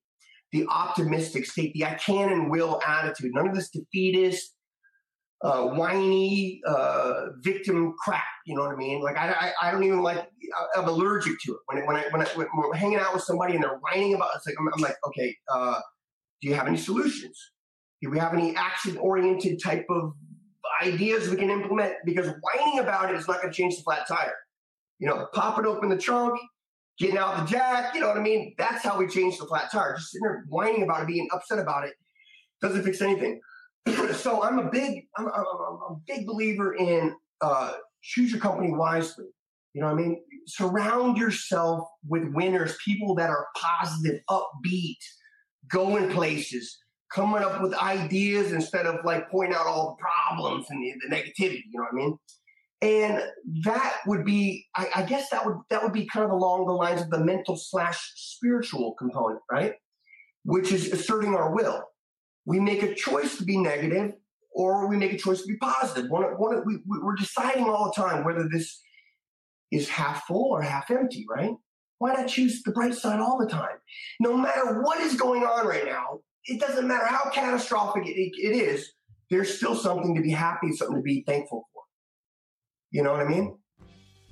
the 0.55 0.65
optimistic 0.69 1.45
state, 1.45 1.73
the 1.73 1.86
I 1.86 1.95
can 1.95 2.32
and 2.32 2.49
will 2.49 2.80
attitude. 2.86 3.32
None 3.34 3.47
of 3.47 3.53
this 3.53 3.69
defeatist, 3.69 4.53
uh, 5.43 5.63
whiny 5.67 6.61
uh, 6.65 7.26
victim 7.41 7.93
crap. 7.99 8.23
You 8.45 8.55
know 8.55 8.63
what 8.63 8.71
I 8.71 8.78
mean? 8.78 9.01
Like 9.01 9.17
I, 9.17 9.32
I, 9.32 9.51
I, 9.67 9.71
don't 9.71 9.84
even 9.84 10.01
like. 10.01 10.26
I'm 10.76 10.88
allergic 10.88 11.34
to 11.45 11.51
it. 11.51 11.57
When 11.65 11.78
it, 11.80 11.86
when 11.86 11.97
I 11.97 12.05
when, 12.11 12.21
I, 12.21 12.26
when 12.36 12.47
we're 12.55 12.73
hanging 12.73 12.99
out 12.99 13.13
with 13.13 13.23
somebody 13.23 13.55
and 13.55 13.63
they're 13.63 13.80
whining 13.82 14.13
about, 14.13 14.30
it's 14.36 14.47
like 14.47 14.55
I'm, 14.57 14.69
I'm 14.73 14.82
like, 14.82 14.95
okay, 15.07 15.36
uh, 15.51 15.80
do 16.41 16.47
you 16.47 16.55
have 16.55 16.67
any 16.67 16.78
solutions? 16.78 17.38
Do 18.01 18.09
we 18.09 18.19
have 18.19 18.34
any 18.34 18.55
action 18.55 18.97
oriented 18.97 19.59
type 19.61 19.86
of 19.89 20.13
ideas 20.82 21.30
we 21.30 21.38
can 21.38 21.49
implement? 21.49 21.93
Because 22.05 22.28
whining 22.41 22.80
about 22.80 23.11
it 23.11 23.18
is 23.18 23.28
not 23.28 23.41
going 23.41 23.53
to 23.53 23.57
change 23.57 23.78
the 23.78 23.84
flat 23.84 24.07
tire. 24.07 24.36
You 24.99 25.07
know, 25.07 25.28
pop 25.34 25.59
it 25.59 25.66
open 25.66 25.89
the 25.89 25.97
trunk, 25.97 26.39
getting 26.99 27.18
out 27.18 27.38
the 27.38 27.51
jack. 27.51 27.93
You 27.93 28.01
know 28.01 28.07
what 28.07 28.18
I 28.18 28.22
mean? 28.22 28.55
That's 28.57 28.84
how 28.84 28.97
we 28.97 29.07
change 29.07 29.38
the 29.38 29.45
flat 29.45 29.72
tire. 29.72 29.95
Just 29.95 30.11
sitting 30.11 30.24
there 30.24 30.45
whining 30.49 30.84
about 30.84 31.03
it, 31.03 31.07
being 31.07 31.28
upset 31.34 31.59
about 31.59 31.86
it, 31.86 31.93
doesn't 32.61 32.84
fix 32.84 33.01
anything. 33.01 33.39
so 34.13 34.43
I'm 34.43 34.59
a 34.59 34.70
big, 34.70 35.05
I'm, 35.18 35.28
I'm, 35.28 35.34
I'm, 35.34 35.91
a 35.91 35.95
big 36.07 36.26
believer 36.26 36.76
in 36.76 37.16
uh, 37.41 37.74
choose 38.01 38.32
your 38.32 38.39
company 38.39 38.72
wisely. 38.72 39.26
You 39.74 39.82
know 39.82 39.88
what 39.88 39.99
I 39.99 40.03
mean? 40.03 40.22
Surround 40.47 41.18
yourself 41.18 41.88
with 42.07 42.24
winners, 42.34 42.78
people 42.86 43.13
that 43.16 43.30
are 43.30 43.47
positive, 43.57 44.22
upbeat, 44.30 44.95
going 45.70 46.09
places, 46.11 46.78
coming 47.16 47.41
up 47.41 47.61
with 47.61 47.74
ideas 47.74 48.51
instead 48.51 48.86
of 48.86 49.03
like 49.05 49.30
pointing 49.32 49.55
out 49.55 49.66
all 49.66 49.95
the 49.95 50.03
problems 50.03 50.68
and 50.70 50.84
the, 50.84 50.93
the 51.07 51.16
negativity. 51.16 51.63
You 51.72 51.80
know 51.80 51.84
what 51.84 51.93
I 51.93 51.95
mean? 51.95 52.18
and 52.82 53.24
that 53.63 53.99
would 54.05 54.26
be 54.26 54.68
I, 54.76 54.89
I, 54.97 55.03
guess 55.03 55.30
that 55.30 55.45
would 55.45 55.55
that 55.70 55.82
would 55.82 55.93
be 55.93 56.05
kind 56.07 56.26
of 56.26 56.32
along 56.32 56.66
the 56.66 56.74
lines 56.74 57.01
of 57.01 57.09
the 57.09 57.24
mental 57.24 57.55
slash 57.55 58.11
spiritual 58.16 58.95
component 58.99 59.39
right 59.49 59.76
which 60.43 60.74
is 60.74 60.91
asserting 60.91 61.34
our 61.34 61.55
will 61.55 61.86
we 62.45 62.59
make 62.59 62.84
a 62.84 62.93
choice 62.93 63.38
to 63.38 63.43
be 63.43 63.57
negative 63.57 64.13
or 64.55 64.88
we 64.88 64.95
make 64.95 65.11
a 65.11 65.18
choice 65.18 65.41
to 65.41 65.47
be 65.47 65.57
positive. 65.57 66.09
One, 66.09 66.24
one, 66.38 66.63
we, 66.66 66.78
we're 66.86 67.16
deciding 67.16 67.66
all 67.66 67.91
the 67.93 68.01
time 68.01 68.24
whether 68.24 68.47
this 68.47 68.82
is 69.72 69.89
half 69.89 70.24
full 70.26 70.51
or 70.51 70.61
half 70.61 70.89
empty, 70.89 71.26
right? 71.30 71.51
Why 71.97 72.13
not 72.13 72.28
choose 72.28 72.63
the 72.63 72.72
bright 72.72 72.93
side 72.93 73.20
all 73.20 73.38
the 73.38 73.49
time? 73.49 73.78
No 74.20 74.38
matter 74.38 74.82
what 74.82 75.01
is 75.01 75.16
going 75.16 75.43
on 75.43 75.68
right 75.68 75.86
now, 75.86 76.22
it 76.46 76.60
doesn't 76.60 76.88
matter 76.88 77.06
how 77.06 77.30
catastrophic 77.32 78.06
it, 78.06 78.16
it 78.16 78.56
is, 78.56 78.91
there's 79.30 79.58
still 79.58 79.76
something 79.76 80.16
to 80.16 80.22
be 80.22 80.32
happy, 80.32 80.72
something 80.72 80.98
to 80.98 81.04
be 81.04 81.24
thankful 81.26 81.68
for. 81.74 81.84
You 82.91 83.04
know 83.04 83.12
what 83.12 83.22
I 83.22 83.28
mean? 83.28 83.58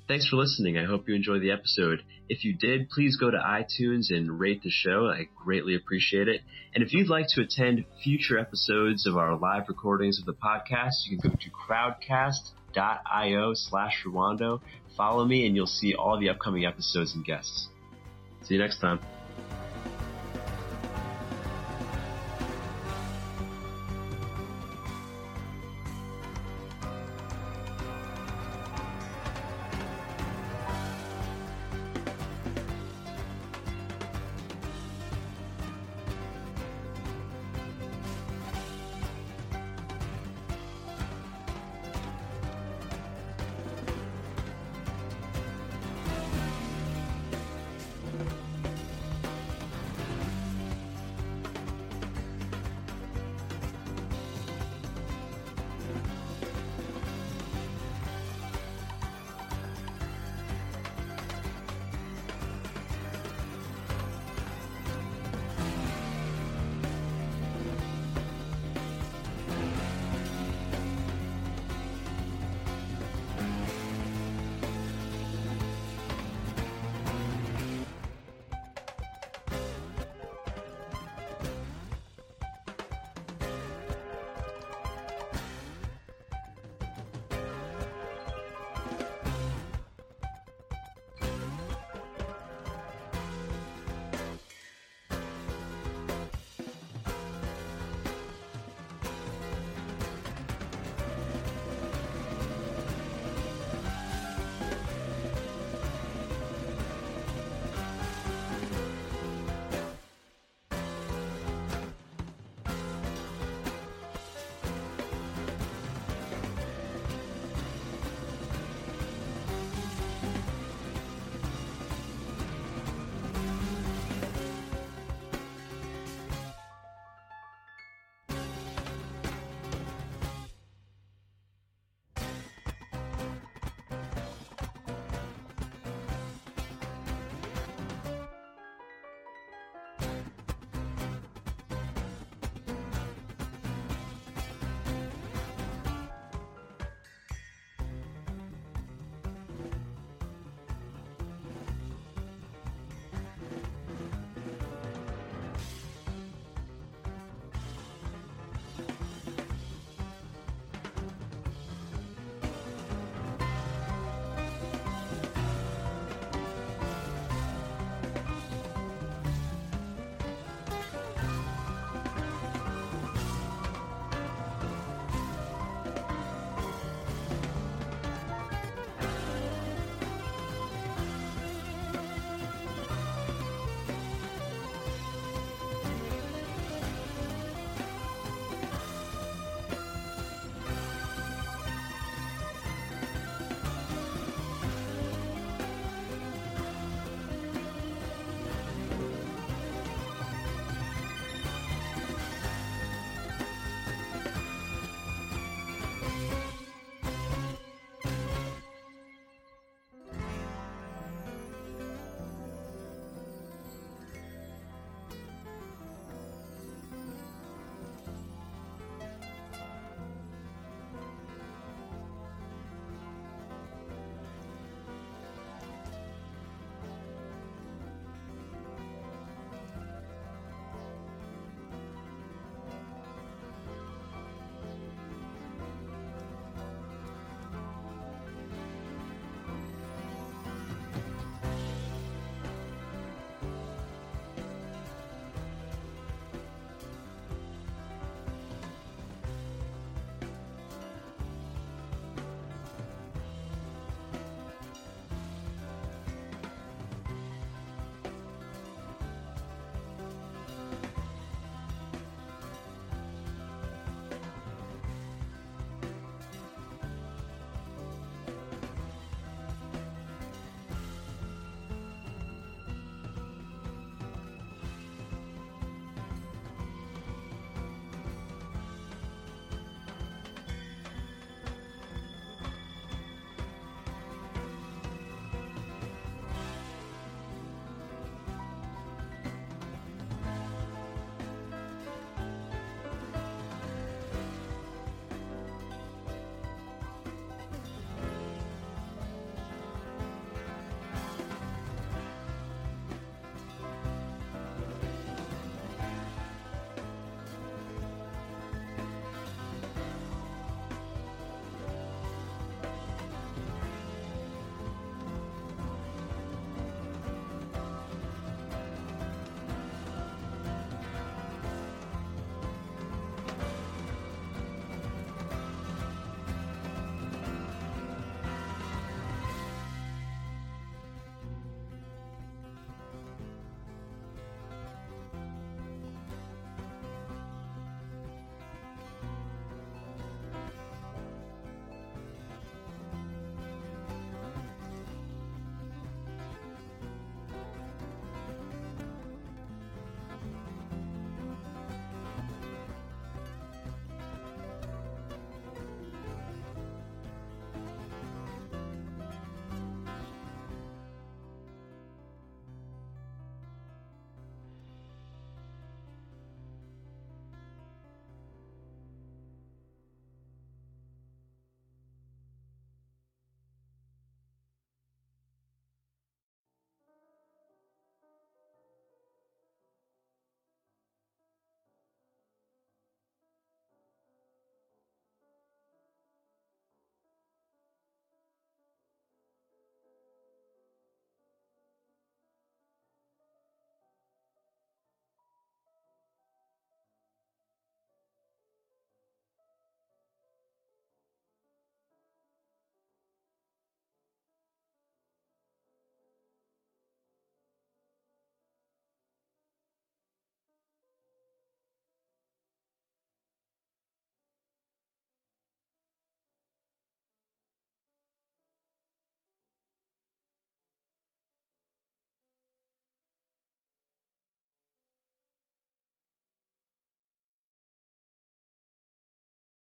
Thanks 0.06 0.28
for 0.28 0.36
listening. 0.36 0.76
I 0.76 0.84
hope 0.84 1.08
you 1.08 1.14
enjoyed 1.14 1.40
the 1.40 1.50
episode. 1.50 2.02
If 2.28 2.44
you 2.44 2.54
did, 2.54 2.90
please 2.90 3.16
go 3.16 3.30
to 3.30 3.38
iTunes 3.38 4.10
and 4.10 4.38
rate 4.38 4.62
the 4.62 4.70
show. 4.70 5.06
I 5.06 5.28
greatly 5.44 5.74
appreciate 5.74 6.28
it. 6.28 6.42
And 6.74 6.84
if 6.84 6.92
you'd 6.92 7.08
like 7.08 7.26
to 7.30 7.40
attend 7.40 7.86
future 8.02 8.38
episodes 8.38 9.06
of 9.06 9.16
our 9.16 9.36
live 9.36 9.64
recordings 9.68 10.18
of 10.18 10.26
the 10.26 10.34
podcast, 10.34 11.06
you 11.06 11.18
can 11.18 11.30
go 11.30 11.36
to 11.36 11.50
crowdcast.io 11.50 13.54
slash 13.54 14.04
Rwando. 14.06 14.60
Follow 14.94 15.24
me 15.24 15.46
and 15.46 15.56
you'll 15.56 15.66
see 15.66 15.94
all 15.94 16.20
the 16.20 16.28
upcoming 16.28 16.66
episodes 16.66 17.14
and 17.14 17.24
guests. 17.24 17.68
See 18.42 18.54
you 18.54 18.60
next 18.60 18.80
time. 18.80 19.00